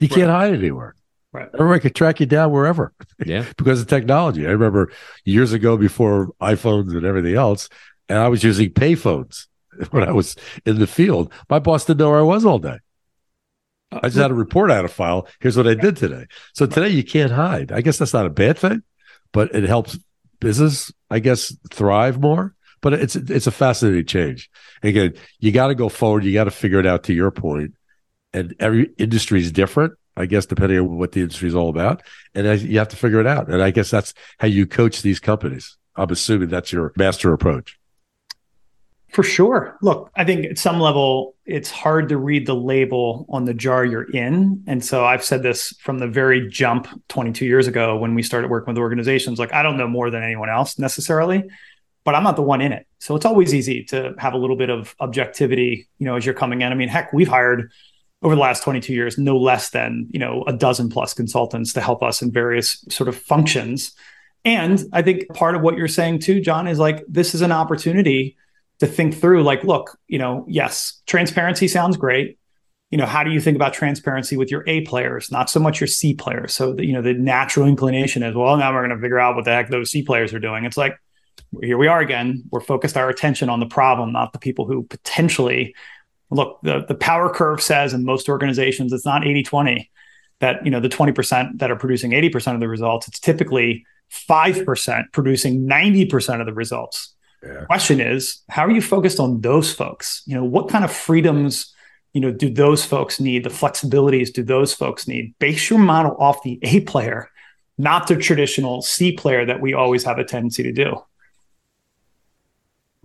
You 0.00 0.08
can't 0.08 0.30
hide 0.30 0.54
anywhere. 0.54 0.94
Right. 1.32 1.48
Everybody 1.52 1.80
can 1.80 1.92
track 1.92 2.20
you 2.20 2.26
down 2.26 2.52
wherever. 2.52 2.92
Yeah. 3.24 3.44
because 3.56 3.80
of 3.80 3.86
technology. 3.86 4.46
I 4.46 4.50
remember 4.50 4.92
years 5.24 5.52
ago 5.52 5.76
before 5.76 6.28
iPhones 6.40 6.94
and 6.94 7.04
everything 7.04 7.34
else, 7.34 7.68
and 8.08 8.18
I 8.18 8.28
was 8.28 8.42
using 8.44 8.70
payphones 8.70 9.46
when 9.90 10.04
I 10.04 10.12
was 10.12 10.36
in 10.64 10.78
the 10.78 10.86
field. 10.86 11.32
My 11.50 11.58
boss 11.58 11.84
didn't 11.84 11.98
know 11.98 12.10
where 12.10 12.20
I 12.20 12.22
was 12.22 12.44
all 12.44 12.58
day. 12.58 12.78
Uh, 13.90 14.00
I 14.02 14.08
just 14.08 14.18
had 14.18 14.30
a 14.30 14.34
report 14.34 14.70
out 14.70 14.84
of 14.84 14.92
file. 14.92 15.26
Here's 15.40 15.56
what 15.56 15.66
I 15.66 15.74
did 15.74 15.96
today. 15.96 16.26
So 16.54 16.66
today 16.66 16.90
you 16.90 17.04
can't 17.04 17.32
hide. 17.32 17.72
I 17.72 17.80
guess 17.80 17.98
that's 17.98 18.14
not 18.14 18.26
a 18.26 18.30
bad 18.30 18.58
thing 18.58 18.82
but 19.32 19.54
it 19.54 19.64
helps 19.64 19.98
business, 20.40 20.92
I 21.10 21.18
guess, 21.18 21.54
thrive 21.70 22.20
more. 22.20 22.54
But 22.80 22.92
it's 22.92 23.16
it's 23.16 23.48
a 23.48 23.50
fascinating 23.50 24.06
change. 24.06 24.50
again, 24.84 25.14
you 25.40 25.50
got 25.50 25.66
to 25.66 25.74
go 25.74 25.88
forward. 25.88 26.24
You 26.24 26.32
got 26.32 26.44
to 26.44 26.52
figure 26.52 26.78
it 26.78 26.86
out. 26.86 27.04
To 27.04 27.12
your 27.12 27.32
point, 27.32 27.74
and 28.32 28.54
every 28.60 28.90
industry 28.98 29.40
is 29.40 29.50
different. 29.50 29.94
I 30.16 30.26
guess 30.26 30.46
depending 30.46 30.78
on 30.78 30.98
what 30.98 31.12
the 31.12 31.22
industry 31.22 31.48
is 31.48 31.54
all 31.54 31.70
about, 31.70 32.02
and 32.34 32.60
you 32.60 32.78
have 32.78 32.88
to 32.88 32.96
figure 32.96 33.20
it 33.20 33.26
out. 33.26 33.48
And 33.48 33.62
I 33.62 33.70
guess 33.70 33.90
that's 33.90 34.14
how 34.38 34.46
you 34.46 34.66
coach 34.66 35.02
these 35.02 35.18
companies. 35.18 35.76
I'm 35.96 36.10
assuming 36.10 36.48
that's 36.48 36.72
your 36.72 36.92
master 36.96 37.32
approach. 37.32 37.77
For 39.10 39.22
sure. 39.22 39.78
Look, 39.80 40.10
I 40.16 40.24
think 40.24 40.44
at 40.44 40.58
some 40.58 40.80
level, 40.80 41.34
it's 41.46 41.70
hard 41.70 42.10
to 42.10 42.18
read 42.18 42.46
the 42.46 42.54
label 42.54 43.24
on 43.30 43.46
the 43.46 43.54
jar 43.54 43.84
you're 43.84 44.10
in. 44.10 44.62
And 44.66 44.84
so 44.84 45.04
I've 45.04 45.24
said 45.24 45.42
this 45.42 45.74
from 45.80 45.98
the 45.98 46.06
very 46.06 46.46
jump 46.48 46.88
22 47.08 47.46
years 47.46 47.66
ago 47.66 47.96
when 47.96 48.14
we 48.14 48.22
started 48.22 48.50
working 48.50 48.74
with 48.74 48.78
organizations. 48.78 49.38
Like, 49.38 49.54
I 49.54 49.62
don't 49.62 49.78
know 49.78 49.88
more 49.88 50.10
than 50.10 50.22
anyone 50.22 50.50
else 50.50 50.78
necessarily, 50.78 51.42
but 52.04 52.14
I'm 52.14 52.22
not 52.22 52.36
the 52.36 52.42
one 52.42 52.60
in 52.60 52.72
it. 52.72 52.86
So 52.98 53.16
it's 53.16 53.24
always 53.24 53.54
easy 53.54 53.84
to 53.84 54.14
have 54.18 54.34
a 54.34 54.38
little 54.38 54.56
bit 54.56 54.68
of 54.68 54.94
objectivity, 55.00 55.88
you 55.98 56.04
know, 56.04 56.16
as 56.16 56.26
you're 56.26 56.34
coming 56.34 56.60
in. 56.60 56.70
I 56.70 56.74
mean, 56.74 56.88
heck, 56.88 57.12
we've 57.12 57.28
hired 57.28 57.70
over 58.20 58.34
the 58.34 58.40
last 58.40 58.62
22 58.62 58.92
years 58.92 59.16
no 59.16 59.38
less 59.38 59.70
than, 59.70 60.06
you 60.10 60.18
know, 60.18 60.44
a 60.46 60.52
dozen 60.52 60.90
plus 60.90 61.14
consultants 61.14 61.72
to 61.72 61.80
help 61.80 62.02
us 62.02 62.20
in 62.20 62.30
various 62.30 62.84
sort 62.90 63.08
of 63.08 63.16
functions. 63.16 63.92
And 64.44 64.84
I 64.92 65.00
think 65.00 65.28
part 65.34 65.54
of 65.54 65.62
what 65.62 65.76
you're 65.78 65.88
saying 65.88 66.20
too, 66.20 66.40
John, 66.40 66.66
is 66.66 66.78
like 66.78 67.04
this 67.08 67.34
is 67.34 67.40
an 67.40 67.52
opportunity 67.52 68.36
to 68.80 68.86
think 68.86 69.16
through 69.16 69.42
like 69.42 69.64
look 69.64 69.98
you 70.06 70.18
know 70.18 70.44
yes 70.48 71.00
transparency 71.06 71.68
sounds 71.68 71.96
great. 71.96 72.38
You 72.90 72.98
know 72.98 73.06
how 73.06 73.22
do 73.22 73.30
you 73.30 73.40
think 73.40 73.56
about 73.56 73.74
transparency 73.74 74.36
with 74.36 74.50
your 74.50 74.64
a 74.66 74.82
players 74.82 75.30
not 75.30 75.50
so 75.50 75.60
much 75.60 75.80
your 75.80 75.88
c 75.88 76.14
players? 76.14 76.54
So 76.54 76.72
the, 76.72 76.86
you 76.86 76.92
know 76.92 77.02
the 77.02 77.14
natural 77.14 77.66
inclination 77.66 78.22
is 78.22 78.34
well 78.34 78.56
now 78.56 78.72
we're 78.72 78.86
going 78.86 78.96
to 78.96 79.02
figure 79.02 79.18
out 79.18 79.36
what 79.36 79.44
the 79.44 79.52
heck 79.52 79.68
those 79.68 79.90
c 79.90 80.02
players 80.02 80.32
are 80.32 80.40
doing. 80.40 80.64
It's 80.64 80.76
like 80.76 80.96
here 81.62 81.78
we 81.78 81.86
are 81.86 82.00
again. 82.00 82.44
We're 82.50 82.60
focused 82.60 82.96
our 82.96 83.08
attention 83.08 83.48
on 83.48 83.60
the 83.60 83.66
problem 83.66 84.12
not 84.12 84.32
the 84.32 84.38
people 84.38 84.66
who 84.66 84.84
potentially 84.84 85.74
look 86.30 86.58
the, 86.62 86.84
the 86.86 86.94
power 86.94 87.32
curve 87.32 87.62
says 87.62 87.94
in 87.94 88.04
most 88.04 88.28
organizations 88.28 88.92
it's 88.92 89.06
not 89.06 89.26
80 89.26 89.44
20 89.44 89.90
that 90.40 90.64
you 90.64 90.70
know 90.70 90.80
the 90.80 90.88
20% 90.88 91.58
that 91.58 91.70
are 91.70 91.76
producing 91.76 92.12
80% 92.12 92.54
of 92.54 92.60
the 92.60 92.68
results. 92.68 93.08
It's 93.08 93.18
typically 93.18 93.84
5% 94.28 95.04
producing 95.12 95.66
90% 95.66 96.40
of 96.40 96.46
the 96.46 96.52
results 96.52 97.14
yeah. 97.42 97.64
Question 97.66 98.00
is, 98.00 98.42
how 98.48 98.64
are 98.64 98.70
you 98.70 98.82
focused 98.82 99.20
on 99.20 99.40
those 99.40 99.72
folks? 99.72 100.22
You 100.26 100.34
know, 100.34 100.44
what 100.44 100.68
kind 100.68 100.84
of 100.84 100.92
freedoms, 100.92 101.72
you 102.12 102.20
know, 102.20 102.32
do 102.32 102.50
those 102.50 102.84
folks 102.84 103.20
need? 103.20 103.44
The 103.44 103.50
flexibilities 103.50 104.32
do 104.32 104.42
those 104.42 104.74
folks 104.74 105.06
need? 105.06 105.34
Base 105.38 105.70
your 105.70 105.78
model 105.78 106.16
off 106.18 106.42
the 106.42 106.58
A 106.62 106.80
player, 106.80 107.30
not 107.76 108.08
the 108.08 108.16
traditional 108.16 108.82
C 108.82 109.12
player 109.12 109.46
that 109.46 109.60
we 109.60 109.72
always 109.72 110.04
have 110.04 110.18
a 110.18 110.24
tendency 110.24 110.62
to 110.64 110.72
do. 110.72 111.00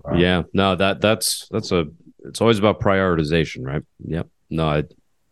Wow. 0.04 0.16
Yeah, 0.16 0.44
no, 0.54 0.76
that 0.76 1.00
that's 1.00 1.48
that's 1.50 1.72
a 1.72 1.86
it's 2.26 2.42
always 2.42 2.60
about 2.60 2.80
prioritization, 2.80 3.66
right? 3.66 3.84
Yep. 4.06 4.28
No, 4.50 4.68
I 4.68 4.84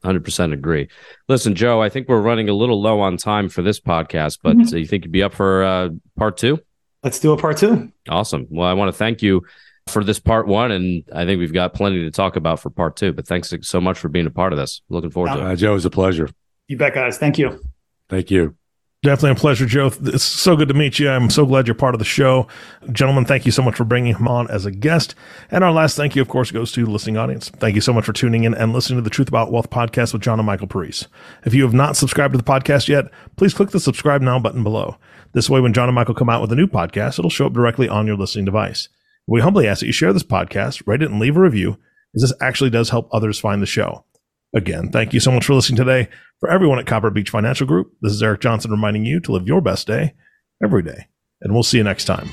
100% 0.03 0.53
agree. 0.53 0.87
Listen, 1.27 1.55
Joe, 1.55 1.81
I 1.81 1.89
think 1.89 2.07
we're 2.07 2.21
running 2.21 2.49
a 2.49 2.53
little 2.53 2.81
low 2.81 2.99
on 3.01 3.17
time 3.17 3.49
for 3.49 3.61
this 3.61 3.79
podcast, 3.79 4.39
but 4.41 4.57
mm-hmm. 4.57 4.77
you 4.77 4.85
think 4.85 5.05
you'd 5.05 5.11
be 5.11 5.23
up 5.23 5.33
for 5.33 5.63
uh, 5.63 5.89
part 6.17 6.37
two? 6.37 6.59
Let's 7.03 7.19
do 7.19 7.31
a 7.31 7.37
part 7.37 7.57
two. 7.57 7.91
Awesome. 8.09 8.47
Well, 8.49 8.67
I 8.67 8.73
want 8.73 8.89
to 8.89 8.97
thank 8.97 9.21
you 9.21 9.43
for 9.87 10.03
this 10.03 10.19
part 10.19 10.47
one, 10.47 10.71
and 10.71 11.03
I 11.13 11.25
think 11.25 11.39
we've 11.39 11.53
got 11.53 11.73
plenty 11.73 12.01
to 12.01 12.11
talk 12.11 12.35
about 12.35 12.59
for 12.59 12.69
part 12.69 12.95
two. 12.95 13.13
But 13.13 13.27
thanks 13.27 13.53
so 13.61 13.81
much 13.81 13.99
for 13.99 14.09
being 14.09 14.27
a 14.27 14.31
part 14.31 14.53
of 14.53 14.59
this. 14.59 14.81
Looking 14.89 15.09
forward 15.09 15.33
to 15.33 15.39
it. 15.39 15.43
Uh, 15.43 15.55
Joe, 15.55 15.71
it 15.71 15.75
was 15.75 15.85
a 15.85 15.89
pleasure. 15.89 16.29
You 16.67 16.77
bet, 16.77 16.93
guys. 16.93 17.17
Thank 17.17 17.37
you. 17.37 17.61
Thank 18.09 18.31
you. 18.31 18.55
Definitely 19.03 19.31
a 19.31 19.35
pleasure, 19.35 19.65
Joe. 19.65 19.91
It's 20.03 20.23
so 20.23 20.55
good 20.55 20.67
to 20.67 20.75
meet 20.75 20.99
you. 20.99 21.09
I'm 21.09 21.31
so 21.31 21.43
glad 21.43 21.65
you're 21.65 21.73
part 21.73 21.95
of 21.95 21.99
the 21.99 22.05
show. 22.05 22.47
Gentlemen, 22.91 23.25
thank 23.25 23.47
you 23.47 23.51
so 23.51 23.63
much 23.63 23.75
for 23.75 23.83
bringing 23.83 24.13
him 24.13 24.27
on 24.27 24.47
as 24.51 24.67
a 24.67 24.71
guest. 24.71 25.15
And 25.49 25.63
our 25.63 25.71
last 25.71 25.97
thank 25.97 26.15
you, 26.15 26.21
of 26.21 26.27
course, 26.27 26.51
goes 26.51 26.71
to 26.73 26.85
the 26.85 26.91
listening 26.91 27.17
audience. 27.17 27.49
Thank 27.49 27.73
you 27.73 27.81
so 27.81 27.93
much 27.93 28.05
for 28.05 28.13
tuning 28.13 28.43
in 28.43 28.53
and 28.53 28.73
listening 28.73 28.99
to 28.99 29.03
the 29.03 29.09
Truth 29.09 29.27
About 29.27 29.51
Wealth 29.51 29.71
podcast 29.71 30.13
with 30.13 30.21
John 30.21 30.39
and 30.39 30.45
Michael 30.45 30.67
Parise. 30.67 31.07
If 31.45 31.55
you 31.55 31.63
have 31.63 31.73
not 31.73 31.97
subscribed 31.97 32.33
to 32.33 32.37
the 32.37 32.43
podcast 32.43 32.87
yet, 32.87 33.05
please 33.37 33.55
click 33.55 33.71
the 33.71 33.79
subscribe 33.79 34.21
now 34.21 34.37
button 34.37 34.61
below. 34.61 34.97
This 35.33 35.49
way, 35.49 35.61
when 35.61 35.73
John 35.73 35.89
and 35.89 35.95
Michael 35.95 36.13
come 36.13 36.29
out 36.29 36.41
with 36.41 36.51
a 36.51 36.55
new 36.55 36.67
podcast, 36.67 37.17
it'll 37.17 37.31
show 37.31 37.47
up 37.47 37.53
directly 37.53 37.89
on 37.89 38.05
your 38.05 38.17
listening 38.17 38.45
device. 38.45 38.87
We 39.27 39.41
humbly 39.41 39.67
ask 39.67 39.79
that 39.79 39.87
you 39.87 39.93
share 39.93 40.13
this 40.13 40.21
podcast, 40.21 40.83
rate 40.85 41.01
it, 41.01 41.09
and 41.09 41.19
leave 41.19 41.37
a 41.37 41.41
review, 41.41 41.79
as 42.15 42.21
this 42.21 42.33
actually 42.39 42.69
does 42.69 42.91
help 42.91 43.09
others 43.11 43.39
find 43.39 43.63
the 43.63 43.65
show. 43.65 44.05
Again, 44.53 44.91
thank 44.91 45.11
you 45.13 45.19
so 45.19 45.31
much 45.31 45.45
for 45.45 45.55
listening 45.55 45.77
today. 45.77 46.07
For 46.41 46.49
everyone 46.49 46.79
at 46.79 46.87
Copper 46.87 47.11
Beech 47.11 47.29
Financial 47.29 47.67
Group, 47.67 47.93
this 48.01 48.13
is 48.13 48.23
Eric 48.23 48.41
Johnson 48.41 48.71
reminding 48.71 49.05
you 49.05 49.19
to 49.19 49.31
live 49.31 49.45
your 49.45 49.61
best 49.61 49.85
day 49.85 50.15
every 50.63 50.81
day. 50.81 51.07
And 51.39 51.53
we'll 51.53 51.61
see 51.61 51.77
you 51.77 51.83
next 51.83 52.05
time. 52.05 52.27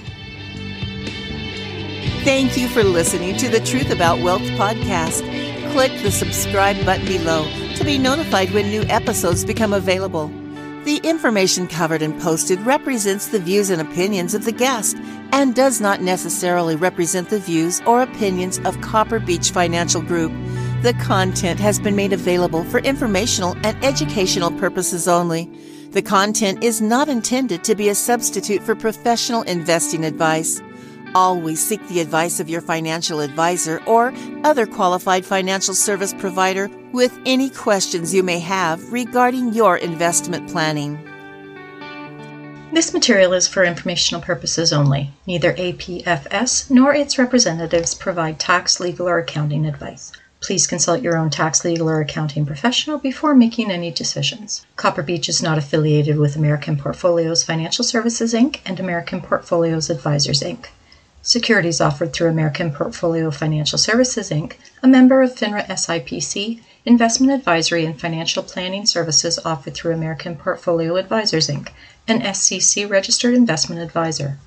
Thank 2.25 2.57
you 2.57 2.69
for 2.69 2.83
listening 2.83 3.37
to 3.37 3.51
the 3.51 3.61
Truth 3.61 3.91
About 3.91 4.21
Wealth 4.21 4.41
podcast. 4.57 5.21
Click 5.73 5.93
the 6.01 6.11
subscribe 6.11 6.83
button 6.87 7.05
below 7.05 7.45
to 7.75 7.85
be 7.85 7.99
notified 7.99 8.51
when 8.53 8.71
new 8.71 8.81
episodes 8.85 9.45
become 9.45 9.75
available. 9.75 10.29
The 10.85 11.03
information 11.05 11.69
covered 11.69 12.01
and 12.01 12.19
posted 12.19 12.59
represents 12.61 13.27
the 13.27 13.41
views 13.41 13.69
and 13.69 13.83
opinions 13.83 14.33
of 14.33 14.47
the 14.47 14.53
guest 14.53 14.97
and 15.33 15.55
does 15.55 15.83
not 15.83 16.01
necessarily 16.01 16.77
represent 16.77 17.29
the 17.29 17.41
views 17.41 17.83
or 17.83 18.01
opinions 18.01 18.59
of 18.61 18.81
Copper 18.81 19.21
Beech 19.21 19.51
Financial 19.51 20.01
Group. 20.01 20.33
The 20.83 20.95
content 20.95 21.59
has 21.59 21.81
been 21.81 21.97
made 21.97 22.13
available 22.13 22.63
for 22.63 22.79
informational 22.79 23.57
and 23.65 23.85
educational 23.85 24.53
purposes 24.53 25.09
only. 25.09 25.51
The 25.91 26.03
content 26.03 26.63
is 26.63 26.81
not 26.81 27.09
intended 27.09 27.65
to 27.65 27.75
be 27.75 27.89
a 27.89 27.97
substitute 27.97 28.63
for 28.63 28.77
professional 28.77 29.43
investing 29.43 30.05
advice. 30.05 30.63
Always 31.17 31.67
seek 31.67 31.85
the 31.89 31.99
advice 31.99 32.39
of 32.39 32.49
your 32.49 32.61
financial 32.61 33.19
advisor 33.19 33.83
or 33.87 34.13
other 34.45 34.67
qualified 34.67 35.27
financial 35.27 35.75
service 35.75 36.15
provider 36.15 36.71
with 36.93 37.19
any 37.27 37.51
questions 37.51 38.15
you 38.15 38.23
may 38.23 38.39
have 38.39 38.93
regarding 38.93 39.55
your 39.55 39.79
investment 39.79 40.49
planning. 40.49 40.97
This 42.73 42.95
material 42.95 43.33
is 43.33 43.49
for 43.49 43.65
informational 43.65 44.23
purposes 44.23 44.73
only. 44.73 45.11
Neither 45.27 45.55
APFS 45.55 46.71
nor 46.71 46.95
its 46.95 47.19
representatives 47.19 47.97
provide 47.97 48.39
tax, 48.39 48.79
legal, 48.79 49.09
or 49.09 49.19
accounting 49.19 49.67
advice. 49.67 50.13
Please 50.41 50.69
consult 50.69 51.03
your 51.03 51.17
own 51.17 51.31
tax, 51.31 51.65
legal, 51.65 51.91
or 51.91 52.01
accounting 52.01 52.47
professional 52.47 52.99
before 52.99 53.35
making 53.35 53.73
any 53.73 53.91
decisions. 53.91 54.65
Copper 54.77 55.03
Beech 55.03 55.29
is 55.29 55.43
not 55.43 55.59
affiliated 55.59 56.17
with 56.17 56.37
American 56.37 56.77
Portfolios 56.77 57.43
Financial 57.43 57.85
Services 57.85 58.33
Inc. 58.33 58.61
and 58.65 58.79
American 58.79 59.21
Portfolios 59.21 59.91
Advisors 59.91 60.41
Inc. 60.41 60.67
Securities 61.23 61.81
offered 61.81 62.13
through 62.13 62.31
American 62.31 62.73
Portfolio 62.73 63.33
Financial 63.33 63.79
Services 63.79 64.31
Inc., 64.31 64.55
a 64.81 64.87
member 64.87 65.23
of 65.23 65.35
FINRA 65.35 65.67
SIPC, 65.67 66.61
investment 66.87 67.33
advisory 67.33 67.85
and 67.85 68.01
financial 68.01 68.45
planning 68.45 68.87
services 68.87 69.41
offered 69.45 69.75
through 69.75 69.93
American 69.93 70.37
Portfolio 70.37 70.95
Advisors 70.95 71.49
Inc., 71.49 71.71
an 72.07 72.33
SEC 72.33 72.89
registered 72.89 73.35
investment 73.35 73.83
advisor. 73.83 74.39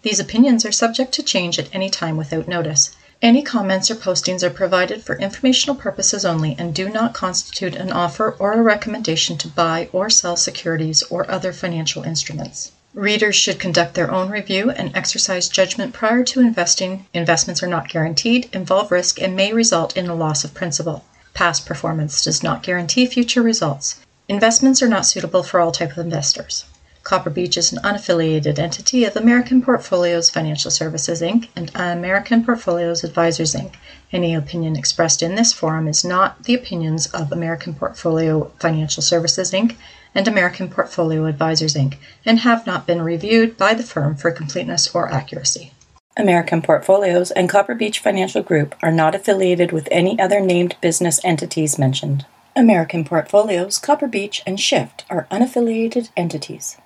These 0.00 0.18
opinions 0.18 0.64
are 0.64 0.72
subject 0.72 1.12
to 1.12 1.22
change 1.22 1.58
at 1.58 1.68
any 1.74 1.90
time 1.90 2.16
without 2.16 2.48
notice 2.48 2.96
Any 3.22 3.42
comments 3.42 3.90
or 3.90 3.94
postings 3.94 4.42
are 4.42 4.50
provided 4.50 5.02
for 5.02 5.16
informational 5.16 5.76
purposes 5.76 6.24
only 6.24 6.56
and 6.58 6.74
do 6.74 6.88
not 6.88 7.14
constitute 7.14 7.74
an 7.74 7.92
offer 7.92 8.36
or 8.38 8.52
a 8.52 8.62
recommendation 8.62 9.38
to 9.38 9.48
buy 9.48 9.88
or 9.92 10.10
sell 10.10 10.36
securities 10.36 11.02
or 11.04 11.30
other 11.30 11.52
financial 11.52 12.02
instruments. 12.02 12.72
Readers 12.92 13.34
should 13.34 13.58
conduct 13.58 13.94
their 13.94 14.10
own 14.10 14.30
review 14.30 14.70
and 14.70 14.96
exercise 14.96 15.48
judgment 15.48 15.92
prior 15.92 16.22
to 16.24 16.40
investing. 16.40 17.06
Investments 17.12 17.62
are 17.62 17.68
not 17.68 17.88
guaranteed, 17.88 18.48
involve 18.52 18.92
risk, 18.92 19.20
and 19.20 19.34
may 19.34 19.52
result 19.52 19.96
in 19.96 20.08
a 20.08 20.14
loss 20.14 20.44
of 20.44 20.54
principal. 20.54 21.04
Past 21.34 21.66
performance 21.66 22.22
does 22.22 22.42
not 22.42 22.62
guarantee 22.62 23.06
future 23.06 23.42
results. 23.42 23.96
Investments 24.28 24.80
are 24.80 24.88
not 24.88 25.06
suitable 25.06 25.42
for 25.42 25.58
all 25.58 25.72
type 25.72 25.90
of 25.92 25.98
investors. 25.98 26.64
Copper 27.04 27.28
Beech 27.28 27.58
is 27.58 27.70
an 27.70 27.82
unaffiliated 27.82 28.58
entity 28.58 29.04
of 29.04 29.14
American 29.14 29.60
Portfolios 29.60 30.30
Financial 30.30 30.70
Services 30.70 31.20
Inc. 31.20 31.48
and 31.54 31.70
American 31.74 32.42
Portfolios 32.42 33.04
Advisors 33.04 33.54
Inc. 33.54 33.74
Any 34.10 34.34
opinion 34.34 34.74
expressed 34.74 35.22
in 35.22 35.34
this 35.34 35.52
forum 35.52 35.86
is 35.86 36.02
not 36.02 36.44
the 36.44 36.54
opinions 36.54 37.06
of 37.08 37.30
American 37.30 37.74
Portfolio 37.74 38.50
Financial 38.58 39.02
Services 39.02 39.52
Inc. 39.52 39.76
and 40.14 40.26
American 40.26 40.70
Portfolio 40.70 41.26
Advisors 41.26 41.74
Inc. 41.74 41.98
and 42.24 42.38
have 42.38 42.66
not 42.66 42.86
been 42.86 43.02
reviewed 43.02 43.58
by 43.58 43.74
the 43.74 43.82
firm 43.82 44.16
for 44.16 44.30
completeness 44.30 44.94
or 44.94 45.12
accuracy. 45.12 45.72
American 46.16 46.62
Portfolios 46.62 47.30
and 47.32 47.50
Copper 47.50 47.74
Beech 47.74 47.98
Financial 47.98 48.42
Group 48.42 48.74
are 48.82 48.90
not 48.90 49.14
affiliated 49.14 49.72
with 49.72 49.88
any 49.90 50.18
other 50.18 50.40
named 50.40 50.76
business 50.80 51.20
entities 51.22 51.78
mentioned. 51.78 52.24
American 52.56 53.04
Portfolios, 53.04 53.76
Copper 53.76 54.06
Beech, 54.06 54.42
and 54.46 54.58
Shift 54.58 55.04
are 55.10 55.26
unaffiliated 55.30 56.08
entities. 56.16 56.78